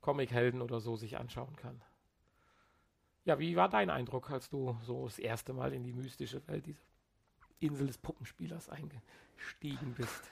Comichelden 0.00 0.60
oder 0.60 0.80
so 0.80 0.96
sich 0.96 1.18
anschauen 1.18 1.56
kann. 1.56 1.80
Ja, 3.24 3.38
wie 3.38 3.56
war 3.56 3.68
dein 3.68 3.90
Eindruck, 3.90 4.30
als 4.30 4.50
du 4.50 4.76
so 4.82 5.04
das 5.04 5.18
erste 5.18 5.52
Mal 5.54 5.72
in 5.72 5.82
die 5.82 5.92
mystische 5.92 6.46
Welt 6.46 6.66
dieser 6.66 6.82
Insel 7.60 7.86
des 7.86 7.96
Puppenspielers 7.98 8.68
eingestiegen 8.68 9.94
bist? 9.96 10.30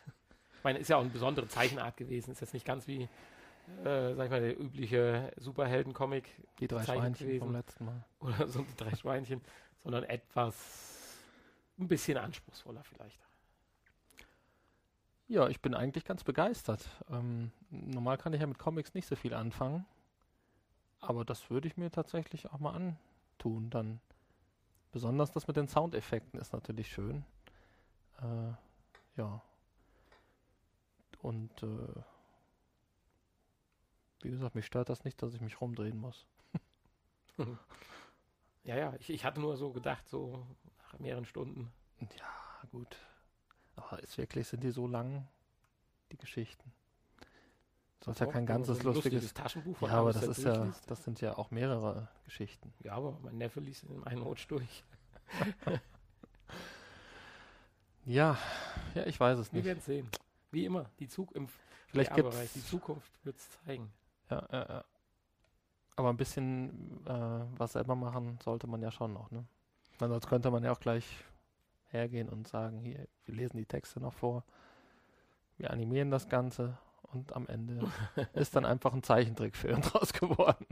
Ich 0.59 0.65
meine, 0.65 0.79
ist 0.79 0.89
ja 0.89 0.97
auch 0.97 1.01
eine 1.01 1.11
besondere 1.11 1.49
Zeichenart 1.49 1.97
gewesen. 1.97 2.33
Ist 2.33 2.41
jetzt 2.41 2.55
nicht 2.55 2.67
ganz 2.67 2.87
wie, 2.87 3.09
äh, 3.85 4.15
sag 4.15 4.25
ich 4.25 4.31
mal, 4.31 4.41
der 4.41 4.59
übliche 4.59 5.33
Superhelden-Comic. 5.37 6.29
Die 6.59 6.69
drei 6.69 6.85
Schweinchen 6.85 7.27
gewesen. 7.27 7.45
vom 7.45 7.53
letzten 7.53 7.85
Mal. 7.85 8.05
Oder 8.21 8.49
so 8.49 8.63
die 8.63 8.77
drei 8.77 8.95
Schweinchen, 8.95 9.41
sondern 9.83 10.05
etwas 10.05 10.55
ein 11.79 11.89
bisschen 11.89 12.19
anspruchsvoller 12.19 12.85
vielleicht. 12.85 13.19
Ja, 15.29 15.49
ich 15.49 15.61
bin 15.61 15.75
eigentlich 15.75 16.05
ganz 16.05 16.25
begeistert. 16.25 16.89
Ähm, 17.11 17.53
normal 17.71 18.19
kann 18.19 18.35
ich 18.35 18.41
ja 18.41 18.47
mit 18.47 18.59
Comics 18.59 18.95
nicht 18.95 19.07
so 19.07 19.17
viel 19.17 19.35
anfangen. 19.35 19.87
Aber 21.01 21.25
das 21.25 21.51
würde 21.51 21.67
ich 21.69 21.77
mir 21.77 21.91
tatsächlich 21.91 22.51
auch 22.53 22.61
mal 22.61 22.75
antun. 22.75 23.71
Dann 23.71 24.01
besonders 24.93 25.33
das 25.33 25.49
mit 25.49 25.57
den 25.57 25.69
Soundeffekten 25.69 26.39
ist 26.39 26.53
natürlich 26.53 26.93
schön. 26.93 27.25
Äh, 28.21 28.53
ja. 29.17 29.43
Und 31.23 31.63
äh, 31.63 32.03
wie 34.23 34.31
gesagt, 34.31 34.55
mich 34.55 34.67
stört 34.67 34.89
das 34.89 35.05
nicht, 35.05 35.23
dass 35.23 35.35
ich 35.35 35.41
mich 35.41 35.61
rumdrehen 35.61 35.99
muss. 35.99 36.27
ja, 38.65 38.77
ja, 38.77 38.95
ich, 38.99 39.11
ich 39.11 39.25
hatte 39.25 39.41
nur 39.41 39.57
so 39.57 39.73
gedacht, 39.73 40.09
so 40.09 40.47
nach 40.79 40.99
mehreren 40.99 41.25
Stunden. 41.25 41.73
Ja, 42.01 42.69
gut. 42.71 42.97
Aber 43.77 44.03
ist 44.03 44.19
wirklich, 44.19 44.49
sind 44.49 44.63
die 44.63 44.71
so 44.71 44.87
lang, 44.87 45.27
die 46.11 46.17
Geschichten? 46.17 46.73
Das 48.01 48.17
ist 48.17 48.21
ja 48.21 48.27
kein 48.27 48.47
ganzes 48.47 48.83
lustiges, 48.83 49.13
lustiges 49.13 49.35
Taschenbuch 49.35 49.77
von 49.77 49.89
Ja, 49.89 49.95
aber 49.95 50.13
das 50.13 50.25
ist 50.27 50.43
ja, 50.43 50.73
das 50.87 51.05
sind 51.05 51.21
ja 51.21 51.39
auch 51.39 51.53
mehrere 51.53 52.09
Geschichten. 52.25 52.73
Ja, 52.81 52.95
aber 52.95 53.17
mein 53.23 53.39
Neffe 53.39 53.61
liest 53.61 53.85
in 53.85 54.03
einem 54.03 54.23
Rutsch 54.23 54.47
durch. 54.49 54.83
ja, 58.05 58.37
ja, 58.95 59.07
ich 59.07 59.19
weiß 59.21 59.39
es 59.39 59.53
nicht. 59.53 59.65
Wir 59.65 59.71
werden 59.71 59.81
sehen. 59.81 60.09
Wie 60.51 60.65
immer, 60.65 60.91
die 60.99 61.07
Zukunft, 61.07 61.55
Vielleicht 61.87 62.11
VR-Bereich, 62.11 62.53
gibt's, 62.53 62.55
die 62.55 62.65
Zukunft 62.65 63.13
wird 63.25 63.39
es 63.39 63.49
zeigen. 63.65 63.93
Ja, 64.33 64.49
ja, 64.53 64.67
ja. 64.69 64.85
Aber 65.97 66.09
ein 66.11 66.17
bisschen 66.17 67.05
äh, 67.07 67.45
was 67.59 67.73
selber 67.73 67.95
machen 67.95 68.39
sollte 68.43 68.67
man 68.67 68.81
ja 68.83 68.91
schon 68.91 69.13
noch, 69.13 69.31
ne? 69.31 69.45
Weil 69.99 70.09
sonst 70.09 70.27
könnte 70.27 70.51
man 70.51 70.65
ja 70.65 70.73
auch 70.73 70.81
gleich 70.81 71.07
hergehen 71.91 72.29
und 72.29 72.49
sagen, 72.49 72.79
hier, 72.81 73.07
wir 73.27 73.35
lesen 73.35 73.59
die 73.59 73.67
Texte 73.67 74.01
noch 74.01 74.15
vor, 74.15 74.45
wir 75.59 75.71
animieren 75.71 76.11
das 76.11 76.29
Ganze 76.29 76.79
und 77.13 77.35
am 77.37 77.47
Ende 77.47 77.87
ist 78.33 78.57
dann 78.57 78.65
einfach 78.65 78.93
ein 78.95 79.03
Zeichentrickfilm 79.03 79.81
draus 79.83 80.13
geworden. 80.15 80.67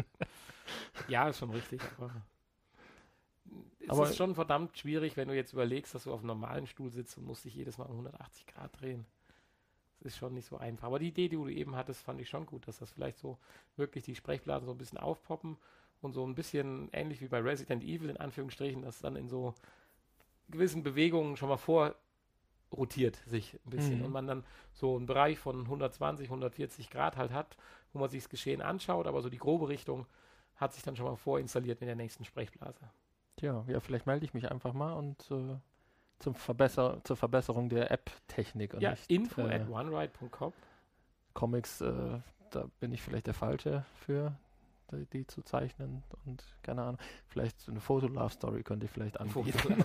Ja, 1.08 1.28
ist 1.28 1.38
schon 1.38 1.50
richtig, 1.50 1.80
aber 1.98 2.10
es 3.80 3.90
Aber- 3.90 4.04
ist 4.08 4.16
schon 4.16 4.34
verdammt 4.34 4.76
schwierig, 4.78 5.16
wenn 5.16 5.28
du 5.28 5.34
jetzt 5.34 5.52
überlegst, 5.52 5.94
dass 5.94 6.04
du 6.04 6.12
auf 6.12 6.20
einem 6.20 6.28
normalen 6.28 6.66
Stuhl 6.66 6.90
sitzt 6.90 7.18
und 7.18 7.26
musst 7.26 7.44
dich 7.44 7.54
jedes 7.54 7.76
Mal 7.76 7.84
um 7.86 7.92
180 7.92 8.46
Grad 8.46 8.80
drehen. 8.80 9.04
Ist 10.02 10.16
schon 10.16 10.34
nicht 10.34 10.46
so 10.46 10.56
einfach. 10.56 10.86
Aber 10.86 10.98
die 10.98 11.08
Idee, 11.08 11.28
die 11.28 11.36
du 11.36 11.48
eben 11.48 11.76
hattest, 11.76 12.02
fand 12.02 12.20
ich 12.20 12.28
schon 12.28 12.46
gut, 12.46 12.66
dass 12.66 12.78
das 12.78 12.90
vielleicht 12.90 13.18
so 13.18 13.38
wirklich 13.76 14.04
die 14.04 14.14
Sprechblasen 14.14 14.66
so 14.66 14.72
ein 14.72 14.78
bisschen 14.78 14.98
aufpoppen 14.98 15.58
und 16.00 16.12
so 16.12 16.26
ein 16.26 16.34
bisschen 16.34 16.88
ähnlich 16.92 17.20
wie 17.20 17.28
bei 17.28 17.40
Resident 17.40 17.84
Evil 17.84 18.08
in 18.10 18.16
Anführungsstrichen, 18.16 18.82
das 18.82 19.00
dann 19.00 19.16
in 19.16 19.28
so 19.28 19.54
gewissen 20.48 20.82
Bewegungen 20.82 21.36
schon 21.36 21.50
mal 21.50 21.58
vorrotiert 21.58 23.16
sich 23.26 23.54
ein 23.66 23.70
bisschen 23.70 23.98
Mhm. 23.98 24.04
und 24.06 24.12
man 24.12 24.26
dann 24.26 24.44
so 24.72 24.96
einen 24.96 25.06
Bereich 25.06 25.38
von 25.38 25.66
120, 25.68 26.28
140 26.28 26.90
Grad 26.90 27.16
halt 27.16 27.32
hat, 27.32 27.56
wo 27.92 27.98
man 27.98 28.08
sich 28.08 28.22
das 28.22 28.30
Geschehen 28.30 28.62
anschaut, 28.62 29.06
aber 29.06 29.20
so 29.22 29.28
die 29.28 29.38
grobe 29.38 29.68
Richtung 29.68 30.06
hat 30.56 30.72
sich 30.72 30.82
dann 30.82 30.96
schon 30.96 31.06
mal 31.06 31.16
vorinstalliert 31.16 31.80
mit 31.80 31.88
der 31.88 31.96
nächsten 31.96 32.24
Sprechblase. 32.24 32.90
Tja, 33.36 33.64
ja, 33.68 33.80
vielleicht 33.80 34.06
melde 34.06 34.24
ich 34.24 34.34
mich 34.34 34.50
einfach 34.50 34.72
mal 34.74 34.92
und 34.94 35.30
äh, 35.30 35.56
zum 36.20 36.34
Verbesser 36.34 37.00
zur 37.04 37.16
Verbesserung 37.16 37.68
der 37.68 37.90
App-Technik 37.90 38.74
Ja, 38.80 38.90
nicht 38.90 39.10
info 39.10 39.46
äh, 39.46 39.54
at 39.54 39.68
oneride.com. 39.68 40.52
Comics, 41.34 41.80
äh, 41.80 42.18
da 42.50 42.66
bin 42.78 42.92
ich 42.92 43.02
vielleicht 43.02 43.26
der 43.26 43.34
Falsche 43.34 43.84
für, 43.94 44.36
die, 44.92 45.06
die 45.06 45.26
zu 45.26 45.42
zeichnen 45.42 46.02
und 46.26 46.44
keine 46.62 46.82
Ahnung. 46.82 46.98
Vielleicht 47.26 47.60
so 47.60 47.72
eine 47.72 47.80
Foto-Love-Story 47.80 48.62
könnte 48.62 48.86
ich 48.86 48.92
vielleicht 48.92 49.18
anbieten. 49.18 49.84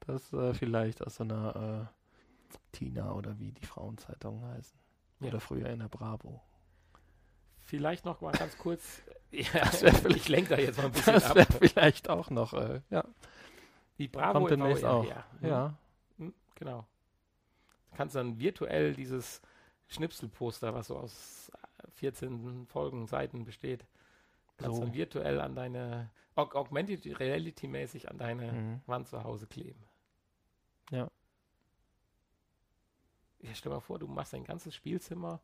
das 0.00 0.32
äh, 0.32 0.54
vielleicht 0.54 1.06
aus 1.06 1.16
so 1.16 1.24
einer 1.24 1.88
äh, 1.90 2.48
Tina 2.72 3.12
oder 3.12 3.38
wie 3.38 3.52
die 3.52 3.66
Frauenzeitungen 3.66 4.44
heißen. 4.44 4.78
Ja. 5.20 5.28
Oder 5.28 5.40
früher 5.40 5.68
in 5.68 5.80
der 5.80 5.88
Bravo. 5.88 6.42
Vielleicht 7.60 8.04
noch 8.04 8.20
mal 8.20 8.32
ganz 8.32 8.56
kurz. 8.58 9.02
Ja, 9.30 9.70
ich 10.08 10.26
lenke 10.30 10.56
da 10.56 10.58
jetzt 10.58 10.78
mal 10.78 10.86
ein 10.86 10.92
bisschen 10.92 11.12
Das 11.12 11.36
ab. 11.36 11.46
vielleicht 11.60 12.08
auch 12.08 12.30
noch, 12.30 12.54
äh, 12.54 12.80
ja, 12.88 13.04
Die 13.98 14.08
Bravo 14.08 14.38
kommt 14.40 14.50
demnächst 14.50 14.82
VR, 14.82 14.92
auch. 14.92 15.04
Ja. 15.04 15.24
ja. 15.40 15.74
Hm, 16.18 16.34
Genau. 16.54 16.86
Du 17.90 17.96
kannst 17.96 18.14
dann 18.14 18.38
virtuell 18.38 18.94
dieses 18.94 19.40
Schnipselposter, 19.88 20.74
was 20.74 20.88
so 20.88 20.98
aus 20.98 21.50
14 21.94 22.66
Folgen, 22.66 23.06
Seiten 23.06 23.44
besteht, 23.44 23.86
kannst 24.56 24.76
So. 24.76 24.84
dann 24.84 24.94
virtuell 24.94 25.40
an 25.40 25.54
deine, 25.54 26.10
Aug 26.36 26.54
Augmented 26.54 27.18
Reality 27.18 27.66
mäßig 27.66 28.08
an 28.10 28.18
deine 28.18 28.52
Mhm. 28.52 28.80
Wand 28.86 29.08
zu 29.08 29.24
Hause 29.24 29.46
kleben. 29.46 29.82
Ja. 30.90 31.10
Ja, 33.40 33.54
stell 33.54 33.72
mal 33.72 33.80
vor, 33.80 33.98
du 33.98 34.06
machst 34.06 34.32
dein 34.32 34.44
ganzes 34.44 34.74
Spielzimmer 34.74 35.40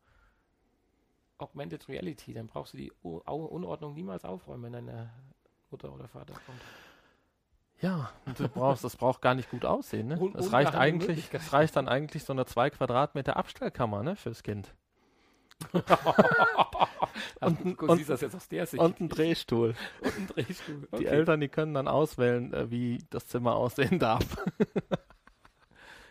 Augmented 1.37 1.87
Reality, 1.89 2.33
dann 2.33 2.47
brauchst 2.47 2.73
du 2.73 2.77
die 2.77 2.91
U 3.03 3.17
Unordnung 3.17 3.93
niemals 3.93 4.23
aufräumen, 4.23 4.63
wenn 4.63 4.73
deine 4.73 5.11
Mutter 5.69 5.91
oder 5.93 6.07
Vater 6.07 6.33
kommt. 6.45 6.61
Ja, 7.81 8.09
du 8.37 8.47
brauchst, 8.47 8.83
das 8.83 8.95
braucht 8.95 9.21
gar 9.21 9.35
nicht 9.35 9.49
gut 9.49 9.65
aussehen, 9.65 10.07
ne? 10.07 10.31
Es 10.35 10.51
reicht 10.53 10.75
eigentlich, 10.75 11.29
es 11.33 11.53
reicht 11.53 11.75
dann 11.75 11.87
eigentlich 11.87 12.23
so 12.23 12.33
eine 12.33 12.45
zwei 12.45 12.69
Quadratmeter 12.69 13.35
Abstellkammer, 13.35 14.01
ne, 14.01 14.15
fürs 14.15 14.43
Kind. 14.43 14.73
Und- 17.41 17.63
du 17.79 17.85
und-. 17.87 18.79
Und 18.79 18.99
ein 18.99 19.09
Drehstuhl. 19.09 19.75
Und 20.01 20.17
ein 20.17 20.27
Drehstuhl. 20.27 20.87
Die 20.99 21.05
Eltern, 21.05 21.39
die 21.39 21.47
können 21.49 21.73
dann 21.73 21.87
auswählen, 21.87 22.53
äh, 22.53 22.69
wie 22.71 22.99
das 23.09 23.27
Zimmer 23.27 23.55
aussehen 23.55 23.99
darf. 23.99 24.23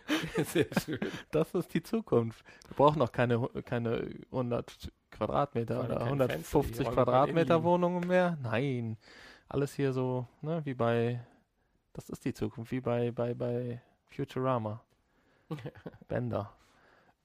Sehr 0.45 0.67
schön. 0.83 0.99
Das 1.31 1.53
ist 1.55 1.73
die 1.73 1.81
Zukunft. 1.81 2.45
Wir 2.67 2.75
brauchen 2.75 2.99
noch 2.99 3.11
keine, 3.11 3.47
keine 3.65 4.07
100 4.31 4.91
Quadratmeter 5.11 5.83
oder 5.83 5.95
kein 5.97 6.07
150 6.07 6.51
Fenster, 6.75 6.91
Quadratmeter 6.93 7.55
eh 7.57 7.63
Wohnungen 7.63 8.07
mehr. 8.07 8.37
Nein. 8.41 8.97
Alles 9.49 9.73
hier 9.73 9.93
so, 9.93 10.27
ne, 10.41 10.61
wie 10.65 10.73
bei, 10.75 11.25
das 11.95 12.09
ist 12.09 12.25
die 12.25 12.33
Zukunft, 12.33 12.71
wie 12.71 12.81
bei, 12.81 13.11
bei, 13.11 13.33
bei 13.33 13.81
Futurama. 14.09 14.83
Bender. 16.09 16.53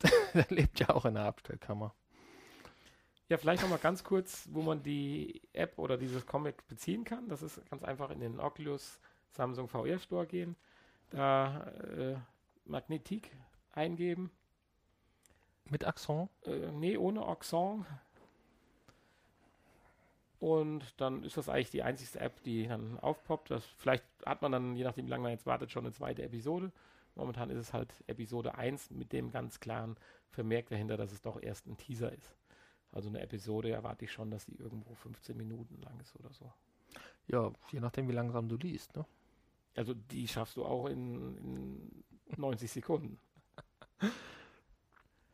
Der 0.34 0.46
lebt 0.48 0.78
ja 0.78 0.90
auch 0.90 1.04
in 1.04 1.14
der 1.14 1.24
Abstellkammer. 1.24 1.92
Ja, 3.28 3.36
vielleicht 3.36 3.62
noch 3.62 3.68
mal 3.68 3.78
ganz 3.78 4.04
kurz, 4.04 4.48
wo 4.50 4.62
man 4.62 4.82
die 4.82 5.42
App 5.52 5.78
oder 5.78 5.96
dieses 5.96 6.24
Comic 6.24 6.66
beziehen 6.68 7.04
kann. 7.04 7.28
Das 7.28 7.42
ist 7.42 7.60
ganz 7.68 7.82
einfach 7.82 8.10
in 8.10 8.20
den 8.20 8.38
Oculus 8.38 9.00
Samsung 9.32 9.68
VR 9.68 9.98
Store 9.98 10.26
gehen, 10.26 10.56
da 11.10 11.64
äh, 11.96 12.16
Magnetik 12.64 13.36
eingeben. 13.72 14.30
Mit 15.68 15.84
Accent? 15.84 16.30
Äh, 16.44 16.70
nee, 16.72 16.96
ohne 16.96 17.26
Oxon. 17.26 17.86
Und 20.40 20.98
dann 20.98 21.22
ist 21.22 21.36
das 21.36 21.50
eigentlich 21.50 21.70
die 21.70 21.82
einzigste 21.82 22.18
App, 22.18 22.42
die 22.44 22.66
dann 22.66 22.98
aufpoppt. 22.98 23.50
Das, 23.50 23.64
vielleicht 23.76 24.04
hat 24.24 24.40
man 24.40 24.50
dann, 24.50 24.74
je 24.74 24.84
nachdem 24.84 25.06
wie 25.06 25.10
lange 25.10 25.24
man 25.24 25.32
jetzt 25.32 25.44
wartet, 25.46 25.70
schon 25.70 25.84
eine 25.84 25.92
zweite 25.92 26.22
Episode. 26.22 26.72
Momentan 27.14 27.50
ist 27.50 27.58
es 27.58 27.72
halt 27.74 27.92
Episode 28.06 28.54
1 28.54 28.90
mit 28.90 29.12
dem 29.12 29.30
ganz 29.30 29.60
klaren 29.60 29.96
Vermerk 30.30 30.70
dahinter, 30.70 30.96
dass 30.96 31.12
es 31.12 31.20
doch 31.20 31.42
erst 31.42 31.66
ein 31.66 31.76
Teaser 31.76 32.10
ist. 32.12 32.38
Also 32.90 33.10
eine 33.10 33.20
Episode 33.20 33.70
erwarte 33.70 34.06
ich 34.06 34.12
schon, 34.12 34.30
dass 34.30 34.46
die 34.46 34.56
irgendwo 34.56 34.94
15 34.94 35.36
Minuten 35.36 35.80
lang 35.82 36.00
ist 36.00 36.16
oder 36.16 36.32
so. 36.32 36.50
Ja, 37.26 37.52
je 37.70 37.80
nachdem, 37.80 38.08
wie 38.08 38.12
langsam 38.12 38.48
du 38.48 38.56
liest, 38.56 38.96
ne? 38.96 39.04
Also 39.76 39.92
die 39.94 40.26
schaffst 40.26 40.56
du 40.56 40.64
auch 40.64 40.86
in, 40.86 41.36
in 41.36 42.04
90 42.40 42.70
Sekunden. 42.70 43.18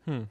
Hm. 0.04 0.28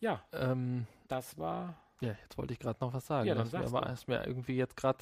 Ja, 0.00 0.24
Ähm, 0.32 0.86
das 1.06 1.36
war 1.36 1.76
ja, 2.00 2.14
jetzt 2.22 2.36
wollte 2.36 2.52
ich 2.52 2.58
gerade 2.58 2.78
noch 2.80 2.92
was 2.92 3.06
sagen. 3.06 3.26
Ja, 3.26 3.34
dann 3.34 3.50
das 3.50 3.72
mir 3.72 3.78
aber 3.78 3.90
ist 3.90 4.08
mir 4.08 4.26
irgendwie 4.26 4.56
jetzt 4.56 4.76
gerade 4.76 4.98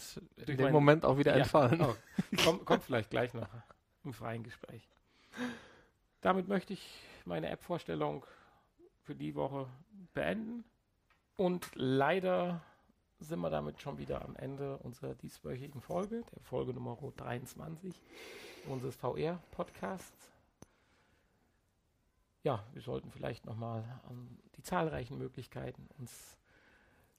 in 0.47 0.57
dem 0.57 0.73
Moment 0.73 1.05
auch 1.05 1.19
wieder 1.19 1.33
Ja, 1.33 1.39
entfallen. 1.39 1.81
oh, 1.81 1.95
kommt, 2.45 2.65
kommt 2.65 2.85
vielleicht 2.85 3.11
gleich 3.11 3.35
noch 3.35 3.49
im 4.05 4.13
freien 4.13 4.43
Gespräch. 4.43 4.89
Damit 6.21 6.49
möchte 6.49 6.73
ich 6.73 7.03
meine 7.25 7.49
App-Vorstellung 7.51 8.25
für 9.03 9.15
die 9.15 9.35
Woche 9.35 9.67
beenden. 10.15 10.65
Und 11.37 11.69
leider 11.75 12.63
sind 13.19 13.41
wir 13.41 13.51
damit 13.51 13.81
schon 13.81 13.99
wieder 13.99 14.25
am 14.25 14.37
Ende 14.37 14.79
unserer 14.79 15.15
dieswöchigen 15.15 15.81
Folge, 15.81 16.23
der 16.35 16.43
Folge 16.43 16.73
Nummer 16.73 16.97
23 17.17 18.01
unseres 18.69 18.97
VR-Podcasts. 18.97 20.31
Ja, 22.43 22.63
wir 22.73 22.83
sollten 22.83 23.11
vielleicht 23.11 23.47
nochmal 23.47 24.01
an 24.09 24.39
die 24.57 24.63
zahlreichen 24.63 25.19
Möglichkeiten, 25.19 25.89
uns 25.99 26.37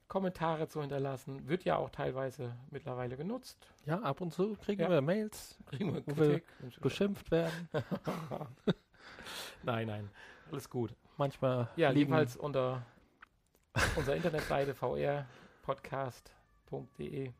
Kommentare 0.07 0.67
zu 0.67 0.81
hinterlassen. 0.81 1.47
Wird 1.47 1.63
ja 1.63 1.77
auch 1.77 1.89
teilweise 1.89 2.55
mittlerweile 2.69 3.17
genutzt. 3.17 3.57
Ja, 3.85 3.99
ab 4.01 4.21
und 4.21 4.31
zu 4.33 4.55
kriegen 4.55 4.81
Ja. 4.83 4.89
wir 4.89 5.01
Mails, 5.01 5.57
Kriegen 5.65 5.93
wir 5.93 6.05
Wo 6.05 6.15
wir 6.17 6.41
beschimpft 6.81 7.31
werden. 7.31 7.69
nein, 9.63 9.87
nein, 9.87 10.09
alles 10.51 10.69
gut. 10.69 10.93
Manchmal 11.17 11.69
Ja, 11.75 11.91
jedenfalls 11.91 12.35
unter 12.37 12.85
unserer 13.95 14.15
Internetseite 14.15 14.73
vrpodcast.de 14.75 17.31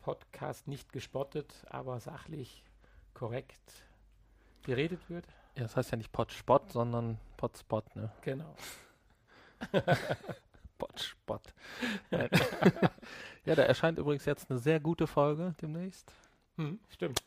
Podcasts 0.00 0.66
nicht 0.66 0.92
gespottet, 0.92 1.64
aber 1.68 2.00
sachlich 2.00 2.64
korrekt 3.14 3.84
geredet 4.64 5.08
wird. 5.10 5.26
Ja, 5.56 5.62
das 5.64 5.76
heißt 5.76 5.90
ja 5.90 5.96
nicht 5.98 6.12
Potspot, 6.12 6.72
sondern 6.72 7.18
Potspot, 7.36 7.94
ne? 7.96 8.10
Genau. 8.22 8.54
Potspot. 10.78 11.42
Nein. 12.10 12.30
ja, 13.44 13.54
da 13.54 13.62
erscheint 13.62 13.98
übrigens 13.98 14.24
jetzt 14.24 14.50
eine 14.50 14.58
sehr 14.58 14.80
gute 14.80 15.06
Folge 15.06 15.54
demnächst. 15.60 16.12
Hm, 16.56 16.80
stimmt. 16.88 17.22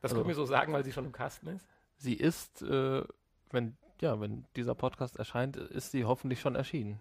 Das 0.00 0.10
Also- 0.10 0.16
können 0.22 0.28
wir 0.28 0.34
so 0.34 0.44
sagen, 0.44 0.72
weil 0.72 0.84
sie 0.84 0.92
schon 0.92 1.06
im 1.06 1.12
Kasten 1.12 1.48
ist. 1.48 1.66
Sie 1.98 2.14
ist, 2.14 2.62
äh, 2.62 3.02
wenn, 3.50 3.76
ja, 4.00 4.20
wenn 4.20 4.44
dieser 4.56 4.74
Podcast 4.74 5.16
erscheint, 5.16 5.56
ist 5.56 5.90
sie 5.90 6.04
hoffentlich 6.04 6.40
schon 6.40 6.54
erschienen. 6.54 6.98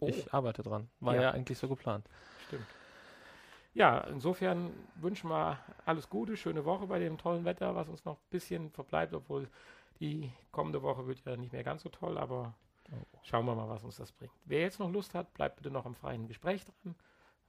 Oh. 0.00 0.08
Ich 0.08 0.32
arbeite 0.32 0.62
dran. 0.62 0.88
War 1.00 1.16
Ja. 1.16 1.22
ja, 1.22 1.30
eigentlich 1.32 1.58
so 1.58 1.68
geplant. 1.68 2.08
Stimmt. 2.46 2.66
Ja, 3.74 3.98
insofern 4.00 4.72
wünschen 4.96 5.30
wir 5.30 5.58
alles 5.84 6.08
Gute, 6.08 6.36
schöne 6.36 6.64
Woche 6.64 6.86
bei 6.86 6.98
dem 6.98 7.18
tollen 7.18 7.44
Wetter, 7.44 7.74
was 7.74 7.88
uns 7.88 8.04
noch 8.04 8.16
ein 8.16 8.30
bisschen 8.30 8.70
verbleibt, 8.70 9.12
obwohl 9.12 9.48
die 10.00 10.32
kommende 10.52 10.82
Woche 10.82 11.06
wird 11.06 11.24
ja 11.24 11.36
nicht 11.36 11.52
mehr 11.52 11.64
ganz 11.64 11.82
so 11.82 11.88
toll, 11.88 12.18
aber 12.18 12.54
schauen 13.22 13.46
wir 13.46 13.54
mal, 13.54 13.68
was 13.68 13.84
uns 13.84 13.96
das 13.96 14.12
bringt. 14.12 14.32
Wer 14.44 14.60
jetzt 14.62 14.78
noch 14.78 14.90
Lust 14.90 15.14
hat, 15.14 15.34
bleibt 15.34 15.56
bitte 15.56 15.70
noch 15.70 15.86
im 15.86 15.94
freien 15.94 16.26
Gespräch 16.28 16.64
dran. 16.64 16.74
Dann 16.84 16.94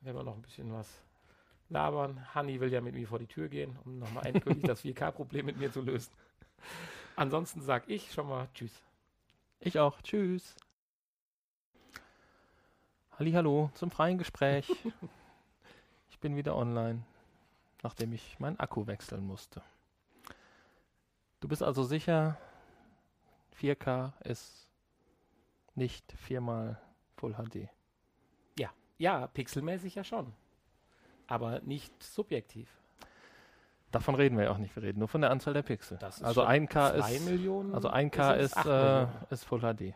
werden 0.01 0.17
wir 0.17 0.23
noch 0.23 0.35
ein 0.35 0.41
bisschen 0.41 0.73
was 0.73 1.01
labern. 1.69 2.25
Hanni 2.33 2.59
will 2.59 2.71
ja 2.71 2.81
mit 2.81 2.95
mir 2.95 3.07
vor 3.07 3.19
die 3.19 3.27
Tür 3.27 3.47
gehen, 3.47 3.77
um 3.85 3.99
nochmal 3.99 4.25
endgültig 4.25 4.63
das 4.67 4.83
4K-Problem 4.83 5.45
mit 5.45 5.57
mir 5.57 5.71
zu 5.71 5.81
lösen. 5.81 6.11
Ansonsten 7.15 7.61
sage 7.61 7.91
ich 7.93 8.11
schon 8.11 8.27
mal 8.27 8.47
Tschüss. 8.53 8.83
Ich 9.59 9.77
auch. 9.79 10.01
Tschüss. 10.01 10.55
Hallo 13.17 13.69
zum 13.73 13.91
freien 13.91 14.17
Gespräch. 14.17 14.69
ich 16.09 16.19
bin 16.19 16.37
wieder 16.37 16.55
online, 16.55 17.03
nachdem 17.83 18.13
ich 18.13 18.39
meinen 18.39 18.57
Akku 18.59 18.87
wechseln 18.87 19.25
musste. 19.25 19.61
Du 21.41 21.49
bist 21.49 21.61
also 21.61 21.83
sicher, 21.83 22.37
4K 23.59 24.13
ist 24.25 24.69
nicht 25.75 26.11
viermal 26.13 26.81
Full 27.17 27.33
HD. 27.33 27.67
Ja, 28.57 28.71
ja, 28.97 29.27
pixelmäßig 29.27 29.95
ja 29.95 30.05
schon. 30.05 30.33
Aber 31.27 31.59
nicht 31.59 32.01
subjektiv. 32.01 32.78
Davon 33.91 34.15
reden 34.15 34.37
wir 34.37 34.45
ja 34.45 34.51
auch 34.51 34.57
nicht. 34.57 34.75
Wir 34.75 34.83
reden 34.83 34.99
nur 34.99 35.07
von 35.07 35.21
der 35.21 35.31
Anzahl 35.31 35.53
der 35.53 35.63
Pixel. 35.63 35.97
also 35.97 36.43
1K 36.43 36.91
ist, 36.91 37.25
Millionen, 37.25 37.73
also 37.73 37.89
1K 37.89 38.35
ist, 38.35 38.55
ist, 38.55 38.65
äh, 38.65 39.07
ist 39.31 39.45
Full 39.45 39.61
HD. 39.61 39.93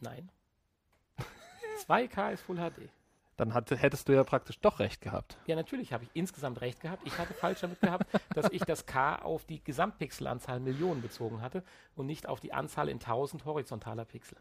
Nein. 0.00 0.30
2K 1.86 2.32
ist 2.32 2.42
Full 2.42 2.56
HD. 2.56 2.88
Dann 3.36 3.54
hat, 3.54 3.70
hättest 3.70 4.06
du 4.06 4.12
ja 4.12 4.22
praktisch 4.22 4.60
doch 4.60 4.80
recht 4.80 5.00
gehabt. 5.00 5.38
Ja, 5.46 5.56
natürlich 5.56 5.94
habe 5.94 6.04
ich 6.04 6.10
insgesamt 6.12 6.60
recht 6.60 6.80
gehabt. 6.80 7.06
Ich 7.06 7.16
hatte 7.16 7.32
falsch 7.32 7.60
damit 7.60 7.80
gehabt, 7.80 8.06
dass 8.34 8.50
ich 8.52 8.62
das 8.62 8.84
K 8.84 9.16
auf 9.16 9.46
die 9.46 9.64
Gesamtpixelanzahl 9.64 10.60
Millionen 10.60 11.00
bezogen 11.00 11.40
hatte 11.40 11.64
und 11.96 12.06
nicht 12.06 12.28
auf 12.28 12.40
die 12.40 12.52
Anzahl 12.52 12.90
in 12.90 12.98
1000 12.98 13.46
horizontaler 13.46 14.04
Pixel. 14.04 14.36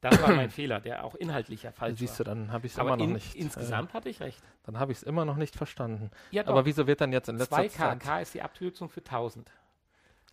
Das 0.00 0.20
war 0.22 0.32
mein 0.32 0.50
Fehler, 0.50 0.80
der 0.80 1.04
auch 1.04 1.14
inhaltlich 1.14 1.62
ja 1.62 1.72
falsch 1.72 1.98
Siehst 1.98 2.18
war. 2.20 2.24
du, 2.24 2.30
dann 2.30 2.52
habe 2.52 2.66
ich 2.66 2.72
es 2.72 2.78
immer 2.78 2.96
noch 2.96 3.04
in, 3.04 3.12
nicht. 3.12 3.34
Insgesamt 3.34 3.90
äh, 3.90 3.92
hatte 3.92 4.08
ich 4.08 4.20
recht. 4.20 4.42
Dann 4.64 4.78
habe 4.78 4.92
ich 4.92 4.98
es 4.98 5.02
immer 5.02 5.24
noch 5.24 5.36
nicht 5.36 5.56
verstanden. 5.56 6.10
Ja, 6.30 6.46
Aber 6.46 6.64
wieso 6.64 6.86
wird 6.86 7.00
dann 7.02 7.12
jetzt 7.12 7.28
in 7.28 7.36
letzter 7.36 7.58
2K, 7.58 7.70
Zeit... 7.70 8.02
2K 8.02 8.22
ist 8.22 8.34
die 8.34 8.42
Abkürzung 8.42 8.88
für 8.88 9.00
1000 9.00 9.50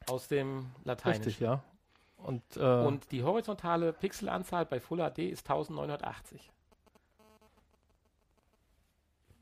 aus 0.10 0.28
dem 0.30 0.72
Lateinischen. 0.86 1.24
Richtig, 1.26 1.40
ja. 1.42 1.64
Und, 2.18 2.42
äh, 2.56 2.62
Und 2.62 3.12
die 3.12 3.24
horizontale 3.24 3.94
Pixelanzahl 3.94 4.66
bei 4.66 4.80
Full 4.80 5.00
HD 5.00 5.20
ist 5.20 5.50
1980. 5.50 6.50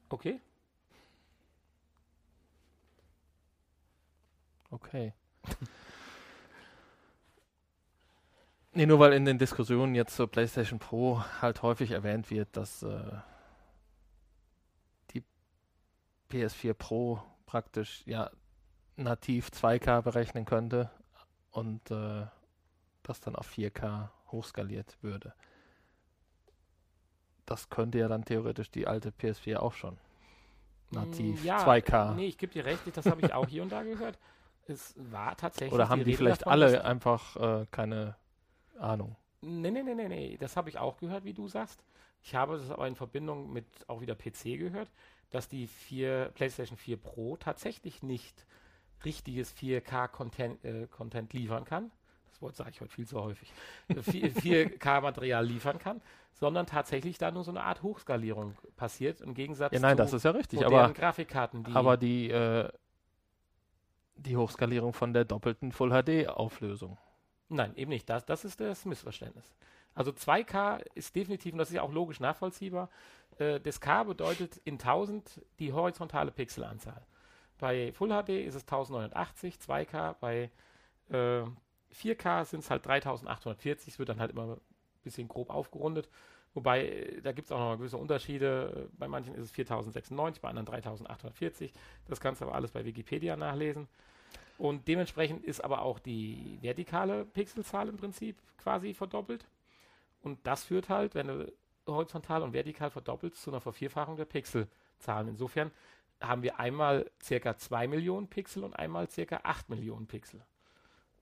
Okay. 0.10 0.40
Okay. 4.72 5.14
Nee, 8.76 8.86
nur 8.86 9.00
weil 9.00 9.14
in 9.14 9.24
den 9.24 9.38
Diskussionen 9.38 9.96
jetzt 9.96 10.18
zur 10.18 10.30
PlayStation 10.30 10.80
Pro 10.80 11.24
halt 11.42 11.62
häufig 11.62 11.92
erwähnt 11.92 12.30
wird, 12.30 12.58
dass 12.58 12.84
äh, 12.84 13.14
die 15.12 15.24
PS4 16.30 16.74
Pro 16.74 17.24
praktisch 17.46 18.04
ja 18.06 18.30
nativ 18.98 19.48
2K 19.48 20.02
berechnen 20.02 20.44
könnte 20.44 20.92
und 21.52 21.90
äh, 21.90 22.26
das 23.04 23.22
dann 23.22 23.38
auf 23.38 23.50
4K 23.50 24.10
hochskaliert 24.34 24.98
würde. 25.02 25.34
Das 27.46 27.70
könnte 27.70 27.98
ja 27.98 28.10
dann 28.10 28.26
theoretisch 28.26 28.72
die 28.72 28.88
alte 28.88 29.12
PS4 29.12 29.56
auch 29.58 29.74
schon. 29.74 29.98
Nativ 30.92 31.46
ja, 31.46 31.66
2K. 31.66 32.16
Nee, 32.16 32.28
ich 32.28 32.38
gebe 32.38 32.52
dir 32.52 32.66
recht, 32.66 32.82
das 32.94 33.06
habe 33.06 33.22
ich 33.26 33.34
auch 33.34 33.48
hier 33.48 33.64
und 33.64 33.72
da 33.72 33.84
gehört. 33.84 34.20
Es 34.68 34.96
war 34.98 35.38
tatsächlich. 35.38 35.74
Oder 35.74 35.88
haben 35.88 36.00
die, 36.00 36.12
die 36.12 36.18
vielleicht 36.18 36.42
davon, 36.42 36.52
alle 36.52 36.84
einfach 36.84 37.62
äh, 37.62 37.66
keine 37.72 38.18
Ahnung. 38.80 39.16
Nee, 39.42 39.72
nee, 39.72 39.84
nee, 39.84 39.96
nee, 39.96 40.08
nee. 40.08 40.38
Das 40.38 40.58
habe 40.58 40.70
ich 40.70 40.78
auch 40.78 40.98
gehört, 40.98 41.24
wie 41.24 41.34
du 41.34 41.48
sagst. 41.48 41.84
Ich 42.24 42.34
habe 42.34 42.58
das 42.58 42.72
aber 42.72 42.88
in 42.88 42.96
Verbindung 42.96 43.54
mit 43.54 43.66
auch 43.88 44.02
wieder 44.02 44.16
PC 44.16 44.58
gehört, 44.58 44.90
dass 45.30 45.48
die 45.48 45.68
4, 45.68 46.32
PlayStation 46.34 46.78
4 46.78 46.98
Pro 46.98 47.38
tatsächlich 47.38 48.02
nicht 48.02 48.46
richtiges 49.04 49.56
4K-Content 49.56 50.66
äh, 50.66 50.88
Content 50.88 51.34
liefern 51.34 51.66
kann. 51.66 51.92
Das 52.32 52.42
Wort 52.42 52.56
sage 52.56 52.72
ich 52.72 52.82
heute 52.82 52.92
viel 52.92 53.08
zu 53.08 53.22
häufig. 53.22 53.54
4K-Material 53.90 55.46
liefern 55.48 55.78
kann, 55.78 56.02
sondern 56.34 56.66
tatsächlich 56.66 57.18
da 57.18 57.32
nur 57.32 57.44
so 57.44 57.52
eine 57.52 57.64
Art 57.64 57.84
Hochskalierung 57.84 58.56
passiert, 58.76 59.22
im 59.22 59.34
Gegensatz 59.34 59.74
ja, 59.74 59.80
nein, 59.80 59.96
zu 59.96 60.04
das 60.04 60.14
ist 60.14 60.24
ja 60.24 60.32
richtig, 60.32 60.66
aber 60.66 60.92
Grafikkarten. 60.92 61.64
Die 61.64 61.72
aber 61.74 61.96
die, 61.96 62.30
äh, 62.30 62.70
die 64.16 64.36
Hochskalierung 64.36 64.94
von 64.94 65.14
der 65.14 65.26
doppelten 65.26 65.72
Full 65.72 65.92
HD-Auflösung. 65.92 66.98
Nein, 67.50 67.76
eben 67.76 67.90
nicht. 67.90 68.10
Das, 68.10 68.26
das 68.26 68.46
ist 68.46 68.60
das 68.60 68.86
Missverständnis. 68.86 69.56
Also 69.94 70.12
2K 70.12 70.82
ist 70.94 71.16
definitiv, 71.16 71.54
und 71.54 71.60
das 71.60 71.70
ist 71.70 71.76
ja 71.76 71.82
auch 71.82 71.92
logisch 71.92 72.20
nachvollziehbar, 72.20 72.90
äh, 73.38 73.60
das 73.60 73.80
K 73.80 74.04
bedeutet 74.04 74.58
in 74.66 74.74
1000 74.76 75.42
die 75.60 75.72
horizontale 75.72 76.32
Pixelanzahl. 76.32 77.06
Bei 77.58 77.94
Full 77.94 78.10
HD 78.10 78.30
ist 78.30 78.56
es 78.56 78.64
1980, 78.64 79.56
2K, 79.56 80.16
bei 80.20 80.52
äh, 81.10 81.44
4K 81.94 82.46
sind 82.46 82.60
es 82.60 82.70
halt 82.70 82.86
3840, 82.86 83.94
es 83.94 84.00
wird 84.00 84.10
dann 84.10 84.20
halt 84.20 84.32
immer 84.32 84.56
ein 84.56 84.62
bisschen 85.04 85.28
grob 85.30 85.50
aufgerundet. 85.50 86.10
Wobei, 86.54 86.88
äh, 86.88 87.22
da 87.22 87.32
gibt 87.32 87.46
es 87.46 87.52
auch 87.52 87.60
noch 87.60 87.78
gewisse 87.78 87.98
Unterschiede. 87.98 88.90
Bei 88.98 89.08
manchen 89.08 89.36
ist 89.36 89.44
es 89.46 89.52
4096, 89.52 90.42
bei 90.42 90.50
anderen 90.50 90.66
3840. 90.66 91.72
Das 92.08 92.20
kannst 92.20 92.42
du 92.42 92.46
aber 92.46 92.56
alles 92.56 92.72
bei 92.72 92.84
Wikipedia 92.84 93.38
nachlesen. 93.38 93.88
Und 94.58 94.88
dementsprechend 94.88 95.44
ist 95.44 95.64
aber 95.64 95.82
auch 95.82 96.00
die 96.00 96.58
vertikale 96.62 97.26
Pixelzahl 97.26 97.90
im 97.90 97.98
Prinzip 97.98 98.38
quasi 98.58 98.94
verdoppelt. 98.94 99.46
Und 100.22 100.46
das 100.48 100.64
führt 100.64 100.90
halt, 100.90 101.14
wenn 101.14 101.28
du 101.28 101.54
horizontal 101.88 102.42
und 102.42 102.54
vertikal 102.54 102.90
verdoppelst, 102.90 103.42
zu 103.42 103.52
einer 103.52 103.62
Vervierfachung 103.62 104.18
der 104.18 104.26
Pixelzahlen. 104.26 105.28
Insofern 105.28 105.72
haben 106.22 106.42
wir 106.42 106.60
einmal 106.60 107.12
circa 107.22 107.58
2 107.58 107.88
Millionen 107.88 108.28
Pixel 108.28 108.64
und 108.64 108.74
einmal 108.74 109.10
circa 109.10 109.42
8 109.44 109.70
Millionen 109.70 110.08
Pixel. 110.08 110.42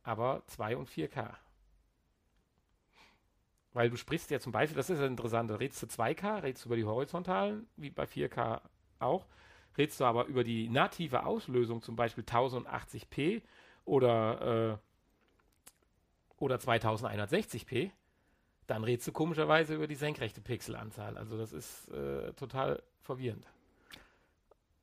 Aber 0.03 0.43
2 0.47 0.77
und 0.77 0.89
4K. 0.89 1.33
Weil 3.73 3.89
du 3.89 3.97
sprichst 3.97 4.29
ja 4.29 4.39
zum 4.39 4.51
Beispiel, 4.51 4.77
das 4.77 4.89
ist 4.89 4.99
ja 4.99 5.07
interessant, 5.07 5.49
redest 5.51 5.81
du 5.81 5.87
2K, 5.87 6.43
redest 6.43 6.63
du 6.63 6.69
über 6.69 6.75
die 6.75 6.85
horizontalen, 6.85 7.67
wie 7.75 7.89
bei 7.89 8.03
4K 8.03 8.61
auch. 8.99 9.25
Redest 9.77 9.99
du 9.99 10.05
aber 10.05 10.25
über 10.25 10.43
die 10.43 10.69
native 10.69 11.25
Auslösung, 11.25 11.81
zum 11.81 11.95
Beispiel 11.95 12.23
1080p 12.23 13.41
oder, 13.85 14.71
äh, 14.73 14.77
oder 16.37 16.57
2160p, 16.57 17.91
dann 18.67 18.83
redest 18.83 19.07
du 19.07 19.11
komischerweise 19.11 19.75
über 19.75 19.87
die 19.87 19.95
senkrechte 19.95 20.41
Pixelanzahl. 20.41 21.17
Also 21.17 21.37
das 21.37 21.53
ist 21.53 21.89
äh, 21.89 22.33
total 22.33 22.81
verwirrend. 23.01 23.47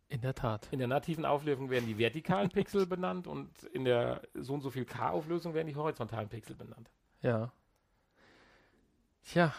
In 0.09 0.21
der 0.23 0.35
Tat. 0.35 0.69
In 0.73 0.81
der 0.81 0.89
nativen 0.89 1.25
Auflösung 1.25 1.71
werden 1.71 1.87
die 1.87 1.97
vertikalen 1.97 2.49
Pixel 2.53 2.85
benannt 2.87 3.27
und 3.29 3.63
in 3.73 3.85
der 3.85 4.23
so 4.35 4.55
und 4.55 4.61
so 4.61 4.71
viel 4.71 4.85
K-Auflösung 4.85 5.55
werden 5.55 5.69
die 5.69 5.77
horizontalen 5.77 6.29
Pixel 6.29 6.57
benannt. 6.57 6.91
Ja. 7.23 7.53
Tja, 9.23 9.55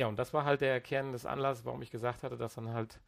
ja, 0.00 0.06
und 0.06 0.18
das 0.18 0.32
war 0.32 0.46
halt 0.46 0.62
der 0.62 0.80
Kern 0.80 1.12
des 1.12 1.26
Anlasses, 1.26 1.66
warum 1.66 1.82
ich 1.82 1.90
gesagt 1.90 2.22
hatte, 2.22 2.38
dass 2.38 2.54
dann 2.54 2.70
halt. 2.70 2.98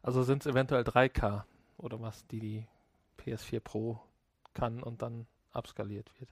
Also 0.00 0.22
sind 0.22 0.40
es 0.40 0.50
eventuell 0.50 0.84
3K 0.84 1.44
oder 1.76 2.00
was, 2.00 2.26
die 2.28 2.40
die 2.40 2.66
PS4 3.18 3.60
Pro 3.60 4.00
kann 4.54 4.82
und 4.82 5.02
dann 5.02 5.26
abskaliert 5.52 6.10
wird. 6.18 6.30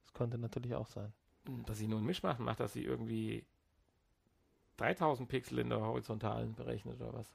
Das 0.00 0.14
könnte 0.14 0.38
natürlich 0.38 0.74
auch 0.74 0.86
sein. 0.86 1.12
Dass 1.66 1.76
sie 1.76 1.88
nur 1.88 1.98
einen 1.98 2.06
Mischmasch 2.06 2.38
macht, 2.38 2.60
dass 2.60 2.72
sie 2.72 2.84
irgendwie 2.84 3.44
3000 4.78 5.28
Pixel 5.28 5.58
in 5.58 5.68
der 5.68 5.82
horizontalen 5.82 6.54
berechnet 6.54 6.98
oder 6.98 7.12
was. 7.12 7.30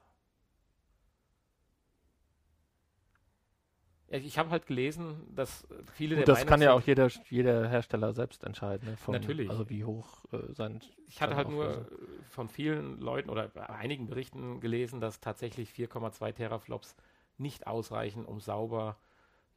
Ich 4.09 4.37
habe 4.37 4.51
halt 4.51 4.67
gelesen, 4.67 5.33
dass 5.35 5.65
viele 5.93 6.15
Gut, 6.15 6.27
der 6.27 6.35
Das 6.35 6.39
Meinung 6.39 6.49
kann 6.49 6.61
ja 6.61 6.73
auch 6.73 6.81
jeder, 6.81 7.09
jeder 7.29 7.67
Hersteller 7.67 8.13
selbst 8.13 8.43
entscheiden. 8.43 8.89
Ne, 8.89 8.97
vom, 8.97 9.13
Natürlich. 9.13 9.49
Also 9.49 9.67
wie 9.69 9.83
hoch 9.83 10.25
äh, 10.31 10.53
sein. 10.53 10.79
Ich 11.07 11.21
hatte 11.21 11.35
halt 11.35 11.49
nur 11.49 11.87
von 12.29 12.47
vielen 12.47 12.99
Leuten 12.99 13.31
oder 13.31 13.49
einigen 13.69 14.07
Berichten 14.07 14.59
gelesen, 14.59 15.01
dass 15.01 15.21
tatsächlich 15.21 15.71
4,2 15.71 16.33
Teraflops 16.33 16.95
nicht 17.37 17.67
ausreichen, 17.67 18.25
um 18.25 18.39
sauber 18.39 18.97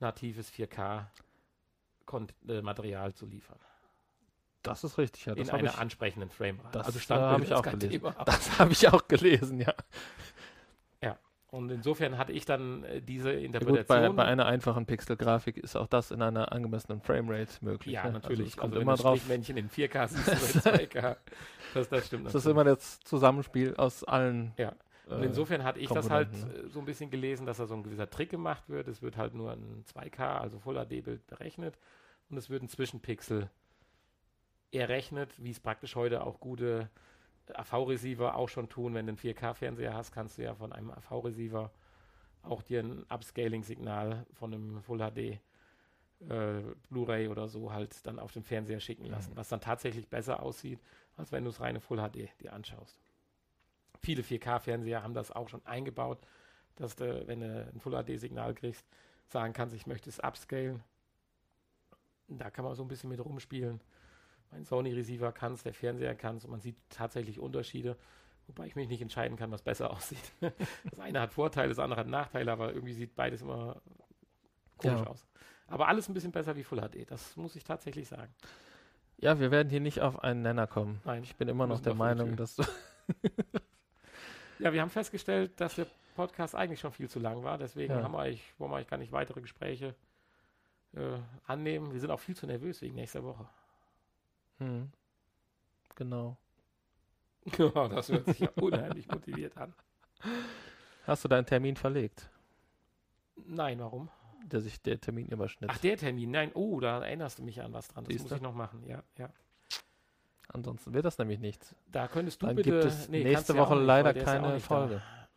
natives 0.01 0.53
4K-Material 0.53 3.11
äh, 3.11 3.15
zu 3.15 3.27
liefern. 3.27 3.59
Das 4.63 4.83
ist 4.85 4.99
richtig, 4.99 5.25
ja. 5.27 5.35
Das 5.35 5.49
In 5.49 5.55
einer 5.55 5.71
ich, 5.71 5.79
ansprechenden 5.79 6.31
Frame. 6.31 6.61
Das 6.73 6.87
also 6.87 7.01
habe 7.15 7.45
ich 7.45 7.55
auch 7.55 7.63
gelesen. 7.63 7.91
Thema. 7.91 8.13
Das 8.25 8.59
habe 8.59 8.73
ich 8.73 8.89
auch 8.89 9.07
gelesen, 9.09 9.61
ja. 9.61 9.75
Und 11.51 11.71
insofern 11.71 12.19
hatte 12.19 12.33
ich 12.33 12.45
dann 12.45 12.85
äh, 12.85 13.01
diese 13.01 13.31
Ja, 13.33 13.37
gut, 13.37 13.45
Interpretation. 13.47 14.17
bei, 14.17 14.23
bei 14.25 14.29
einer 14.29 14.45
einfachen 14.47 14.85
Pixelgrafik 14.85 15.57
ist 15.57 15.77
auch 15.77 15.87
das 15.87 16.11
in 16.11 16.21
einer 16.21 16.53
angemessenen 16.53 17.01
Framerate 17.01 17.65
möglich. 17.65 17.95
ja, 17.95 18.05
ne? 18.05 18.13
natürlich. 18.13 18.49
Also 18.51 18.61
kommt 18.61 18.75
wenn 18.75 18.83
immer 18.83 18.97
du 18.97 19.03
drauf. 19.03 19.17
Strichmännchen 19.19 19.57
in 19.57 19.71
4K 19.71 20.09
siehst 20.09 20.29
oder 20.67 20.81
in 20.81 20.89
2K. 20.89 21.17
Das, 21.75 21.89
das 21.89 22.07
stimmt 22.07 22.27
Das 22.27 22.35
ist 22.35 22.47
immer 22.47 22.65
das 22.65 23.01
Zusammenspiel 23.01 23.75
aus 23.77 24.05
allen. 24.05 24.53
Ja. 24.59 24.75
Und 25.07 25.23
äh, 25.23 25.27
insofern 25.27 25.65
hatte 25.65 25.81
ich 25.81 25.89
das 25.89 26.11
halt 26.11 26.31
Komponenten, 26.33 26.67
äh, 26.67 26.69
so 26.69 26.81
ein 26.81 26.85
bisschen 26.85 27.11
gelesen, 27.11 27.47
dass 27.47 27.57
da 27.57 27.67
so 27.67 27.75
ein 27.75 27.83
gewisser 27.83 28.11
Trick 28.11 28.29
gemacht 28.29 28.69
wird. 28.69 28.87
Es 28.89 29.01
wird 29.01 29.17
halt 29.17 29.33
nur 29.33 29.53
ein 29.53 29.85
2K, 29.95 30.21
also 30.39 30.59
Full 30.59 30.75
HD-Bild 30.75 31.27
berechnet 31.27 31.79
und 32.29 32.37
es 32.37 32.51
wird 32.51 32.63
ein 32.63 32.69
Zwischenpixel 32.69 33.49
errechnet, 34.71 35.31
wie 35.39 35.51
es 35.51 35.61
praktisch 35.61 35.97
heute 35.97 36.25
auch 36.25 36.41
gute 36.41 36.91
AV-Receiver 37.55 38.35
auch 38.35 38.49
schon 38.49 38.69
tun. 38.69 38.95
Wenn 38.95 39.07
du 39.07 39.11
einen 39.11 39.19
4K-Fernseher 39.19 39.95
hast, 39.95 40.13
kannst 40.13 40.39
du 40.39 40.43
ja 40.43 40.55
von 40.55 40.73
einem 40.73 40.91
AV-Receiver 40.91 41.71
auch 42.43 42.63
dir 42.63 42.81
ein 42.81 43.05
Upscaling-Signal 43.09 44.27
von 44.33 44.55
einem 44.55 44.83
Full 44.83 44.99
HD 44.99 45.41
äh, 46.29 46.63
Blu-ray 46.91 47.29
oder 47.29 47.49
so 47.49 47.73
halt 47.73 48.07
dann 48.07 48.19
auf 48.19 48.33
den 48.33 48.43
Fernseher 48.43 48.81
schicken 48.81 49.07
lassen, 49.07 49.37
was 49.37 49.49
dann 49.49 49.61
tatsächlich 49.61 50.09
besser 50.09 50.43
aussieht, 50.43 50.81
als 51.17 51.33
wenn 51.33 51.45
du 51.45 51.51
es 51.51 51.61
reine 51.61 51.81
Full 51.81 51.99
HD 51.99 52.29
dir 52.41 52.53
anschaust. 52.53 52.99
Viele 54.01 54.23
4K-Fernseher 54.23 55.03
haben 55.03 55.15
das 55.15 55.31
auch 55.31 55.49
schon 55.49 55.65
eingebaut, 55.67 56.19
dass 56.77 56.97
du, 56.97 57.27
wenn 57.27 57.41
du 57.41 57.71
ein 57.73 57.81
Full 57.81 57.93
HD-Signal 57.93 58.55
kriegst, 58.55 58.87
sagen 59.27 59.53
kannst, 59.53 59.75
ich 59.75 59.87
möchte 59.87 60.09
es 60.09 60.21
upscalen. 60.21 60.83
Da 62.29 62.51
kann 62.51 62.65
man 62.65 62.75
so 62.75 62.83
ein 62.83 62.89
bisschen 62.89 63.11
mit 63.11 63.25
rumspielen. 63.25 63.81
Mein 64.51 64.65
Sony-Receiver 64.65 65.33
kann 65.33 65.53
es, 65.53 65.63
der 65.63 65.75
Fernseher 65.75 66.15
kann 66.15 66.37
es 66.37 66.45
und 66.45 66.51
man 66.51 66.61
sieht 66.61 66.77
tatsächlich 66.91 67.39
Unterschiede, 67.39 67.97
wobei 68.47 68.67
ich 68.67 68.77
mich 68.77 68.89
nicht 68.89 69.03
entscheiden 69.03 69.37
kann, 69.37 69.51
was 69.51 69.63
besser 69.63 69.91
aussieht. 69.95 70.33
Das 70.91 70.99
eine 71.01 71.21
hat 71.21 71.33
Vorteile, 71.33 71.69
das 71.69 71.79
andere 71.79 72.01
hat 72.01 72.07
Nachteile, 72.09 72.51
aber 72.53 72.73
irgendwie 72.73 72.95
sieht 72.95 73.15
beides 73.15 73.43
immer 73.43 73.81
komisch 74.79 75.01
Ja. 75.01 75.07
aus. 75.07 75.27
Aber 75.67 75.89
alles 75.89 76.09
ein 76.09 76.15
bisschen 76.15 76.33
besser 76.33 76.57
wie 76.57 76.65
Full 76.65 76.81
HD, 76.81 77.11
das 77.11 77.37
muss 77.37 77.55
ich 77.57 77.65
tatsächlich 77.65 78.09
sagen. 78.09 78.33
Ja, 79.19 79.39
wir 79.41 79.51
werden 79.51 79.69
hier 79.69 79.81
nicht 79.81 80.01
auf 80.01 80.23
einen 80.23 80.43
Nenner 80.43 80.67
kommen. 80.67 81.01
Nein, 81.05 81.25
Ich 81.25 81.37
bin 81.37 81.49
immer 81.49 81.67
noch 81.67 81.81
der 81.81 81.95
Meinung, 81.95 82.37
dass 82.37 82.57
du. 82.57 82.63
Ja, 84.61 84.73
wir 84.73 84.81
haben 84.81 84.91
festgestellt, 84.91 85.53
dass 85.61 85.77
der 85.77 85.87
Podcast 86.17 86.55
eigentlich 86.57 86.81
schon 86.81 86.91
viel 86.93 87.09
zu 87.09 87.21
lang 87.21 87.45
war. 87.45 87.59
Deswegen 87.59 87.93
Ja. 87.95 88.03
haben 88.03 88.11
wir 88.13 88.19
eigentlich, 88.21 88.43
wollen 88.59 88.73
wir 88.73 88.77
eigentlich 88.77 88.89
gar 88.89 88.97
nicht 88.97 89.13
weitere 89.13 89.41
Gespräche 89.41 89.95
äh, 90.97 91.19
annehmen. 91.47 91.93
Wir 91.93 92.01
sind 92.01 92.11
auch 92.11 92.19
viel 92.19 92.35
zu 92.35 92.45
nervös 92.47 92.83
wegen 92.83 92.97
nächster 92.97 93.23
Woche. 93.23 93.49
Hm. 94.59 94.91
Genau. 95.97 96.37
Ja, 97.57 97.89
das 97.89 98.11
hört 98.11 98.27
sich 98.27 98.41
ja 98.41 98.51
unheimlich 98.57 99.09
motiviert 99.09 99.57
an. 99.57 99.73
Hast 101.07 101.25
du 101.25 101.29
deinen 101.29 101.47
Termin 101.47 101.77
verlegt, 101.77 102.29
Nein, 103.37 103.79
warum? 103.79 104.11
der 104.45 104.61
sich 104.61 104.83
der 104.83 105.01
Termin 105.01 105.29
überschnitt? 105.29 105.71
Ach, 105.73 105.79
der 105.79 105.97
Termin. 105.97 106.31
Nein, 106.31 106.51
oh, 106.53 106.79
da 106.81 107.03
erinnerst 107.03 107.39
du 107.39 107.43
mich 107.43 107.63
an 107.63 107.73
was 107.73 107.89
dran. 107.89 108.05
Das 108.05 108.13
muss 108.13 108.23
Siehste? 108.23 108.35
ich 108.37 108.43
noch 108.43 108.55
machen. 108.55 108.85
Ja, 108.87 109.03
ja. 109.17 109.31
Ansonsten 110.49 110.93
wird 110.95 111.05
das 111.05 111.19
nämlich 111.19 111.39
nichts. 111.39 111.75
Da 111.87 112.09
könntest 112.09 112.43
du 112.43 112.47
Dann 112.47 112.57
bitte. 112.57 112.71
gibt 112.71 112.85
es 112.85 113.09
nee, 113.09 113.23
nächste 113.23 113.53
du 113.53 113.59
ja 113.59 113.65
Woche 113.65 113.75
auch 113.75 113.79
nicht, 113.79 113.87
leider 113.87 114.17
ja 114.17 114.25
keine 114.25 114.55
nicht 114.55 114.67
Folge. 114.67 114.97
Da. 114.97 115.29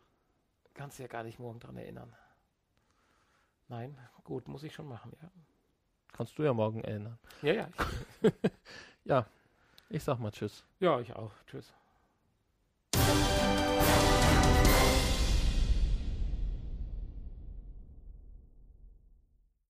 Kannst 0.74 0.98
du 0.98 1.02
ja 1.02 1.08
gar 1.08 1.22
nicht 1.22 1.38
morgen 1.38 1.60
dran 1.60 1.76
erinnern. 1.76 2.14
Nein, 3.68 3.96
gut, 4.24 4.48
muss 4.48 4.62
ich 4.62 4.74
schon 4.74 4.88
machen, 4.88 5.12
ja. 5.22 5.30
Kannst 6.12 6.38
du 6.38 6.42
ja 6.42 6.52
morgen 6.52 6.82
erinnern. 6.82 7.18
Ja, 7.42 7.52
ja. 7.54 7.68
Ich, 9.04 9.24
Ich 9.90 10.04
sag 10.04 10.18
mal 10.18 10.30
Tschüss. 10.30 10.64
ja, 10.80 11.00
ich 11.00 11.14
auch. 11.14 11.32
Tschüss. 11.46 11.72